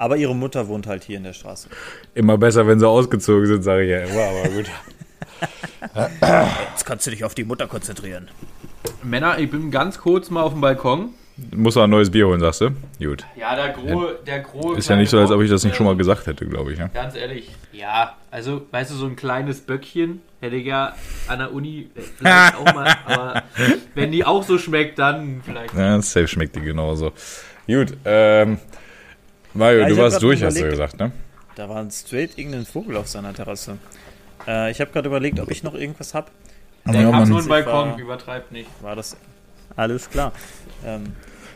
Aber 0.05 0.19
ihre 0.19 0.37
Mutter 0.37 0.69
wohnt 0.69 0.87
halt 0.87 1.03
hier 1.03 1.17
in 1.17 1.25
der 1.25 1.33
Straße. 1.33 1.71
Immer 2.15 2.37
besser, 2.37 2.67
wenn 2.67 2.79
sie 2.79 2.87
ausgezogen 2.87 3.47
sind, 3.47 3.63
sage 3.63 3.85
ich 3.85 3.91
ja 3.91 4.01
immer, 4.01 4.39
aber 4.39 4.55
gut. 4.55 4.67
Jetzt 6.73 6.85
kannst 6.85 7.07
du 7.07 7.11
dich 7.11 7.25
auf 7.25 7.35
die 7.35 7.45
Mutter 7.45 7.67
konzentrieren. 7.67 8.29
Männer, 9.03 9.39
ich 9.39 9.51
bin 9.51 9.71
ganz 9.71 9.99
kurz 9.99 10.29
mal 10.29 10.43
auf 10.43 10.53
dem 10.53 10.61
Balkon. 10.61 11.15
Muss 11.57 11.77
er 11.77 11.85
ein 11.85 11.91
neues 11.91 12.11
Bier 12.11 12.27
holen, 12.27 12.39
sagst 12.39 12.61
du? 12.61 12.73
Gut. 12.99 13.25
Ja, 13.35 13.57
der 13.57 13.71
grohe, 13.71 14.19
der 14.27 14.41
grohe. 14.41 14.77
Ist 14.77 14.91
ja 14.91 14.97
nicht 14.97 15.09
so, 15.09 15.19
als 15.19 15.31
ob 15.31 15.41
ich 15.41 15.49
das 15.49 15.65
nicht 15.65 15.75
schon 15.75 15.87
mal 15.87 15.97
gesagt 15.97 16.27
hätte, 16.27 16.45
glaube 16.45 16.75
ich. 16.75 16.79
Ja? 16.79 16.89
Ganz 16.89 17.17
ehrlich. 17.17 17.51
Ja, 17.73 18.15
also, 18.31 18.67
weißt 18.73 18.91
du, 18.91 18.97
so 18.97 19.07
ein 19.07 19.17
kleines 19.17 19.63
Böckchen 19.63 20.21
hätte 20.43 20.57
ich 20.57 20.67
ja 20.67 20.95
an 21.29 21.39
der 21.39 21.51
Uni 21.51 21.89
äh, 21.95 22.01
vielleicht 22.19 22.57
auch 22.57 22.75
mal. 22.75 22.95
Aber 23.07 23.43
wenn 23.95 24.13
die 24.13 24.27
auch 24.27 24.43
so 24.43 24.59
schmeckt, 24.59 24.99
dann 24.99 25.41
vielleicht. 25.43 25.73
Ja, 25.73 26.03
safe 26.03 26.29
schmeckt 26.29 26.57
die 26.57 26.61
genauso. 26.61 27.13
Gut, 27.67 27.97
ähm, 28.05 28.59
Mario, 29.55 29.81
Ja, 29.81 29.89
ich 29.89 29.95
du 29.95 30.01
warst 30.03 30.23
durch, 30.23 30.43
hast 30.43 30.55
du 30.57 30.61
überlegt- 30.61 30.71
gesagt, 30.79 30.99
ne? 30.99 31.13
Da 31.55 31.69
war 31.69 31.77
ein 31.77 31.91
straight 31.91 32.37
irgendein 32.37 32.67
Vogel 32.67 32.97
auf 32.97 33.07
seiner 33.09 33.33
Terrasse. 33.33 33.79
Äh, 34.47 34.71
ich 34.73 34.81
habe 34.81 34.91
gerade 34.91 35.09
überlegt, 35.09 35.39
ob 35.39 35.51
ich 35.51 35.63
noch 35.63 35.75
irgendwas 35.75 36.13
habe. 36.15 36.31
Ich 36.87 36.93
Ja, 36.95 37.05
hab 37.05 37.13
Mann. 37.13 37.29
nur 37.29 37.39
einen 37.39 37.49
Balkon, 37.49 37.73
war- 37.91 37.99
übertreibt 37.99 38.51
nicht. 38.53 38.69
War 38.83 38.97
das 38.97 39.17
alles 39.77 40.11
klar. 40.11 40.33
Ähm, 40.85 41.05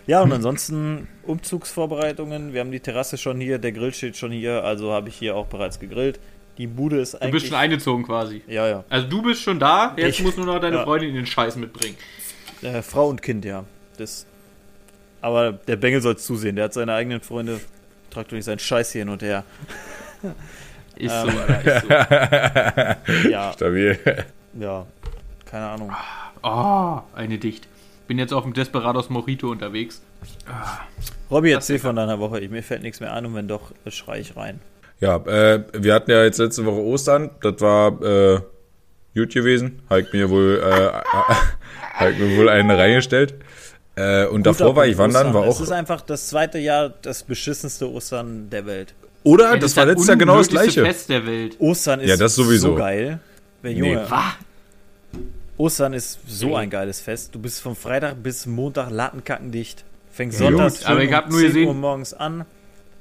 ja, 0.07 0.23
und 0.23 0.33
ansonsten 0.33 1.09
Umzugsvorbereitungen. 1.25 2.53
Wir 2.55 2.61
haben 2.61 2.71
die 2.71 2.81
Terrasse 2.81 3.19
schon 3.19 3.41
hier, 3.41 3.59
der 3.59 3.73
Grill 3.73 3.93
steht 3.93 4.17
schon 4.17 4.31
hier, 4.31 4.65
also 4.65 4.93
habe 4.93 5.09
ich 5.09 5.17
hier 5.17 5.35
auch 5.37 5.47
bereits 5.47 5.79
gegrillt. 5.81 6.19
Die 6.57 6.67
Bude 6.67 6.99
ist 7.01 7.15
Du 7.15 7.19
eigentlich. 7.19 7.33
bist 7.33 7.47
schon 7.49 7.57
eingezogen 7.57 8.05
quasi. 8.05 8.43
ja, 8.47 8.67
ja. 8.69 8.85
Also 8.89 9.07
du 9.09 9.23
bist 9.23 9.43
schon 9.43 9.59
da, 9.59 9.93
jetzt 9.97 10.19
Ich- 10.19 10.25
muss 10.25 10.37
nur 10.37 10.47
noch 10.47 10.61
deine 10.61 10.77
ja. 10.77 10.85
Freundin 10.85 11.15
den 11.15 11.27
Scheiß 11.27 11.57
mitbringen. 11.57 11.97
Äh, 12.63 12.83
Frau 12.83 13.09
und 13.09 13.21
Kind, 13.23 13.45
ja. 13.45 13.65
Das, 13.99 14.27
aber 15.21 15.53
der 15.53 15.77
Bengel 15.77 16.01
soll 16.01 16.17
zusehen. 16.17 16.57
Der 16.57 16.67
hat 16.67 16.73
seine 16.75 16.95
eigenen 16.95 17.21
Freunde. 17.21 17.61
Tragt 18.11 18.31
doch 18.31 18.37
nicht 18.37 18.45
seinen 18.45 18.59
Scheiß 18.59 18.93
hier 18.93 19.03
hin 19.03 19.09
und 19.09 19.23
her. 19.23 19.45
Ist 20.97 21.13
Ähm, 21.13 21.31
so, 21.31 21.39
Alter, 21.53 21.77
ist 23.07 23.23
so. 23.23 23.29
Ja, 23.31 23.53
Stabil. 23.53 23.99
ja. 24.59 24.87
Keine 25.49 25.67
Ahnung. 25.67 25.93
Oh, 26.43 26.99
eine 27.15 27.39
dicht. 27.39 27.69
Bin 28.09 28.19
jetzt 28.19 28.33
auf 28.33 28.43
dem 28.43 28.53
Desperados 28.53 29.09
Mojito 29.09 29.49
unterwegs. 29.49 30.03
Robby, 31.31 31.53
erzähl 31.53 31.79
von 31.79 31.95
deiner 31.95 32.19
Woche. 32.19 32.41
Ich, 32.41 32.51
mir 32.51 32.63
fällt 32.63 32.83
nichts 32.83 33.01
mehr 33.01 33.13
ein 33.13 33.27
und 33.27 33.35
wenn 33.35 33.49
doch, 33.49 33.71
schrei 33.87 34.19
ich 34.19 34.37
rein. 34.37 34.61
Ja, 35.01 35.17
äh, 35.17 35.63
wir 35.73 35.95
hatten 35.95 36.11
ja 36.11 36.25
jetzt 36.25 36.39
letzte 36.39 36.65
Woche 36.65 36.81
Ostern. 36.81 37.31
Das 37.43 37.61
war 37.61 38.03
äh, 38.03 38.41
gut 39.15 39.33
gewesen. 39.33 39.83
Halt 39.89 40.13
mir 40.13 40.29
wohl, 40.31 40.61
äh, 40.65 40.91
halt 41.95 42.19
mir 42.19 42.37
wohl 42.37 42.49
einen 42.49 42.71
reingestellt. 42.71 43.35
Äh, 43.99 44.27
und 44.27 44.47
davor 44.47 44.77
war 44.77 44.87
ich 44.87 44.97
wandern, 44.97 45.35
war 45.35 45.47
Es 45.47 45.57
auch. 45.57 45.61
ist 45.63 45.71
einfach 45.73 46.01
das 46.03 46.29
zweite 46.29 46.59
Jahr 46.59 46.93
das 47.03 47.23
beschissenste 47.25 47.91
Ostern 47.91 48.49
der 48.51 48.65
Welt. 48.67 48.95
Oder? 49.25 49.53
Ey, 49.55 49.59
das 49.59 49.77
war 49.77 49.87
letztes 49.87 50.07
Jahr 50.07 50.17
genau 50.17 50.39
das 50.39 50.49
gleiche. 50.49 50.85
Fest 50.85 51.09
der 51.09 51.27
Welt. 51.27 51.57
Ostern 51.59 52.01
ist, 52.01 52.09
Ja, 52.09 52.17
das 52.17 52.35
sowieso. 52.37 52.69
so 52.71 52.75
geil. 52.77 53.19
Junge, 53.65 53.81
Nee. 53.81 53.97
Wah. 54.09 54.35
Ostern 55.57 55.93
ist 55.93 56.21
so 56.29 56.55
ein 56.55 56.71
geiles 56.71 57.01
Fest. 57.01 57.35
Du 57.35 57.41
bist 57.41 57.61
von 57.61 57.75
Freitag 57.75 58.23
bis 58.23 58.47
Montag 58.47 58.91
lattenkackendicht. 58.91 59.85
Fängst 60.13 60.39
sonntags 60.39 60.85
aber 60.85 61.03
ich 61.03 61.13
hab 61.13 61.27
um 61.27 61.33
nur 61.33 61.41
10 61.41 61.49
gesehen- 61.49 61.69
Uhr 61.69 61.75
morgens 61.75 62.15
an. 62.15 62.45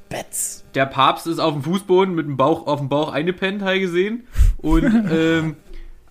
Betz. 0.10 0.64
Der 0.74 0.86
Papst 0.86 1.28
ist 1.28 1.38
auf 1.40 1.54
dem 1.54 1.64
Fußboden 1.64 2.16
mit 2.16 2.26
dem 2.26 2.38
Bauch 2.38 2.66
auf 2.66 2.80
dem 2.80 2.88
Bauch 2.90 3.12
eingepennt, 3.12 3.62
habe 3.62 3.80
gesehen. 3.80 4.26
Und 4.58 4.84
ähm, 5.12 5.56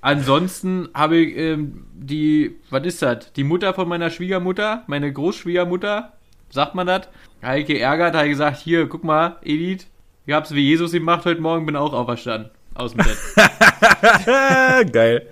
ansonsten 0.06 0.88
habe 0.94 1.16
ich 1.16 1.36
ähm, 1.36 1.84
die, 1.92 2.56
was 2.70 2.86
ist 2.86 3.02
das? 3.02 3.32
Die 3.32 3.44
Mutter 3.44 3.74
von 3.74 3.88
meiner 3.88 4.10
Schwiegermutter, 4.10 4.84
meine 4.86 5.12
Großschwiegermutter, 5.12 6.12
sagt 6.48 6.74
man 6.76 6.86
das, 6.86 7.08
habe 7.42 7.60
ich 7.60 7.66
geärgert, 7.66 8.14
habe 8.14 8.26
ich 8.26 8.32
gesagt, 8.32 8.58
hier, 8.58 8.88
guck 8.88 9.02
mal, 9.02 9.38
Edith, 9.42 9.86
ich 10.24 10.32
hab's 10.32 10.54
wie 10.54 10.60
Jesus 10.60 10.92
gemacht 10.92 11.24
heute 11.24 11.40
Morgen, 11.40 11.66
bin 11.66 11.76
auch 11.76 11.92
auferstanden. 11.92 12.50
Aus 12.74 12.92
dem 12.92 13.04
Bett. 13.04 14.92
Geil. 14.92 15.26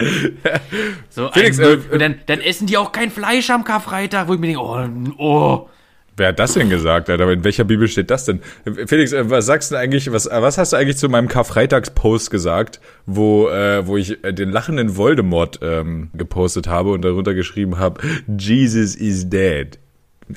So 1.10 1.28
Felix, 1.30 1.58
ein 1.60 1.64
äh. 1.64 1.92
Und 1.92 2.00
dann, 2.00 2.20
dann 2.24 2.40
essen 2.40 2.66
die 2.66 2.78
auch 2.78 2.90
kein 2.90 3.10
Fleisch 3.10 3.50
am 3.50 3.64
Karfreitag, 3.64 4.28
wo 4.28 4.34
ich 4.34 4.40
mir 4.40 4.46
denke, 4.46 4.62
oh, 4.62 4.88
oh. 5.18 5.68
Wer 6.16 6.28
hat 6.28 6.38
das 6.38 6.54
denn 6.54 6.70
gesagt, 6.70 7.10
Alter? 7.10 7.28
In 7.30 7.42
welcher 7.42 7.64
Bibel 7.64 7.88
steht 7.88 8.10
das 8.10 8.24
denn? 8.24 8.40
Felix, 8.86 9.12
äh, 9.12 9.28
was 9.30 9.46
sagst 9.46 9.72
du 9.72 9.76
eigentlich, 9.76 10.12
was, 10.12 10.26
was 10.30 10.58
hast 10.58 10.72
du 10.72 10.76
eigentlich 10.76 10.96
zu 10.96 11.08
meinem 11.08 11.26
Karfreitagspost 11.28 12.30
gesagt, 12.30 12.80
wo, 13.06 13.48
äh, 13.48 13.86
wo 13.86 13.96
ich 13.96 14.22
äh, 14.24 14.32
den 14.32 14.50
lachenden 14.50 14.96
Voldemort 14.96 15.58
ähm, 15.62 16.10
gepostet 16.14 16.68
habe 16.68 16.90
und 16.92 17.02
darunter 17.04 17.34
geschrieben 17.34 17.78
habe, 17.78 18.00
Jesus 18.38 18.94
is 18.94 19.28
dead. 19.28 19.78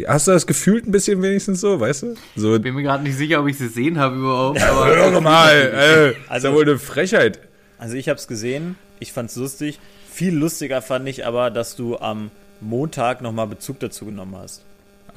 Hast 0.07 0.27
du 0.27 0.31
das 0.31 0.47
gefühlt 0.47 0.85
ein 0.85 0.91
bisschen 0.91 1.21
wenigstens 1.21 1.61
so, 1.61 1.79
weißt 1.79 2.03
du? 2.03 2.15
So, 2.35 2.59
Bin 2.59 2.75
mir 2.75 2.83
gerade 2.83 3.03
nicht 3.03 3.15
sicher, 3.17 3.39
ob 3.39 3.47
ich 3.47 3.53
es 3.53 3.59
gesehen 3.59 3.99
habe 3.99 4.17
überhaupt. 4.17 4.61
Aber 4.61 4.87
hör 4.87 5.21
mal, 5.21 5.53
äh, 5.55 6.09
ist 6.11 6.17
Also- 6.27 6.47
ja 6.49 6.53
wohl 6.55 6.63
eine 6.63 6.77
Frechheit. 6.79 7.39
Also 7.77 7.95
ich 7.95 8.09
hab's 8.09 8.27
gesehen. 8.27 8.75
Ich 8.99 9.13
fand's 9.13 9.35
lustig. 9.35 9.79
Viel 10.11 10.33
lustiger 10.35 10.81
fand 10.81 11.07
ich 11.07 11.25
aber, 11.27 11.51
dass 11.51 11.75
du 11.75 11.97
am 11.99 12.31
Montag 12.59 13.21
nochmal 13.21 13.45
Bezug 13.47 13.79
dazu 13.79 14.05
genommen 14.05 14.35
hast. 14.35 14.63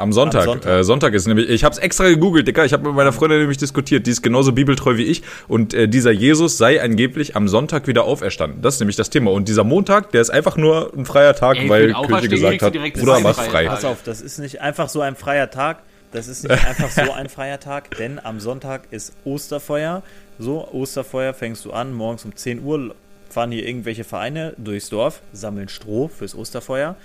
Am 0.00 0.12
Sonntag. 0.12 0.40
Am 0.40 0.46
Sonntag. 0.46 0.72
Äh, 0.72 0.84
Sonntag 0.84 1.14
ist 1.14 1.26
nämlich, 1.26 1.48
ich 1.50 1.62
habe 1.62 1.74
es 1.74 1.78
extra 1.78 2.08
gegoogelt, 2.08 2.48
Dicker. 2.48 2.64
Ich 2.64 2.72
habe 2.72 2.84
mit 2.84 2.94
meiner 2.94 3.12
Freundin 3.12 3.38
nämlich 3.38 3.58
diskutiert. 3.58 4.06
Die 4.06 4.10
ist 4.10 4.22
genauso 4.22 4.52
bibeltreu 4.52 4.96
wie 4.96 5.04
ich. 5.04 5.22
Und 5.46 5.74
äh, 5.74 5.88
dieser 5.88 6.10
Jesus 6.10 6.56
sei 6.56 6.82
angeblich 6.82 7.36
am 7.36 7.48
Sonntag 7.48 7.86
wieder 7.86 8.04
auferstanden. 8.04 8.62
Das 8.62 8.74
ist 8.74 8.80
nämlich 8.80 8.96
das 8.96 9.10
Thema. 9.10 9.30
Und 9.30 9.48
dieser 9.48 9.62
Montag, 9.62 10.10
der 10.12 10.22
ist 10.22 10.30
einfach 10.30 10.56
nur 10.56 10.92
ein 10.96 11.04
freier 11.04 11.34
Tag, 11.34 11.58
Ey, 11.58 11.68
weil 11.68 11.92
Kirche 11.92 12.28
gesagt 12.28 12.62
hat, 12.62 12.72
Bruder, 12.72 13.20
mach 13.20 13.36
frei. 13.36 13.66
Pass 13.66 13.84
auf, 13.84 14.02
das 14.02 14.22
ist 14.22 14.38
nicht 14.38 14.60
einfach 14.60 14.88
so 14.88 15.02
ein 15.02 15.16
freier 15.16 15.50
Tag. 15.50 15.82
Das 16.12 16.28
ist 16.28 16.48
nicht 16.48 16.64
einfach 16.66 16.90
so 16.90 17.12
ein 17.12 17.28
freier 17.28 17.60
Tag, 17.60 17.96
denn 17.98 18.18
am 18.18 18.40
Sonntag 18.40 18.88
ist 18.90 19.12
Osterfeuer. 19.24 20.02
So, 20.38 20.66
Osterfeuer 20.72 21.34
fängst 21.34 21.64
du 21.66 21.72
an, 21.72 21.92
morgens 21.92 22.24
um 22.24 22.34
10 22.34 22.64
Uhr 22.64 22.94
fahren 23.32 23.52
hier 23.52 23.66
irgendwelche 23.66 24.04
Vereine 24.04 24.54
durchs 24.58 24.88
Dorf, 24.88 25.22
sammeln 25.32 25.68
Stroh 25.68 26.08
fürs 26.08 26.34
Osterfeuer. 26.34 26.96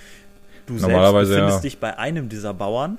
Du 0.66 0.78
selbst 0.78 1.14
befindest 1.14 1.58
ja. 1.58 1.60
dich 1.62 1.78
bei 1.80 1.98
einem 1.98 2.30
dieser 2.30 2.54
Bauern, 2.54 2.98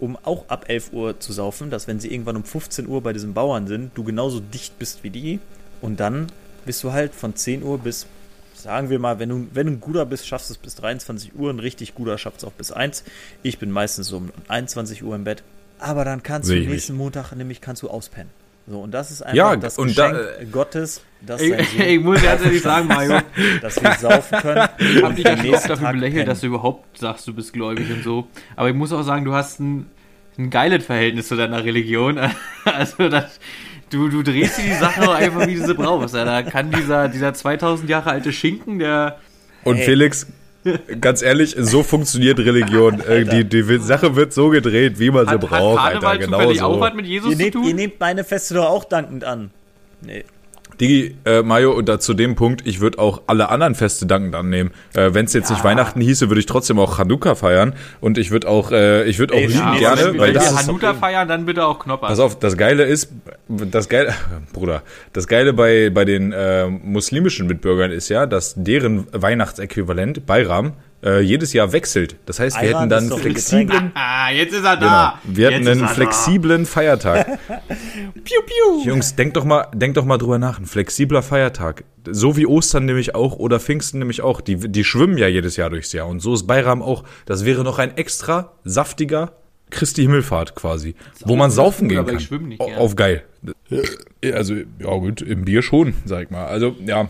um 0.00 0.16
auch 0.22 0.48
ab 0.48 0.64
11 0.68 0.92
Uhr 0.92 1.20
zu 1.20 1.32
saufen, 1.32 1.70
dass 1.70 1.86
wenn 1.86 2.00
sie 2.00 2.12
irgendwann 2.12 2.36
um 2.36 2.44
15 2.44 2.88
Uhr 2.88 3.02
bei 3.02 3.12
diesem 3.12 3.34
Bauern 3.34 3.66
sind, 3.66 3.92
du 3.94 4.04
genauso 4.04 4.40
dicht 4.40 4.78
bist 4.78 5.04
wie 5.04 5.10
die. 5.10 5.40
Und 5.80 6.00
dann 6.00 6.28
bist 6.64 6.82
du 6.84 6.92
halt 6.92 7.14
von 7.14 7.34
10 7.36 7.62
Uhr 7.62 7.78
bis, 7.78 8.06
sagen 8.54 8.90
wir 8.90 8.98
mal, 8.98 9.18
wenn 9.18 9.28
du, 9.28 9.46
wenn 9.52 9.66
du 9.66 9.74
ein 9.74 9.80
guter 9.80 10.06
bist, 10.06 10.26
schaffst 10.26 10.50
du 10.50 10.54
es 10.54 10.58
bis 10.58 10.74
23 10.76 11.34
Uhr. 11.34 11.50
Ein 11.50 11.58
richtig 11.58 11.94
guter 11.94 12.18
schafft 12.18 12.38
es 12.38 12.44
auch 12.44 12.52
bis 12.52 12.72
1. 12.72 13.04
Ich 13.42 13.58
bin 13.58 13.70
meistens 13.70 14.08
so 14.08 14.16
um 14.18 14.30
21 14.48 15.02
Uhr 15.02 15.14
im 15.14 15.24
Bett. 15.24 15.42
Aber 15.78 16.04
dann 16.04 16.22
kannst 16.22 16.48
Seh 16.48 16.64
du 16.64 16.70
nächsten 16.70 16.96
Montag 16.96 17.32
nämlich 17.32 17.60
kannst 17.60 17.82
du 17.82 17.88
auspennen. 17.88 18.30
So, 18.66 18.80
und 18.80 18.92
das 18.92 19.10
ist 19.10 19.22
einfach 19.22 19.36
Ja, 19.36 19.56
das 19.56 19.76
und 19.78 19.88
Geschenk 19.88 20.14
da- 20.14 20.44
Gottes, 20.50 21.02
dass, 21.20 21.40
ich, 21.40 21.50
sein 21.50 21.64
Sohn, 21.64 21.80
ich 21.86 22.00
muss 22.00 22.22
ganz 22.22 22.44
ehrlich 22.44 22.62
sagen, 22.62 22.86
Mario, 22.88 23.18
dass 23.60 23.82
wir 23.82 23.92
saufen 23.94 24.38
können. 24.38 24.68
ich 24.78 25.02
habe 25.02 25.14
dich 25.14 25.24
ja 25.24 25.36
schon 25.36 25.54
oft 25.54 25.64
dafür 25.70 25.84
Tag 25.86 25.92
belächelt, 25.94 26.14
pennen. 26.14 26.26
dass 26.28 26.40
du 26.40 26.46
überhaupt 26.46 26.98
sagst, 26.98 27.26
du 27.26 27.34
bist 27.34 27.52
gläubig 27.52 27.90
und 27.90 28.02
so. 28.04 28.28
Aber 28.56 28.68
ich 28.68 28.74
muss 28.74 28.92
auch 28.92 29.02
sagen, 29.02 29.24
du 29.24 29.32
hast 29.34 29.58
ein, 29.60 29.86
ein 30.38 30.50
geiles 30.50 30.84
Verhältnis 30.86 31.28
zu 31.28 31.36
deiner 31.36 31.64
Religion. 31.64 32.18
Also, 32.64 33.08
das, 33.08 33.40
du, 33.90 34.08
du 34.08 34.22
drehst 34.22 34.58
dir 34.58 34.62
die 34.62 34.74
Sache 34.74 35.02
auch 35.08 35.14
einfach, 35.14 35.46
wie 35.48 35.56
du 35.56 35.66
sie 35.66 35.74
brauchst. 35.74 36.14
Da 36.14 36.42
kann 36.42 36.70
dieser, 36.70 37.08
dieser 37.08 37.34
2000 37.34 37.90
Jahre 37.90 38.10
alte 38.10 38.32
Schinken, 38.32 38.78
der 38.78 39.18
Und 39.64 39.78
Ey. 39.78 39.84
Felix, 39.84 40.26
ganz 41.00 41.22
ehrlich, 41.22 41.54
so 41.58 41.82
funktioniert 41.82 42.38
Religion. 42.38 43.00
Äh, 43.00 43.24
die, 43.24 43.44
die 43.44 43.78
Sache 43.78 44.16
wird 44.16 44.32
so 44.32 44.48
gedreht, 44.50 44.98
wie 44.98 45.10
man 45.10 45.26
sie 45.26 45.32
hat, 45.32 45.40
braucht, 45.40 45.80
hat 45.80 45.92
Karneval 45.92 46.10
Alter. 46.10 46.24
Genau 46.24 46.38
zufällig 46.38 46.62
auch 46.62 46.74
so. 46.74 46.80
was 46.80 46.94
mit 46.94 47.06
Jesus 47.06 47.30
Ihr 47.30 47.36
zu 47.36 47.42
nehmt, 47.42 47.54
tun? 47.54 47.64
ihr 47.64 47.74
nehmt 47.74 48.00
meine 48.00 48.24
Feste 48.24 48.54
doch 48.54 48.66
auch 48.66 48.84
dankend 48.84 49.24
an. 49.24 49.50
Nee. 50.00 50.24
Digi, 50.82 51.14
äh, 51.24 51.42
Mario, 51.42 51.72
und 51.72 51.88
da 51.88 52.00
zu 52.00 52.12
dem 52.12 52.34
Punkt, 52.34 52.66
ich 52.66 52.80
würde 52.80 52.98
auch 52.98 53.22
alle 53.28 53.50
anderen 53.50 53.76
Feste 53.76 54.04
dankend 54.04 54.34
annehmen. 54.34 54.72
Äh, 54.94 55.14
Wenn 55.14 55.26
es 55.26 55.32
jetzt 55.32 55.48
nicht 55.50 55.62
Weihnachten 55.62 56.00
hieße, 56.00 56.28
würde 56.28 56.40
ich 56.40 56.46
trotzdem 56.46 56.80
auch 56.80 56.98
Hanukkah 56.98 57.36
feiern. 57.36 57.74
Und 58.00 58.18
ich 58.18 58.32
würde 58.32 58.48
auch, 58.48 58.72
äh, 58.72 59.04
ich 59.04 59.20
würde 59.20 59.34
auch 59.34 59.38
Ey, 59.38 59.46
lieben 59.46 59.74
ja, 59.74 59.78
gerne, 59.78 60.12
wenn, 60.12 60.18
weil 60.18 60.28
wenn 60.28 60.34
das 60.34 60.52
wir 60.52 60.60
ist, 60.60 60.66
Hanuta 60.66 60.94
feiern, 60.94 61.28
dann 61.28 61.46
bitte 61.46 61.64
auch 61.64 61.78
Knopper. 61.78 62.08
pass 62.08 62.18
auf, 62.18 62.36
das 62.38 62.56
Geile 62.56 62.82
ist, 62.82 63.12
das 63.48 63.88
Geile, 63.88 64.12
Bruder, 64.52 64.82
das 65.12 65.28
Geile 65.28 65.52
bei, 65.52 65.90
bei 65.90 66.04
den 66.04 66.32
äh, 66.32 66.66
muslimischen 66.66 67.46
Mitbürgern 67.46 67.92
ist 67.92 68.08
ja, 68.08 68.26
dass 68.26 68.54
deren 68.56 69.06
Weihnachtsäquivalent, 69.12 70.26
Bayram, 70.26 70.72
äh, 71.04 71.20
jedes 71.20 71.52
Jahr 71.52 71.72
wechselt. 71.72 72.16
Das 72.26 72.38
heißt, 72.40 72.60
wir 72.60 72.68
Ayran 72.68 72.90
hätten 72.90 73.08
dann 73.10 73.18
flexiblen, 73.18 73.90
Ah, 73.94 74.30
jetzt 74.30 74.52
ist 74.54 74.64
er 74.64 74.76
genau, 74.76 74.88
da. 74.88 75.18
wir 75.24 75.46
hätten 75.50 75.56
Jetzt 75.58 75.66
ist 75.66 75.72
einen 75.72 75.80
er 75.82 75.86
da. 75.88 75.94
flexiblen 75.94 76.66
Feiertag. 76.66 77.26
Piu, 78.24 78.40
piu. 78.46 78.84
Jungs, 78.84 79.14
denkt 79.16 79.36
doch 79.36 79.44
mal, 79.44 79.66
denkt 79.74 79.96
doch 79.96 80.04
mal 80.04 80.18
drüber 80.18 80.38
nach. 80.38 80.58
Ein 80.58 80.66
flexibler 80.66 81.22
Feiertag. 81.22 81.84
So 82.10 82.36
wie 82.36 82.46
Ostern 82.46 82.84
nämlich 82.84 83.14
auch 83.14 83.36
oder 83.36 83.58
Pfingsten 83.60 83.98
nämlich 83.98 84.20
auch. 84.22 84.40
Die, 84.40 84.56
die 84.56 84.84
schwimmen 84.84 85.18
ja 85.18 85.26
jedes 85.28 85.56
Jahr 85.56 85.70
durchs 85.70 85.92
Jahr. 85.92 86.06
Und 86.08 86.20
so 86.20 86.34
ist 86.34 86.46
Bayram 86.46 86.82
auch. 86.82 87.04
Das 87.26 87.44
wäre 87.44 87.64
noch 87.64 87.78
ein 87.78 87.96
extra 87.96 88.52
saftiger 88.64 89.32
Christi 89.70 90.02
Himmelfahrt 90.02 90.54
quasi. 90.54 90.94
Wo 91.24 91.34
man 91.36 91.50
saufen 91.50 91.88
gehen 91.88 91.98
aber 91.98 92.10
kann. 92.10 92.18
ich 92.18 92.26
schwimm 92.26 92.48
nicht 92.48 92.60
Au- 92.60 92.66
gern. 92.66 92.78
Auf 92.78 92.94
geil. 92.96 93.22
Also, 94.32 94.54
ja 94.54 94.94
gut, 94.98 95.22
im 95.22 95.44
Bier 95.44 95.62
schon, 95.62 95.94
sag 96.04 96.24
ich 96.24 96.30
mal. 96.30 96.46
Also, 96.46 96.76
ja. 96.84 97.08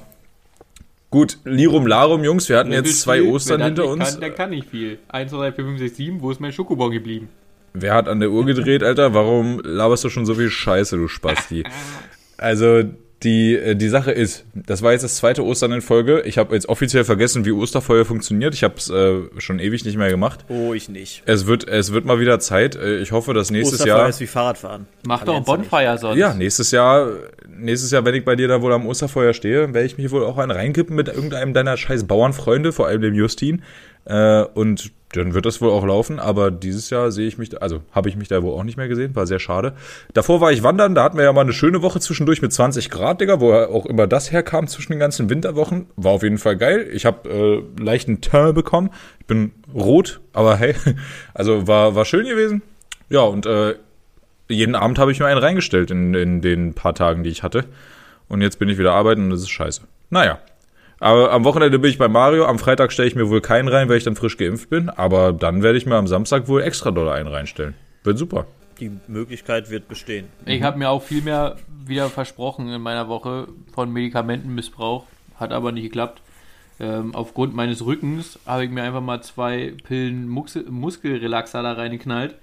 Gut, 1.13 1.37
Lirum 1.45 1.87
Larum, 1.87 2.25
Jungs, 2.25 2.49
wir 2.49 2.57
hatten 2.57 2.73
jetzt 2.73 3.03
zwei 3.03 3.23
Wer 3.23 3.31
Ostern 3.33 3.63
hinter 3.63 3.83
nicht 3.83 3.93
uns. 3.93 4.13
Kann, 4.13 4.21
der 4.21 4.31
kann 4.31 4.49
nicht 4.49 4.71
viel. 4.71 4.99
1, 5.09 5.31
2, 5.31 5.51
3, 5.51 5.53
4, 5.53 5.65
5, 5.67 5.79
6, 5.79 5.97
7. 5.97 6.23
Wo 6.23 6.31
ist 6.31 6.41
mein 6.41 6.53
Schokobon 6.53 6.91
geblieben? 6.91 7.29
Wer 7.75 7.93
hat 7.93 8.09
an 8.09 8.19
der 8.19 8.31
Uhr 8.31 8.47
gedreht, 8.47 8.83
Alter? 8.83 9.13
Warum 9.13 9.61
laberst 9.63 10.05
du 10.05 10.09
schon 10.09 10.25
so 10.25 10.35
viel 10.35 10.49
Scheiße, 10.49 10.97
du 10.97 11.09
Spasti? 11.09 11.65
Also, 12.39 12.83
die, 13.23 13.55
äh, 13.55 13.75
die 13.77 13.89
Sache 13.89 14.11
ist, 14.12 14.45
das 14.55 14.83
war 14.83 14.93
jetzt 14.93 15.03
das 15.03 15.16
zweite 15.16 15.45
Ostern 15.45 15.73
in 15.73 15.81
Folge. 15.81 16.23
Ich 16.23 16.39
habe 16.39 16.55
jetzt 16.55 16.68
offiziell 16.68 17.05
vergessen, 17.05 17.45
wie 17.45 17.53
Osterfeuer 17.53 18.05
funktioniert. 18.05 18.55
Ich 18.55 18.64
habe 18.64 18.75
es 18.77 18.91
äh, 18.91 19.20
schon 19.39 19.59
ewig 19.59 19.85
nicht 19.85 19.97
mehr 19.97 20.11
gemacht. 20.11 20.45
Oh, 20.49 20.75
ich 20.75 20.89
nicht. 20.89 21.23
Es 21.27 21.47
wird, 21.47 21.66
es 21.68 21.93
wird 21.93 22.05
mal 22.05 22.18
wieder 22.20 22.41
Zeit. 22.41 22.77
Äh, 22.77 22.99
Ich 22.99 23.12
hoffe, 23.12 23.35
dass 23.35 23.51
nächstes 23.51 23.81
Osterfeuer 23.81 23.99
Jahr. 23.99 24.09
ist 24.09 24.20
wie 24.20 24.27
Fahrradfahren. 24.27 24.87
Mach 25.07 25.25
doch. 25.25 25.43
Bonfire 25.45 25.99
sonst. 25.99 26.18
Ja, 26.18 26.35
nächstes 26.35 26.70
Jahr, 26.70 27.09
nächstes 27.49 27.91
Jahr, 27.91 28.05
wenn 28.05 28.14
ich 28.14 28.25
bei 28.25 28.37
dir 28.37 28.49
da 28.49 28.62
wohl 28.62 28.73
am 28.73 28.87
Osterfeuer 28.87 29.33
stehe, 29.35 29.73
werde 29.75 29.87
ich 29.87 29.99
mich 29.99 30.11
wohl 30.11 30.25
auch 30.25 30.39
einen 30.39 30.51
reinkippen 30.51 30.95
mit 30.97 31.09
irgendeinem 31.09 31.55
deiner 31.55 31.77
scheiß 31.77 32.05
Bauernfreunde, 32.05 32.73
vor 32.73 32.87
allem 32.87 33.03
dem 33.03 33.14
Justin. 33.14 33.62
Äh, 34.05 34.42
und 34.55 34.92
dann 35.12 35.34
wird 35.34 35.44
das 35.44 35.61
wohl 35.61 35.70
auch 35.70 35.84
laufen, 35.84 36.18
aber 36.18 36.50
dieses 36.50 36.90
Jahr 36.90 37.11
sehe 37.11 37.26
ich 37.28 37.36
mich, 37.36 37.61
also 37.61 37.82
habe 37.92 38.09
ich 38.09 38.16
mich 38.16 38.28
da 38.28 38.42
wohl 38.42 38.59
auch 38.59 38.64
nicht 38.64 38.76
mehr 38.76 38.88
gesehen, 38.88 39.14
war 39.14 39.26
sehr 39.26 39.38
schade. 39.38 39.74
Davor 40.14 40.40
war 40.40 40.53
ich 40.53 40.62
wandern, 40.62 40.94
da 40.94 41.05
hatten 41.05 41.18
wir 41.18 41.24
ja 41.24 41.32
mal 41.32 41.42
eine 41.42 41.53
schöne 41.53 41.82
Woche 41.82 42.00
zwischendurch 42.00 42.40
mit 42.40 42.53
20 42.53 42.88
Grad, 42.88 43.20
Digga, 43.20 43.40
wo 43.40 43.53
auch 43.53 43.86
immer 43.86 44.07
das 44.07 44.32
herkam 44.32 44.68
zwischen 44.68 44.92
den 44.92 44.98
ganzen 44.98 45.28
Winterwochen. 45.28 45.86
War 45.96 46.12
auf 46.12 46.22
jeden 46.22 46.38
Fall 46.38 46.57
geil. 46.57 46.88
Ich 46.92 47.05
habe 47.05 47.28
äh, 47.28 47.82
leichten 47.82 48.20
Teint 48.20 48.55
bekommen. 48.55 48.90
Ich 49.20 49.26
bin 49.26 49.53
rot, 49.74 50.20
aber 50.32 50.57
hey, 50.57 50.74
also 51.34 51.66
war, 51.66 51.94
war 51.94 52.05
schön 52.05 52.26
gewesen. 52.26 52.62
Ja, 53.11 53.20
und 53.20 53.44
äh, 53.44 53.74
jeden 54.48 54.74
Abend 54.74 54.98
habe 54.98 55.12
ich 55.12 55.20
mir 55.20 55.26
einen 55.26 55.40
reingestellt 55.40 55.90
in, 55.90 56.14
in 56.14 56.40
den 56.40 56.74
paar 56.74 56.94
Tagen, 56.94 57.22
die 57.22 57.30
ich 57.30 57.42
hatte. 57.42 57.64
Und 58.28 58.40
jetzt 58.40 58.59
bin 58.59 58.68
ich 58.70 58.78
wieder 58.78 58.92
arbeiten 58.92 59.24
und 59.24 59.30
das 59.30 59.40
ist 59.40 59.50
scheiße. 59.50 59.82
Naja. 60.09 60.38
Aber 61.03 61.32
am 61.32 61.42
Wochenende 61.44 61.80
bin 61.80 61.90
ich 61.90 61.98
bei 61.98 62.07
Mario. 62.07 62.46
Am 62.46 62.61
Freitag 62.61 62.92
stelle 62.92 63.09
ich 63.09 63.16
mir 63.16 63.28
wohl 63.28 63.40
keinen 63.40 63.66
rein, 63.66 63.88
weil 63.88 63.96
ich 63.98 64.05
dann 64.05 64.14
frisch 64.14 64.36
geimpft 64.36 64.70
bin. 64.70 64.88
Aber 64.88 65.32
dann 65.32 65.64
werde 65.64 65.76
ich 65.76 65.84
mir 65.84 65.96
am 65.96 66.07
Samstag 66.07 66.46
wohl 66.46 66.62
extra 66.62 66.92
Dollar 66.92 67.14
einen 67.14 67.26
reinstellen. 67.26 67.74
Wird 68.05 68.18
super. 68.18 68.46
Die 68.78 68.92
Möglichkeit 69.09 69.68
wird 69.68 69.88
bestehen. 69.88 70.28
Ich 70.46 70.62
habe 70.62 70.78
mir 70.78 70.90
auch 70.90 71.03
viel 71.03 71.22
mehr 71.22 71.57
wieder 71.84 72.09
versprochen 72.09 72.68
in 72.68 72.80
meiner 72.80 73.09
Woche 73.09 73.48
von 73.74 73.92
Medikamentenmissbrauch. 73.92 75.05
Hat 75.34 75.53
aber 75.53 75.72
nicht 75.72 75.82
geklappt. 75.82 76.22
Ähm, 76.78 77.16
aufgrund 77.16 77.53
meines 77.53 77.84
Rückens 77.84 78.38
habe 78.46 78.64
ich 78.64 78.70
mir 78.70 78.84
einfach 78.84 79.00
mal 79.00 79.22
zwei 79.22 79.74
Pillen 79.82 80.28
Muxi- 80.28 80.70
Muskelrelaxer 80.70 81.64
da 81.64 81.72
reingeknallt. 81.72 82.36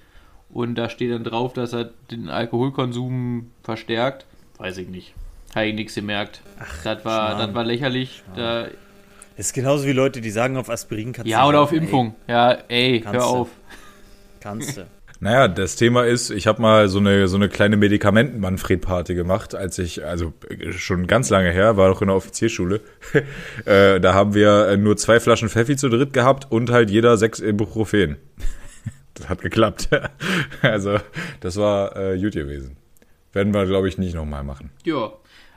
Und 0.49 0.75
da 0.75 0.89
steht 0.89 1.13
dann 1.13 1.23
drauf, 1.23 1.53
dass 1.53 1.71
er 1.71 1.91
den 2.11 2.27
Alkoholkonsum 2.29 3.51
verstärkt. 3.63 4.25
Weiß 4.57 4.77
ich 4.79 4.89
nicht. 4.89 5.13
Habe 5.55 5.67
ich 5.67 5.75
nichts 5.75 5.95
gemerkt. 5.95 6.41
das, 6.83 7.03
war, 7.05 7.31
Schmarrn. 7.31 7.47
das 7.47 7.55
war 7.55 7.63
lächerlich. 7.63 8.23
Da, 8.35 8.63
Das 9.35 9.47
ist 9.47 9.53
genauso 9.53 9.85
wie 9.85 9.93
Leute, 9.93 10.21
die 10.21 10.29
sagen, 10.31 10.57
auf 10.57 10.69
Aspirin 10.69 11.11
kannst 11.13 11.27
du 11.27 11.31
ja, 11.31 11.47
oder 11.47 11.61
auf 11.61 11.69
sagen, 11.69 11.81
ey, 11.81 11.85
Impfung. 11.85 12.15
Ja, 12.27 12.51
ey, 12.67 13.01
Kannst 13.01 13.19
hör 13.19 13.21
du. 13.21 13.37
auf. 13.37 13.49
Kannst 14.39 14.77
du. 14.77 14.87
Naja, 15.21 15.49
das 15.49 15.75
Thema 15.75 16.05
ist, 16.05 16.29
ich 16.29 16.47
habe 16.47 16.61
mal 16.61 16.87
so 16.87 16.99
eine, 16.99 17.27
so 17.27 17.35
eine 17.35 17.49
kleine 17.49 17.75
Medikamenten-Manfred-Party 17.75 19.15
gemacht, 19.15 19.53
als 19.53 19.77
ich, 19.77 20.05
also 20.05 20.31
äh, 20.47 20.71
schon 20.71 21.07
ganz 21.07 21.29
lange 21.29 21.51
her, 21.51 21.75
war 21.75 21.89
noch 21.89 22.01
in 22.01 22.07
der 22.07 22.15
Offizierschule. 22.15 22.79
äh, 23.65 23.99
da 23.99 24.13
haben 24.13 24.33
wir 24.33 24.69
äh, 24.69 24.77
nur 24.77 24.95
zwei 24.95 25.19
Flaschen 25.19 25.49
Pfeffi 25.49 25.75
zu 25.75 25.89
dritt 25.89 26.13
gehabt 26.13 26.49
und 26.49 26.71
halt 26.71 26.89
jeder 26.89 27.17
sechs 27.17 27.41
Ibuprofen. 27.41 28.15
das 29.15 29.27
hat 29.27 29.41
geklappt. 29.41 29.89
also, 30.61 30.99
das 31.41 31.57
war 31.57 31.97
äh, 31.97 32.17
gut 32.17 32.31
gewesen. 32.31 32.77
Werden 33.33 33.53
wir, 33.53 33.65
glaube 33.65 33.89
ich, 33.89 33.97
nicht 33.97 34.15
nochmal 34.15 34.45
machen. 34.45 34.71
Ja, 34.85 35.11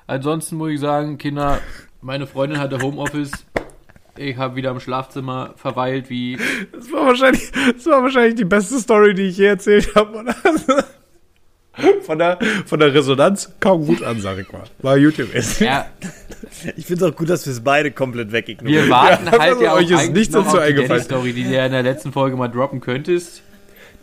ansonsten 0.06 0.56
muss 0.56 0.70
ich 0.72 0.80
sagen, 0.80 1.18
Kinder, 1.18 1.60
meine 2.00 2.26
Freundin 2.26 2.58
hatte 2.58 2.80
Homeoffice. 2.80 3.32
Ich 4.16 4.36
habe 4.36 4.56
wieder 4.56 4.70
im 4.70 4.80
Schlafzimmer 4.80 5.54
verweilt, 5.56 6.10
wie 6.10 6.36
Das 6.72 6.92
war 6.92 7.06
wahrscheinlich, 7.06 7.50
das 7.74 7.86
war 7.86 8.02
wahrscheinlich 8.02 8.34
die 8.34 8.44
beste 8.44 8.78
Story, 8.78 9.14
die 9.14 9.22
ich 9.22 9.38
je 9.38 9.46
erzählt 9.46 9.94
habe. 9.94 10.18
oder? 10.18 10.34
Von 12.02 12.18
der, 12.18 12.38
von 12.66 12.78
der 12.80 12.92
Resonanz 12.92 13.50
kaum 13.58 13.86
gut 13.86 14.02
an, 14.02 14.20
sag 14.20 14.38
ich 14.38 14.52
mal. 14.52 14.64
War 14.82 14.98
gut 15.00 15.16
gewesen. 15.16 15.64
ja, 15.64 15.86
Ich 16.76 16.84
finde 16.84 17.06
es 17.06 17.10
auch 17.12 17.16
gut, 17.16 17.30
dass 17.30 17.46
wir 17.46 17.52
es 17.54 17.64
beide 17.64 17.90
komplett 17.90 18.30
wegignorieren. 18.30 18.84
wir 18.84 18.90
warten 18.90 19.24
Ja, 19.24 19.32
halt 19.32 19.40
also 19.40 19.62
ja 19.62 19.72
auch 19.72 19.76
euch 19.78 19.90
ist 19.90 20.12
nichts 20.12 20.34
dazu 20.34 20.48
auf 20.48 20.52
die 20.56 20.60
eingefallen. 20.60 20.88
Daddy-Story, 20.90 21.32
die 21.32 21.44
du 21.44 21.50
ja 21.50 21.64
in 21.64 21.72
der 21.72 21.82
letzten 21.82 22.12
Folge 22.12 22.36
mal 22.36 22.48
droppen 22.48 22.80
könntest. 22.80 23.42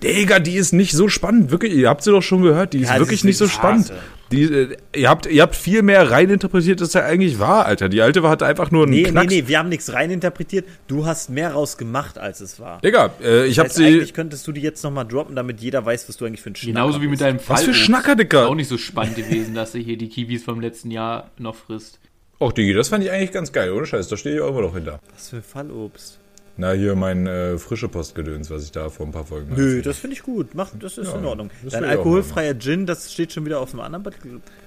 Digga, 0.04 0.40
die 0.40 0.56
ist 0.56 0.72
nicht 0.72 0.94
so 0.94 1.10
spannend. 1.10 1.52
Wirklich, 1.52 1.74
ihr 1.74 1.90
habt 1.90 2.04
sie 2.04 2.12
doch 2.12 2.22
schon 2.22 2.42
gehört. 2.42 2.74
Die 2.74 2.80
ist 2.80 2.90
Ja, 2.90 3.00
wirklich 3.00 3.20
ist 3.20 3.26
nicht 3.26 3.38
so 3.38 3.48
spannend. 3.48 3.88
scheiße. 3.88 4.00
Die, 4.32 4.44
äh, 4.44 4.78
ihr, 4.96 5.10
habt, 5.10 5.26
ihr 5.26 5.42
habt 5.42 5.56
viel 5.56 5.82
mehr 5.82 6.12
reininterpretiert, 6.12 6.80
als 6.82 6.94
er 6.94 7.04
eigentlich 7.06 7.40
war, 7.40 7.66
Alter. 7.66 7.90
Die 7.90 8.02
alte 8.02 8.22
hatte 8.30 8.46
einfach 8.46 8.70
nur 8.70 8.84
einen 8.84 8.92
Nee, 8.92 9.02
nee, 9.04 9.10
Knacks. 9.10 9.34
nee, 9.34 9.44
wir 9.48 9.58
haben 9.58 9.70
nichts 9.70 9.92
reininterpretiert. 9.92 10.66
Du 10.88 11.06
hast 11.08 11.32
mehr 11.32 11.52
rausgemacht, 11.54 12.18
als 12.20 12.40
es 12.40 12.60
war. 12.60 12.80
Digga, 12.82 13.12
äh, 13.24 13.46
ich 13.48 13.58
hab 13.60 13.66
Das 13.68 13.74
heißt, 13.74 13.78
sie. 13.78 13.86
eigentlich 13.88 14.14
könntest 14.14 14.46
du 14.48 14.52
die 14.52 14.62
jetzt 14.62 14.84
nochmal 14.84 15.06
droppen, 15.08 15.36
damit 15.36 15.60
jeder 15.62 15.84
weiß, 15.84 16.08
was 16.08 16.18
du 16.18 16.26
eigentlich 16.26 16.42
für 16.42 16.52
ein 16.52 16.56
Schnacker 16.56 16.74
Genauso 16.74 17.02
wie 17.02 17.08
mit 17.08 17.20
deinem 17.22 17.40
Fall. 17.40 17.58
Was 17.58 17.64
für 17.64 17.74
Schnacker, 17.74 18.16
Digga. 18.16 18.46
Auch 18.46 18.56
nicht 18.56 18.70
so 18.70 18.78
spannend 18.78 19.16
gewesen, 19.16 19.56
dass 19.56 19.72
du 19.72 19.80
hier 19.80 19.98
die 19.98 20.10
Kiwis 20.10 20.44
vom 20.44 20.62
letzten 20.62 20.92
Jahr 20.92 21.32
noch 21.40 21.56
frisst. 21.56 22.00
Och, 22.40 22.54
Digi, 22.54 22.74
das 22.74 22.88
fand 22.90 23.04
ich 23.04 23.12
eigentlich 23.12 23.32
ganz 23.32 23.52
geil, 23.52 23.72
oder 23.72 23.86
Scheiß? 23.88 24.08
Da 24.08 24.16
stehe 24.16 24.36
ich 24.36 24.42
auch 24.42 24.50
immer 24.50 24.62
noch 24.62 24.76
hinter. 24.76 25.00
Was 25.14 25.30
für 25.30 25.42
Fallobst. 25.42 26.20
Na, 26.62 26.74
hier 26.74 26.94
mein 26.96 27.26
äh, 27.26 27.58
frische 27.58 27.88
Postgedöns, 27.88 28.52
was 28.52 28.66
ich 28.66 28.72
da 28.74 28.90
vor 28.90 29.06
ein 29.06 29.14
paar 29.14 29.24
Folgen 29.24 29.54
Nö, 29.56 29.78
hatte. 29.78 29.84
das 29.84 29.98
finde 30.00 30.18
ich 30.18 30.24
gut. 30.24 30.54
Mach, 30.56 30.70
das 30.78 30.98
ist 30.98 31.08
Ja, 31.08 31.18
in 31.18 31.24
Ordnung. 31.24 31.50
das 31.64 31.72
Dein 31.72 31.86
alkoholfreier 31.86 32.54
Gin, 32.60 32.86
das 32.86 33.14
steht 33.14 33.32
schon 33.32 33.46
wieder 33.46 33.62
auf 33.62 33.72
dem 33.72 33.80
anderen 33.80 34.04
Blatt. 34.04 34.16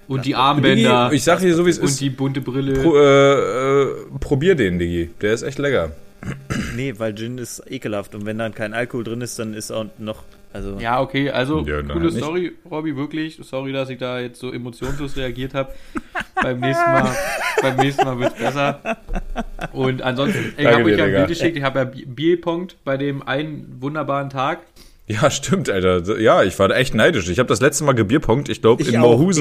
Und 0.09 0.25
die 0.25 0.35
Armbänder 0.35 1.05
Digi, 1.11 1.17
ich 1.17 1.25
sag 1.25 1.41
dir 1.41 1.55
so, 1.55 1.67
wie 1.67 1.71
es 1.71 1.79
und 1.79 1.85
ist. 1.85 2.01
die 2.01 2.09
bunte 2.09 2.41
Brille. 2.41 2.81
Pro, 2.81 2.97
äh, 2.97 3.83
äh, 3.83 3.95
probier 4.21 4.55
den, 4.55 4.79
Digi. 4.79 5.11
Der 5.21 5.35
ist 5.35 5.43
echt 5.43 5.59
lecker. 5.59 5.93
Nee, 6.77 6.95
weil 6.97 7.15
Gin 7.15 7.37
ist 7.37 7.63
ekelhaft 7.69 8.15
und 8.15 8.25
wenn 8.25 8.39
dann 8.39 8.55
kein 8.55 8.73
Alkohol 8.73 9.05
drin 9.05 9.21
ist, 9.21 9.39
dann 9.39 9.53
ist 9.53 9.71
auch 9.71 9.85
noch. 9.99 10.23
Also, 10.53 10.79
Ja, 10.79 11.01
okay, 11.01 11.31
also 11.31 11.61
Ja, 11.67 11.83
coole. 11.83 12.11
Story, 12.13 12.53
Robby, 12.71 12.97
wirklich. 12.97 13.39
Sorry, 13.43 13.73
dass 13.73 13.89
ich 13.91 13.99
da 13.99 14.21
jetzt 14.21 14.39
so 14.41 14.53
emotionslos 14.53 15.17
reagiert 15.17 15.55
habe. 15.55 15.73
beim 16.43 16.61
nächsten 16.61 16.85
Mal, 16.91 17.11
beim 17.63 17.77
nächsten 17.77 18.05
Mal 18.05 18.19
wird's 18.19 18.35
besser. 18.39 18.99
Und 19.73 20.03
ansonsten, 20.03 20.53
ich 20.57 20.67
habe 20.67 20.85
euch 20.85 20.99
ja 20.99 21.05
ein. 21.05 21.13
Bild 21.13 21.29
geschickt, 21.29 21.57
ich 21.57 21.63
habe 21.63 21.79
ja 21.79 21.85
Bi- 21.87 22.05
Bier 22.07 22.37
geponkt 22.37 22.77
bei 22.85 22.97
dem 22.97 23.23
einen 23.27 23.77
wunderbaren 23.81 24.29
Tag. 24.31 24.61
Ja, 25.07 25.31
stimmt, 25.31 25.69
Alter. 25.69 26.19
Ja, 26.21 26.43
ich 26.43 26.59
war 26.59 26.69
da 26.69 26.77
echt 26.77 26.95
neidisch. 26.95 27.29
Ich 27.29 27.39
habe 27.39 27.49
das 27.49 27.61
letzte 27.61 27.85
Mal 27.85 27.93
gebierpunkt, 27.93 28.49
ich 28.49 28.61
glaube, 28.61 28.83
in 28.83 28.89
ich 28.91 28.95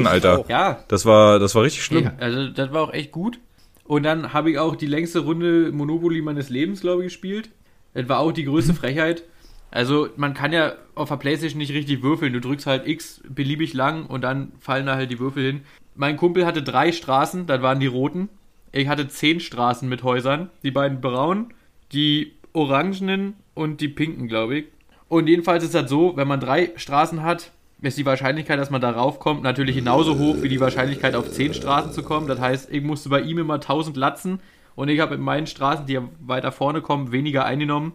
Alter. 0.07 0.43
Ja, 0.49 0.83
Das 0.87 1.05
war, 1.05 1.39
das 1.39 1.53
war 1.55 1.63
richtig 1.63 1.83
schlimm. 1.83 2.05
Ja, 2.05 2.13
also 2.19 2.47
das 2.49 2.71
war 2.73 2.81
auch 2.81 2.93
echt 2.93 3.11
gut. 3.11 3.39
Und 3.85 4.03
dann 4.03 4.33
habe 4.33 4.51
ich 4.51 4.57
auch 4.57 4.75
die 4.75 4.87
längste 4.87 5.19
Runde 5.19 5.71
Monopoly 5.71 6.21
meines 6.21 6.49
Lebens, 6.49 6.81
glaube 6.81 7.01
ich, 7.03 7.07
gespielt. 7.09 7.49
Das 7.93 8.07
war 8.07 8.19
auch 8.19 8.31
die 8.31 8.45
größte 8.45 8.73
Frechheit. 8.73 9.23
Also 9.71 10.09
man 10.17 10.33
kann 10.33 10.51
ja 10.51 10.73
auf 10.95 11.09
der 11.09 11.15
Playstation 11.15 11.59
nicht 11.59 11.73
richtig 11.73 12.03
würfeln. 12.03 12.33
Du 12.33 12.41
drückst 12.41 12.67
halt 12.67 12.85
X 12.85 13.21
beliebig 13.27 13.73
lang 13.73 14.05
und 14.05 14.21
dann 14.21 14.51
fallen 14.59 14.85
da 14.85 14.95
halt 14.95 15.09
die 15.09 15.19
Würfel 15.19 15.45
hin. 15.45 15.61
Mein 15.95 16.17
Kumpel 16.17 16.45
hatte 16.45 16.61
drei 16.61 16.91
Straßen, 16.91 17.47
das 17.47 17.61
waren 17.61 17.79
die 17.79 17.87
roten. 17.87 18.29
Ich 18.73 18.87
hatte 18.87 19.07
zehn 19.07 19.39
Straßen 19.39 19.87
mit 19.87 20.03
Häusern. 20.03 20.49
Die 20.63 20.71
beiden 20.71 21.01
braunen, 21.01 21.53
die 21.93 22.33
orangenen 22.53 23.33
und 23.53 23.81
die 23.81 23.87
pinken, 23.87 24.27
glaube 24.27 24.57
ich. 24.57 24.65
Und 25.07 25.27
jedenfalls 25.27 25.63
ist 25.63 25.75
das 25.75 25.89
so, 25.89 26.15
wenn 26.15 26.27
man 26.27 26.39
drei 26.39 26.71
Straßen 26.75 27.23
hat, 27.23 27.51
ist 27.81 27.97
die 27.97 28.05
Wahrscheinlichkeit, 28.05 28.59
dass 28.59 28.69
man 28.69 28.81
darauf 28.81 29.19
kommt, 29.19 29.41
natürlich 29.41 29.75
genauso 29.75 30.17
hoch 30.19 30.37
wie 30.41 30.49
die 30.49 30.59
Wahrscheinlichkeit, 30.59 31.15
auf 31.15 31.31
zehn 31.31 31.53
Straßen 31.53 31.91
zu 31.91 32.03
kommen. 32.03 32.27
Das 32.27 32.39
heißt, 32.39 32.71
ich 32.71 32.83
musste 32.83 33.09
bei 33.09 33.21
ihm 33.21 33.39
immer 33.39 33.55
1000 33.55 33.97
latzen 33.97 34.39
und 34.75 34.89
ich 34.89 34.99
habe 34.99 35.15
in 35.15 35.21
meinen 35.21 35.47
Straßen, 35.47 35.85
die 35.85 35.99
weiter 36.19 36.51
vorne 36.51 36.81
kommen, 36.81 37.11
weniger 37.11 37.43
eingenommen, 37.45 37.93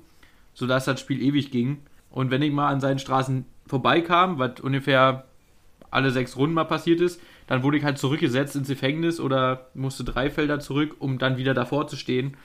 sodass 0.56 0.86
das 0.86 0.98
Spiel 0.98 1.22
ewig 1.22 1.52
ging. 1.52 1.78
Und 2.10 2.30
wenn 2.32 2.42
ich 2.42 2.50
mal 2.50 2.68
an 2.68 2.80
seinen 2.80 2.98
Straßen 2.98 3.44
vorbeikam, 3.66 4.38
was 4.38 4.60
ungefähr 4.60 5.26
alle 5.90 6.10
sechs 6.10 6.36
Runden 6.36 6.54
mal 6.54 6.64
passiert 6.64 7.00
ist, 7.00 7.20
dann 7.46 7.62
wurde 7.62 7.76
ich 7.76 7.84
halt 7.84 7.98
zurückgesetzt 7.98 8.56
ins 8.56 8.68
Gefängnis 8.68 9.20
oder 9.20 9.68
musste 9.74 10.02
drei 10.02 10.30
Felder 10.30 10.58
zurück, 10.58 10.96
um 10.98 11.18
dann 11.18 11.36
wieder 11.36 11.54
davor 11.54 11.86
zu 11.86 11.96
stehen. 11.96 12.36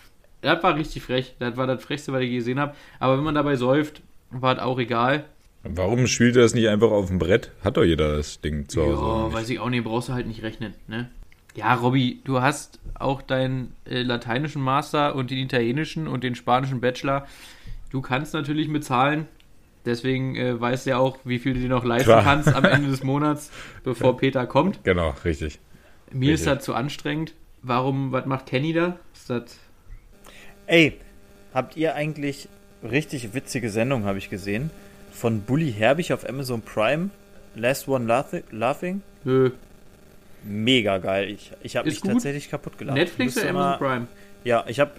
Das 0.41 0.61
war 0.61 0.75
richtig 0.75 1.03
frech. 1.03 1.35
Das 1.39 1.57
war 1.57 1.67
das 1.67 1.83
Frechste, 1.83 2.11
was 2.11 2.21
ich 2.21 2.29
je 2.29 2.37
gesehen 2.37 2.59
habe. 2.59 2.75
Aber 2.99 3.17
wenn 3.17 3.23
man 3.23 3.35
dabei 3.35 3.55
säuft, 3.55 4.01
war 4.29 4.55
das 4.55 4.63
auch 4.63 4.77
egal. 4.77 5.25
Warum 5.63 6.07
spielt 6.07 6.35
er 6.35 6.41
das 6.41 6.53
nicht 6.53 6.67
einfach 6.67 6.91
auf 6.91 7.07
dem 7.07 7.19
Brett? 7.19 7.51
Hat 7.63 7.77
doch 7.77 7.83
jeder 7.83 8.17
das 8.17 8.41
Ding 8.41 8.67
zu 8.67 8.81
Hause. 8.81 9.01
Ja, 9.01 9.33
weiß 9.33 9.49
ich 9.49 9.59
auch 9.59 9.69
nicht, 9.69 9.83
brauchst 9.83 10.09
du 10.09 10.13
halt 10.13 10.27
nicht 10.27 10.41
rechnen, 10.41 10.73
ne? 10.87 11.09
Ja, 11.55 11.73
Robby, 11.73 12.21
du 12.23 12.41
hast 12.41 12.79
auch 12.93 13.21
deinen 13.21 13.73
äh, 13.85 14.03
lateinischen 14.03 14.61
Master 14.61 15.15
und 15.15 15.31
den 15.31 15.37
italienischen 15.37 16.07
und 16.07 16.23
den 16.23 16.35
spanischen 16.35 16.79
Bachelor. 16.79 17.27
Du 17.91 18.01
kannst 18.01 18.33
natürlich 18.33 18.67
mit 18.67 18.83
Zahlen, 18.85 19.27
deswegen 19.85 20.35
äh, 20.35 20.59
weißt 20.59 20.85
du 20.85 20.91
ja 20.91 20.97
auch, 20.97 21.19
wie 21.23 21.39
viel 21.39 21.53
du 21.53 21.59
dir 21.59 21.69
noch 21.69 21.83
leisten 21.83 22.05
Klar. 22.05 22.23
kannst 22.23 22.53
am 22.53 22.63
Ende 22.65 22.89
des 22.89 23.03
Monats, 23.03 23.51
bevor 23.83 24.17
Peter 24.17 24.45
kommt. 24.47 24.83
Genau, 24.83 25.13
richtig. 25.25 25.59
Mir 26.11 26.33
ist 26.33 26.41
Richtig. 26.41 26.55
das 26.57 26.65
zu 26.65 26.73
anstrengend. 26.73 27.33
Warum, 27.61 28.11
was 28.11 28.25
macht 28.25 28.47
Kenny 28.47 28.73
da? 28.73 28.97
Ist 29.13 29.29
das 29.29 29.57
Ey, 30.67 30.97
habt 31.53 31.77
ihr 31.77 31.95
eigentlich 31.95 32.47
richtig 32.83 33.33
witzige 33.33 33.69
Sendung, 33.69 34.05
habe 34.05 34.17
ich 34.17 34.29
gesehen, 34.29 34.71
von 35.11 35.41
Bully 35.41 35.71
Herbig 35.71 36.11
auf 36.13 36.27
Amazon 36.27 36.61
Prime? 36.61 37.09
Last 37.55 37.87
One 37.87 38.05
Laughing? 38.51 39.01
Nö. 39.23 39.51
Mega 40.43 40.97
geil. 40.97 41.29
Ich, 41.29 41.51
ich 41.61 41.75
habe 41.75 41.85
mich 41.87 41.95
Ist 41.97 42.01
gut? 42.01 42.13
tatsächlich 42.13 42.49
kaputt 42.49 42.77
gelacht. 42.77 42.97
Netflix 42.97 43.37
oder 43.37 43.49
Amazon 43.49 43.69
mal- 43.69 43.77
Prime? 43.77 44.07
Ja, 44.43 44.63
ich 44.67 44.79
habe 44.79 44.91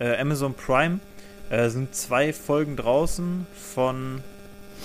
äh, 0.00 0.16
Amazon 0.16 0.54
Prime. 0.54 0.98
Äh, 1.50 1.68
sind 1.70 1.94
zwei 1.94 2.32
Folgen 2.32 2.76
draußen 2.76 3.46
von 3.54 4.20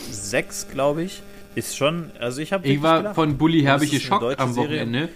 sechs, 0.09 0.69
glaube 0.69 1.03
ich. 1.03 1.21
Ist 1.55 1.77
schon, 1.77 2.11
also 2.19 2.41
ich 2.41 2.53
habe 2.53 2.67
Ich 2.67 2.81
war 2.81 3.13
von 3.13 3.37
Bully 3.37 3.61
Herbig 3.61 3.91
geschockt 3.91 4.39
am 4.39 4.53
Serie. 4.53 4.81
Wochenende. 4.81 5.09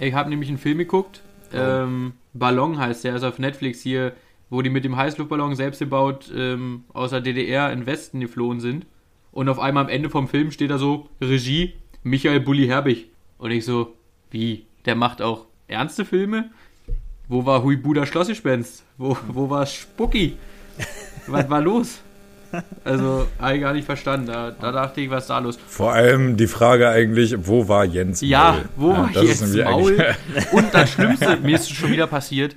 Ich 0.00 0.14
habe 0.14 0.30
nämlich 0.30 0.48
einen 0.48 0.58
Film 0.58 0.78
geguckt. 0.78 1.22
Oh. 1.52 1.56
Ähm, 1.56 2.12
Ballon 2.34 2.78
heißt 2.78 3.04
der, 3.04 3.14
ist 3.14 3.22
auf 3.22 3.38
Netflix 3.38 3.80
hier, 3.80 4.12
wo 4.50 4.62
die 4.62 4.70
mit 4.70 4.84
dem 4.84 4.96
Heißluftballon 4.96 5.54
selbst 5.54 5.78
gebaut 5.78 6.30
ähm, 6.34 6.84
aus 6.92 7.10
der 7.10 7.20
DDR 7.20 7.72
in 7.72 7.86
Westen 7.86 8.20
geflohen 8.20 8.60
sind. 8.60 8.86
Und 9.32 9.48
auf 9.48 9.58
einmal 9.58 9.84
am 9.84 9.90
Ende 9.90 10.10
vom 10.10 10.28
Film 10.28 10.50
steht 10.50 10.70
da 10.70 10.78
so, 10.78 11.08
Regie, 11.20 11.74
Michael 12.02 12.40
Bulli 12.40 12.66
Herbig. 12.66 13.10
Und 13.38 13.50
ich 13.50 13.64
so, 13.64 13.94
wie? 14.30 14.66
Der 14.86 14.94
macht 14.94 15.20
auch 15.20 15.46
ernste 15.68 16.04
Filme? 16.04 16.50
Wo 17.28 17.44
war 17.44 17.62
Hui 17.62 17.76
Buda 17.76 18.06
Schlossgespenst? 18.06 18.84
Wo, 18.96 19.16
wo 19.28 19.50
war 19.50 19.66
Spucki? 19.66 20.36
Was 21.26 21.48
war 21.50 21.60
los? 21.60 22.00
Also, 22.84 23.26
habe 23.40 23.56
ich 23.56 23.60
gar 23.60 23.72
nicht 23.72 23.84
verstanden. 23.84 24.26
Da, 24.28 24.50
da 24.52 24.72
dachte 24.72 25.00
ich, 25.00 25.10
was 25.10 25.24
ist 25.24 25.30
da 25.30 25.38
los? 25.40 25.58
Vor 25.66 25.92
allem 25.92 26.36
die 26.36 26.46
Frage 26.46 26.88
eigentlich, 26.88 27.34
wo 27.46 27.68
war 27.68 27.84
Jens 27.84 28.20
Ja, 28.22 28.52
Maul? 28.52 28.64
wo 28.76 28.88
war 28.96 29.10
das 29.12 29.22
jetzt 29.24 29.42
ist 29.42 29.54
nämlich 29.54 29.64
Maul? 29.64 30.14
Und 30.52 30.72
das 30.74 30.90
Schlimmste, 30.92 31.36
mir 31.38 31.56
ist 31.56 31.62
es 31.62 31.70
schon 31.70 31.90
wieder 31.90 32.06
passiert, 32.06 32.56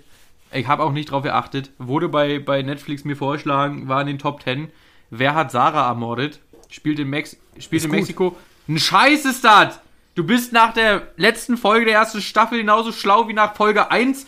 ich 0.52 0.68
habe 0.68 0.84
auch 0.84 0.92
nicht 0.92 1.12
drauf 1.12 1.24
geachtet, 1.24 1.72
wurde 1.80 2.08
bei, 2.08 2.40
bei 2.40 2.62
Netflix 2.62 3.04
mir 3.04 3.16
vorgeschlagen, 3.16 3.88
war 3.88 4.02
in 4.02 4.08
den 4.08 4.20
Top 4.20 4.42
10. 4.44 4.70
Wer 5.10 5.36
hat 5.36 5.52
Sarah 5.52 5.88
ermordet? 5.90 6.40
Spielt 6.70 7.00
in, 7.00 7.10
Mex 7.10 7.36
spielt 7.58 7.84
in 7.84 7.90
gut. 7.90 8.00
Mexiko. 8.00 8.36
Ein 8.68 8.78
Scheiß 8.80 9.26
ist 9.26 9.44
das! 9.44 9.80
Du 10.16 10.24
bist 10.24 10.54
nach 10.54 10.74
der 10.74 11.04
letzten 11.18 11.58
Folge 11.58 11.86
der 11.86 11.96
ersten 11.96 12.22
Staffel 12.22 12.60
genauso 12.60 12.92
schlau 12.92 13.28
wie 13.28 13.34
nach 13.34 13.56
Folge 13.56 13.90
1. 13.92 14.26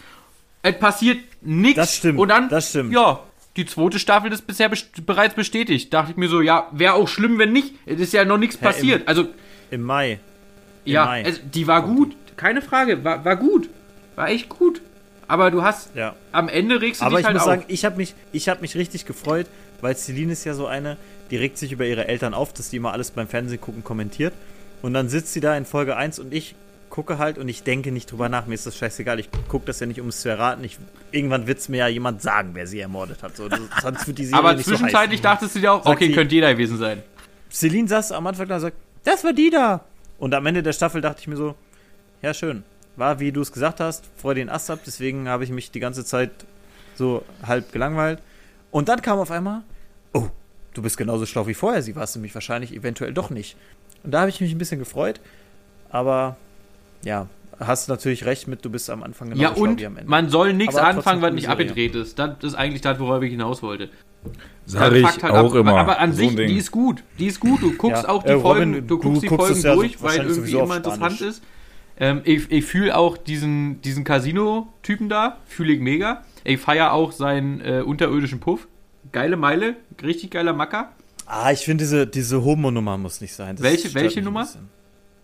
Es 0.63 0.79
passiert 0.79 1.19
nichts. 1.41 1.75
Das 1.77 1.95
stimmt, 1.95 2.19
Und 2.19 2.29
dann, 2.29 2.49
das 2.49 2.69
stimmt. 2.69 2.93
ja, 2.93 3.19
die 3.57 3.65
zweite 3.65 3.99
Staffel 3.99 4.31
ist 4.31 4.47
bisher 4.47 4.69
best 4.69 5.05
bereits 5.05 5.35
bestätigt. 5.35 5.93
Dachte 5.93 6.11
ich 6.11 6.17
mir 6.17 6.29
so, 6.29 6.41
ja, 6.41 6.67
wäre 6.71 6.93
auch 6.93 7.07
schlimm, 7.07 7.37
wenn 7.37 7.51
nicht. 7.51 7.73
Es 7.85 7.99
ist 7.99 8.13
ja 8.13 8.23
noch 8.25 8.37
nichts 8.37 8.55
Hä, 8.55 8.59
im- 8.59 8.65
passiert. 8.65 9.07
Also, 9.07 9.27
Im 9.71 9.81
Mai. 9.81 10.19
Im 10.85 10.93
ja, 10.93 11.05
Mai. 11.05 11.25
also, 11.25 11.39
die 11.53 11.67
war 11.67 11.81
gut. 11.83 12.15
Keine 12.37 12.61
Frage. 12.61 13.03
War, 13.03 13.23
war 13.25 13.35
gut. 13.35 13.69
War 14.15 14.29
echt 14.29 14.49
gut. 14.49 14.81
Aber 15.27 15.51
du 15.51 15.63
hast, 15.63 15.95
Ja. 15.95 16.15
am 16.31 16.49
Ende 16.49 16.81
regst 16.81 17.01
du 17.01 17.05
Aber 17.05 17.15
dich 17.17 17.21
ich 17.21 17.25
halt 17.27 17.35
muss 17.35 17.43
auf. 17.43 17.49
sagen, 17.49 17.63
ich 17.67 17.85
habe 17.85 17.97
mich, 17.97 18.15
ich 18.33 18.49
hab 18.49 18.61
mich 18.61 18.75
richtig 18.75 19.05
gefreut, 19.05 19.47
weil 19.79 19.95
Celine 19.95 20.33
ist 20.33 20.43
ja 20.43 20.53
so 20.53 20.67
eine, 20.67 20.97
die 21.29 21.37
regt 21.37 21.57
sich 21.57 21.71
über 21.71 21.85
ihre 21.85 22.07
Eltern 22.07 22.33
auf, 22.33 22.51
dass 22.53 22.69
die 22.69 22.77
immer 22.77 22.91
alles 22.91 23.11
beim 23.11 23.27
Fernsehen 23.27 23.61
gucken 23.61 23.83
kommentiert. 23.83 24.33
Und 24.81 24.93
dann 24.93 25.07
sitzt 25.09 25.31
sie 25.33 25.39
da 25.39 25.55
in 25.55 25.65
Folge 25.65 25.95
1 25.95 26.19
und 26.19 26.33
ich 26.33 26.55
gucke 26.91 27.17
halt 27.17 27.39
und 27.39 27.47
ich 27.49 27.63
denke 27.63 27.91
nicht 27.91 28.11
drüber 28.11 28.29
nach. 28.29 28.45
Mir 28.45 28.53
ist 28.53 28.67
das 28.67 28.77
scheißegal. 28.77 29.19
Ich 29.19 29.29
gucke 29.47 29.65
das 29.65 29.79
ja 29.79 29.87
nicht, 29.87 29.99
um 29.99 30.09
es 30.09 30.21
zu 30.21 30.29
erraten. 30.29 30.63
Ich, 30.63 30.77
irgendwann 31.11 31.47
wird 31.47 31.57
es 31.57 31.69
mir 31.69 31.77
ja 31.77 31.87
jemand 31.87 32.21
sagen, 32.21 32.51
wer 32.53 32.67
sie 32.67 32.79
ermordet 32.79 33.23
hat. 33.23 33.35
So, 33.35 33.49
das, 33.49 33.59
sonst 33.81 34.05
wird 34.05 34.19
die 34.19 34.25
Serie 34.25 34.37
aber 34.39 34.53
nicht 34.53 34.67
zwischenzeitlich 34.67 35.19
so 35.21 35.23
dachtest 35.23 35.55
du 35.55 35.59
dir 35.59 35.71
auch, 35.73 35.83
Sagt 35.83 35.95
okay, 35.95 36.07
sie- 36.07 36.13
könnte 36.13 36.35
jeder 36.35 36.53
gewesen 36.53 36.77
sein. 36.77 37.01
Celine 37.49 37.87
saß 37.87 38.11
am 38.11 38.27
Anfang 38.27 38.47
da 38.47 38.55
und 38.55 38.61
sagt, 38.61 38.77
das 39.03 39.23
war 39.23 39.33
die 39.33 39.49
da. 39.49 39.83
Und 40.19 40.35
am 40.35 40.45
Ende 40.45 40.61
der 40.61 40.73
Staffel 40.73 41.01
dachte 41.01 41.21
ich 41.21 41.27
mir 41.27 41.35
so, 41.37 41.55
ja 42.21 42.33
schön. 42.35 42.63
War, 42.97 43.19
wie 43.19 43.31
du 43.31 43.41
es 43.41 43.51
gesagt 43.51 43.79
hast, 43.79 44.05
freu 44.17 44.33
den 44.35 44.49
Ast 44.49 44.69
ab. 44.69 44.79
Deswegen 44.85 45.27
habe 45.27 45.43
ich 45.43 45.49
mich 45.49 45.71
die 45.71 45.79
ganze 45.79 46.05
Zeit 46.05 46.29
so 46.95 47.23
halb 47.41 47.71
gelangweilt. 47.71 48.21
Und 48.69 48.89
dann 48.89 49.01
kam 49.01 49.17
auf 49.17 49.31
einmal, 49.31 49.63
oh, 50.13 50.27
du 50.73 50.81
bist 50.81 50.97
genauso 50.97 51.25
schlau 51.25 51.47
wie 51.47 51.53
vorher. 51.53 51.81
Sie 51.81 51.95
war 51.95 52.03
es 52.03 52.13
nämlich 52.15 52.33
wahrscheinlich 52.35 52.75
eventuell 52.75 53.13
doch 53.13 53.29
nicht. 53.29 53.55
Und 54.03 54.11
da 54.11 54.19
habe 54.21 54.29
ich 54.29 54.39
mich 54.41 54.51
ein 54.51 54.57
bisschen 54.57 54.79
gefreut. 54.79 55.19
Aber 55.89 56.37
ja, 57.03 57.27
hast 57.59 57.89
natürlich 57.89 58.25
recht 58.25 58.47
mit, 58.47 58.65
du 58.65 58.69
bist 58.69 58.89
am 58.89 59.03
Anfang 59.03 59.29
genauso 59.29 59.43
ja, 59.43 59.53
schlau 59.53 59.63
und 59.63 59.79
wie 59.79 59.85
am 59.85 59.97
Ende. 59.97 60.09
man 60.09 60.29
soll 60.29 60.53
nichts 60.53 60.75
anfangen, 60.75 61.21
was 61.21 61.33
nicht 61.33 61.47
abgedreht 61.49 61.95
ist. 61.95 62.17
Das 62.17 62.35
ist 62.41 62.55
eigentlich 62.55 62.81
das, 62.81 62.99
worauf 62.99 63.21
ich 63.23 63.31
hinaus 63.31 63.61
wollte. 63.61 63.89
Sag 64.65 64.89
Das 64.91 64.97
ich 64.99 65.05
halt 65.23 65.33
auch 65.33 65.51
ab. 65.53 65.59
immer. 65.59 65.77
Aber 65.77 65.99
an 65.99 66.11
So 66.11 66.17
sich, 66.19 66.35
Ding. 66.35 66.47
die 66.47 66.57
ist 66.57 66.71
gut. 66.71 67.03
Die 67.19 67.25
ist 67.27 67.39
gut. 67.39 67.61
Du 67.61 67.73
guckst 67.73 68.03
Ja. 68.03 68.09
auch 68.09 68.23
die 68.23 68.29
Äh, 68.29 68.33
Robin, 68.33 68.41
Folgen, 68.73 68.73
du 68.73 68.81
du 68.81 68.99
guckst 68.99 69.23
die 69.23 69.27
guckst 69.27 69.45
Folgen 69.47 69.61
ja 69.61 69.73
so 69.73 69.79
durch, 69.81 70.01
weil 70.01 70.03
wahrscheinlich 70.09 70.37
irgendwie 70.37 70.57
immer 70.59 70.77
interessant 70.77 71.21
ist. 71.21 71.43
Ähm, 71.99 72.21
ich 72.23 72.49
ich 72.51 72.65
fühle 72.65 72.95
auch 72.95 73.17
diesen, 73.17 73.81
diesen 73.81 74.03
Casino-Typen 74.03 75.09
da, 75.09 75.37
fühle 75.45 75.73
ich 75.73 75.79
mega. 75.81 76.23
Ich 76.43 76.59
feiere 76.59 76.93
auch 76.93 77.11
seinen 77.11 77.61
äh, 77.61 77.81
unterirdischen 77.85 78.39
Puff. 78.39 78.67
Geile 79.11 79.35
Meile, 79.37 79.75
richtig 80.01 80.31
geiler 80.31 80.53
Macker. 80.53 80.91
ah, 81.25 81.51
ich 81.51 81.59
finde, 81.59 81.83
diese, 81.83 82.07
diese 82.07 82.43
Homo-Nummer 82.43 82.97
muss 82.97 83.21
nicht 83.21 83.33
sein. 83.33 83.55
Das 83.55 83.63
Welche- 83.63 83.93
welche 83.93 84.21
Nummer? 84.21 84.41
bisschen. 84.41 84.69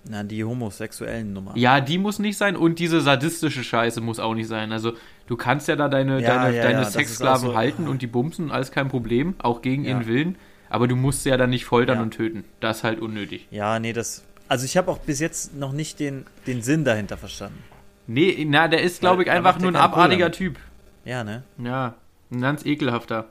Na, 0.10 0.24
die 0.24 0.44
homosexuellen 0.44 1.34
Nummer. 1.34 1.52
Ja, 1.56 1.82
die 1.82 1.98
muss 1.98 2.20
nicht 2.20 2.38
sein 2.38 2.56
und 2.56 2.80
diese 2.80 3.02
sadistische 3.02 3.64
Scheiße 3.64 4.00
muss 4.02 4.20
auch 4.20 4.34
nicht 4.36 4.48
sein. 4.48 4.72
Also 4.72 4.94
du 5.28 5.36
kannst 5.36 5.68
ja 5.68 5.76
da 5.76 5.90
deine, 5.90 6.22
Ja, 6.22 6.44
deine, 6.44 6.56
ja, 6.58 6.64
deine 6.64 6.80
ja, 6.80 6.86
Sexsklaven 6.86 7.50
so- 7.50 7.56
halten 7.56 7.88
und 7.88 8.02
die 8.02 8.08
bumsen, 8.08 8.52
alles 8.52 8.72
kein 8.72 8.88
Problem, 8.90 9.36
auch 9.40 9.62
gegen 9.62 9.84
Ja. 9.84 9.92
ihren 9.92 10.08
Willen. 10.08 10.36
Aber 10.70 10.88
du 10.88 10.96
musst 10.96 11.24
sie 11.24 11.30
ja 11.30 11.38
dann 11.38 11.50
nicht 11.50 11.66
foltern 11.66 11.98
Ja. 11.98 12.04
und 12.04 12.12
töten. 12.12 12.44
Das 12.60 12.78
ist 12.78 12.84
halt 12.84 13.00
unnötig. 13.02 13.48
Ja, 13.52 13.80
nee, 13.80 13.94
das. 13.94 14.24
Also 14.50 14.66
ich 14.66 14.78
habe 14.78 14.90
auch 14.92 14.98
bis 15.00 15.20
jetzt 15.20 15.56
noch 15.56 15.72
nicht 15.74 16.00
den, 16.00 16.26
den 16.46 16.62
Sinn 16.62 16.86
dahinter 16.86 17.18
verstanden. 17.18 17.62
Nee, 18.08 18.46
na, 18.50 18.68
der 18.70 18.82
ist, 18.84 19.02
glaube 19.02 19.24
ich, 19.24 19.32
einfach 19.32 19.60
nur 19.60 19.72
ja 19.74 19.78
ein 19.80 19.84
abartiger. 19.84 20.32
Typ. 20.32 20.58
Ja, 21.04 21.24
ne? 21.26 21.44
Ja, 21.62 21.96
ein 22.32 22.40
ganz 22.42 22.66
ekelhafter. 22.66 23.26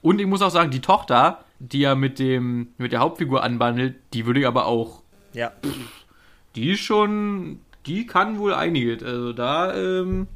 Und 0.00 0.20
ich 0.20 0.26
muss 0.26 0.40
auch 0.42 0.50
sagen, 0.50 0.70
die 0.70 0.80
Tochter, 0.80 1.44
die 1.58 1.82
er 1.84 1.94
mit 1.94 2.18
dem 2.18 2.68
mit 2.78 2.92
der 2.92 3.00
Hauptfigur 3.00 3.42
anbandelt, 3.42 3.96
die 4.14 4.24
würde 4.26 4.40
ich 4.40 4.46
aber 4.46 4.64
auch, 4.66 5.02
Ja. 5.34 5.52
Die 6.56 6.72
ist 6.72 6.80
schon, 6.80 7.60
die 7.86 8.06
kann 8.06 8.38
wohl 8.38 8.54
einiges. 8.54 9.02
Also 9.02 9.32
da, 9.32 9.74
ähm, 9.76 10.26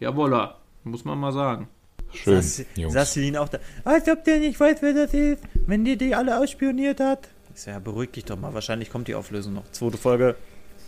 jawolla, 0.00 0.56
muss 0.84 1.04
man 1.04 1.18
mal 1.18 1.32
sagen. 1.32 1.68
Schön, 2.12 2.42
Saß, 2.42 2.64
Jungs. 2.76 3.36
auch 3.38 3.48
da. 3.48 3.58
Als 3.84 4.06
ob 4.08 4.22
der 4.24 4.38
nicht 4.38 4.58
weiß, 4.60 4.82
wer 4.82 4.92
das 4.92 5.14
ist, 5.14 5.42
wenn 5.66 5.84
die 5.84 5.96
die 5.96 6.14
alle 6.14 6.38
ausspioniert 6.38 7.00
hat. 7.00 7.28
Ich 7.54 7.62
sag, 7.62 7.72
ja, 7.72 7.78
beruhig 7.78 8.10
dich 8.12 8.24
doch 8.24 8.38
mal. 8.38 8.52
Wahrscheinlich 8.52 8.90
kommt 8.90 9.08
die 9.08 9.14
Auflösung 9.14 9.54
noch. 9.54 9.70
Zweite 9.72 9.96
Folge. 9.96 10.36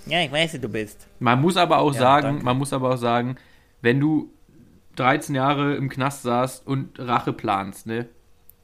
Ja, 0.06 0.20
ich 0.22 0.30
weiß, 0.30 0.52
wer 0.54 0.60
du 0.60 0.68
bist. 0.68 1.06
Man 1.18 1.40
muss 1.40 1.56
aber 1.56 1.78
auch 1.78 1.94
Ja, 1.94 1.98
sagen, 2.00 2.26
danke. 2.26 2.44
man 2.44 2.58
muss 2.58 2.72
aber 2.74 2.90
auch 2.92 2.98
sagen, 2.98 3.36
wenn 3.80 4.00
du 4.00 4.30
13 4.96 5.34
Jahre 5.34 5.74
im 5.76 5.88
Knast 5.88 6.22
saßt 6.22 6.66
und 6.66 6.98
Rache 6.98 7.32
planst, 7.32 7.86
ne? 7.86 8.06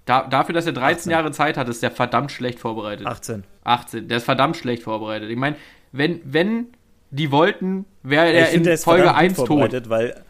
Da, 0.04 0.26
dafür, 0.26 0.54
dass 0.54 0.66
er 0.66 0.72
13 0.72 0.96
18. 0.96 1.12
Jahre 1.12 1.30
Zeit 1.32 1.56
hat, 1.56 1.68
ist 1.68 1.82
der 1.82 1.90
verdammt 1.90 2.32
schlecht 2.32 2.58
vorbereitet. 2.58 3.06
18. 3.06 3.44
18. 3.64 4.08
Der 4.08 4.18
ist 4.18 4.24
verdammt 4.24 4.56
schlecht 4.56 4.82
vorbereitet. 4.82 5.30
Ich 5.30 5.36
meine, 5.36 5.56
wenn, 5.92 6.20
wenn 6.24 6.66
die 7.10 7.30
wollten, 7.30 7.84
wäre 8.02 8.30
er 8.32 8.50
in 8.50 8.64
Folge 8.78 9.02
verdammt 9.04 9.18
1 9.18 9.36
gut 9.36 9.46
tot. 9.46 9.88
weil. 9.90 10.22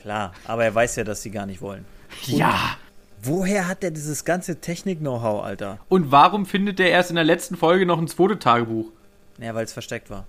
Klar, 0.00 0.32
aber 0.46 0.64
er 0.64 0.74
weiß 0.74 0.96
ja, 0.96 1.04
dass 1.04 1.22
sie 1.22 1.30
gar 1.30 1.46
nicht 1.46 1.60
wollen. 1.60 1.84
Ja. 2.26 2.76
Woher 3.22 3.68
hat 3.68 3.84
der 3.84 3.92
dieses 3.92 4.24
ganze 4.24 4.60
Technik-Know-how, 4.60 5.44
Alter? 5.44 5.78
Und 5.88 6.10
warum 6.10 6.44
findet 6.44 6.80
der 6.80 6.90
erst 6.90 7.10
in 7.10 7.14
der 7.14 7.24
letzten 7.24 7.56
Folge 7.56 7.86
noch 7.86 7.98
ein 7.98 8.08
zweites 8.08 8.40
Tagebuch? 8.40 8.86
Ja, 9.38 9.54
weil 9.54 9.64
es 9.64 9.72
versteckt 9.72 10.10
war. 10.10 10.26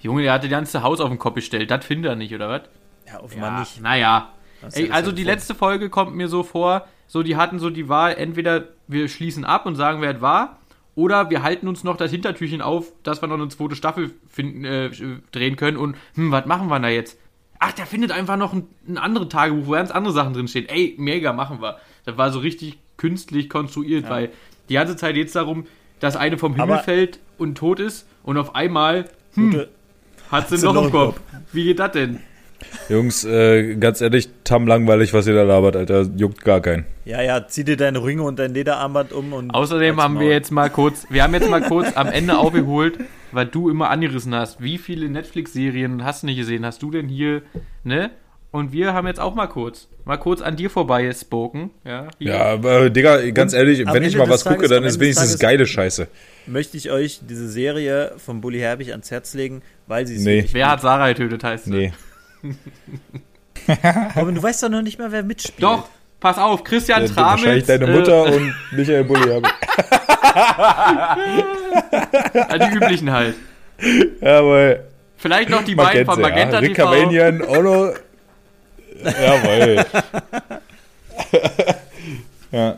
Junge, 0.00 0.22
der 0.22 0.32
hat 0.32 0.44
das 0.44 0.50
ganze 0.50 0.82
Haus 0.84 1.00
auf 1.00 1.08
den 1.08 1.18
Kopf 1.18 1.34
gestellt. 1.34 1.70
Das 1.70 1.84
findet 1.84 2.12
er 2.12 2.16
nicht, 2.16 2.32
oder 2.32 2.48
was? 2.48 2.62
Ja, 3.08 3.20
offenbar 3.20 3.52
Ja, 3.54 3.60
nicht. 3.60 3.80
naja. 3.80 4.28
Ey, 4.72 4.90
also 4.92 5.10
die 5.10 5.24
letzte 5.24 5.56
Folge 5.56 5.90
kommt 5.90 6.14
mir 6.14 6.28
so 6.28 6.44
vor, 6.44 6.86
so 7.08 7.24
die 7.24 7.34
hatten 7.36 7.58
so 7.58 7.70
die 7.70 7.88
Wahl, 7.88 8.14
entweder 8.14 8.68
wir 8.86 9.08
schließen 9.08 9.44
ab 9.44 9.66
und 9.66 9.74
sagen, 9.74 10.00
wer 10.00 10.14
es 10.14 10.20
war, 10.20 10.58
oder 10.94 11.30
wir 11.30 11.42
halten 11.42 11.68
uns 11.68 11.84
noch 11.84 11.96
das 11.96 12.10
Hintertürchen 12.10 12.60
auf, 12.60 12.92
dass 13.02 13.22
wir 13.22 13.28
noch 13.28 13.36
eine 13.36 13.48
zweite 13.48 13.76
Staffel 13.76 14.10
finden, 14.28 14.64
äh, 14.64 14.90
drehen 15.32 15.56
können 15.56 15.76
und, 15.76 15.96
hm, 16.14 16.30
was 16.30 16.46
machen 16.46 16.68
wir 16.68 16.78
da 16.80 16.88
jetzt? 16.88 17.18
Ach, 17.58 17.72
der 17.72 17.86
findet 17.86 18.10
einfach 18.10 18.36
noch 18.36 18.52
ein, 18.52 18.66
ein 18.88 18.98
anderes 18.98 19.28
Tagebuch, 19.28 19.66
wo 19.66 19.70
ganz 19.72 19.90
andere 19.90 20.12
Sachen 20.12 20.34
drinstehen. 20.34 20.68
Ey, 20.68 20.96
mega, 20.98 21.32
machen 21.32 21.60
wir. 21.62 21.78
Das 22.04 22.18
war 22.18 22.32
so 22.32 22.40
richtig 22.40 22.78
künstlich 22.96 23.48
konstruiert, 23.48 24.10
weil 24.10 24.30
die 24.68 24.74
ganze 24.74 24.96
Zeit 24.96 25.16
jetzt 25.16 25.36
darum, 25.36 25.66
dass 26.00 26.16
eine 26.16 26.38
vom 26.38 26.54
Himmel 26.54 26.72
Aber- 26.72 26.82
fällt 26.82 27.20
und 27.38 27.56
tot 27.56 27.78
ist 27.80 28.06
und 28.24 28.36
auf 28.36 28.54
einmal 28.54 29.08
hm, 29.34 29.64
hat 30.30 30.48
sie 30.48 30.58
noch 30.64 30.84
im 30.84 30.90
Kopf. 30.90 31.20
Wie 31.52 31.64
geht 31.64 31.78
das 31.78 31.92
denn? 31.92 32.20
Jungs, 32.88 33.24
äh, 33.24 33.74
ganz 33.76 34.00
ehrlich, 34.00 34.28
tam 34.44 34.66
langweilig, 34.66 35.12
was 35.12 35.26
ihr 35.26 35.34
da 35.34 35.42
labert, 35.42 35.76
Alter. 35.76 36.08
Juckt 36.16 36.44
gar 36.44 36.60
keinen. 36.60 36.84
Ja, 37.04 37.20
ja, 37.22 37.46
zieh 37.46 37.64
dir 37.64 37.76
deine 37.76 38.02
Ringe 38.04 38.22
und 38.22 38.38
dein 38.38 38.52
Lederarmband 38.54 39.12
um 39.12 39.32
und. 39.32 39.50
Außerdem 39.52 40.00
haben 40.00 40.20
wir 40.20 40.28
jetzt 40.28 40.50
mal 40.50 40.70
kurz, 40.70 41.06
wir 41.10 41.22
haben 41.22 41.34
jetzt 41.34 41.50
mal 41.50 41.62
kurz 41.62 41.96
am 41.96 42.06
Ende 42.08 42.38
aufgeholt, 42.38 42.98
was 43.32 43.48
du 43.50 43.70
immer 43.70 43.90
angerissen 43.90 44.34
hast. 44.34 44.62
Wie 44.62 44.78
viele 44.78 45.08
Netflix-Serien 45.08 46.04
hast 46.04 46.22
du 46.22 46.26
nicht 46.26 46.38
gesehen? 46.38 46.64
Hast 46.64 46.82
du 46.82 46.90
denn 46.90 47.08
hier, 47.08 47.42
ne? 47.84 48.10
Und 48.50 48.70
wir 48.70 48.92
haben 48.92 49.06
jetzt 49.06 49.18
auch 49.18 49.34
mal 49.34 49.46
kurz, 49.46 49.88
mal 50.04 50.18
kurz 50.18 50.42
an 50.42 50.56
dir 50.56 50.68
vorbei 50.68 51.10
spoken. 51.12 51.70
Ja, 51.86 52.08
hier. 52.18 52.32
Ja, 52.32 52.44
aber 52.44 52.90
Digga, 52.90 53.30
ganz 53.30 53.54
Und 53.54 53.58
ehrlich, 53.58 53.78
wenn 53.78 54.02
ich 54.02 54.12
Ende 54.12 54.18
mal 54.18 54.28
was 54.28 54.42
gucke, 54.44 54.56
Tages- 54.56 54.68
dann 54.68 54.82
am 54.82 54.84
ist 54.84 55.00
wenigstens 55.00 55.38
geile 55.38 55.66
Scheiße. 55.66 56.06
Möchte 56.46 56.76
ich 56.76 56.90
euch 56.90 57.20
diese 57.26 57.48
Serie 57.48 58.12
von 58.18 58.42
Bully 58.42 58.58
Herbig 58.58 58.90
ans 58.90 59.10
Herz 59.10 59.32
legen, 59.32 59.62
weil 59.86 60.06
sie 60.06 60.16
es 60.16 60.22
Nee. 60.24 60.44
Wer 60.52 60.70
hat 60.70 60.82
Sarah 60.82 61.08
getötet, 61.08 61.42
heißt 61.42 61.64
sie. 61.64 61.70
Nee. 61.70 61.92
Aber 64.14 64.32
du 64.32 64.42
weißt 64.42 64.62
doch 64.62 64.68
noch 64.68 64.82
nicht 64.82 64.98
mal, 64.98 65.12
wer 65.12 65.22
mitspielt. 65.22 65.62
Doch, 65.62 65.88
pass 66.20 66.38
auf, 66.38 66.64
Christian 66.64 67.06
Ja, 67.06 67.16
wahrscheinlich 67.16 67.64
Tramitz. 67.64 67.80
deine 67.80 67.98
Mutter 67.98 68.26
äh, 68.26 68.36
und 68.36 68.54
Michael 68.72 69.04
Bulli. 69.04 69.30
äh, 69.30 69.40
die 72.58 72.76
üblichen 72.76 73.10
halt. 73.12 73.34
Jawohl. 74.20 74.84
Vielleicht 75.16 75.50
noch 75.50 75.64
die 75.64 75.74
beiden 75.74 76.04
von 76.04 76.16
sie, 76.16 76.22
ja. 76.22 76.28
Magenta 76.28 76.58
Rick 76.58 76.74
TV. 76.74 76.90
Cavanian, 76.90 77.42
Ono. 77.42 77.92
Jawohl. 79.04 79.84
ja, 82.52 82.76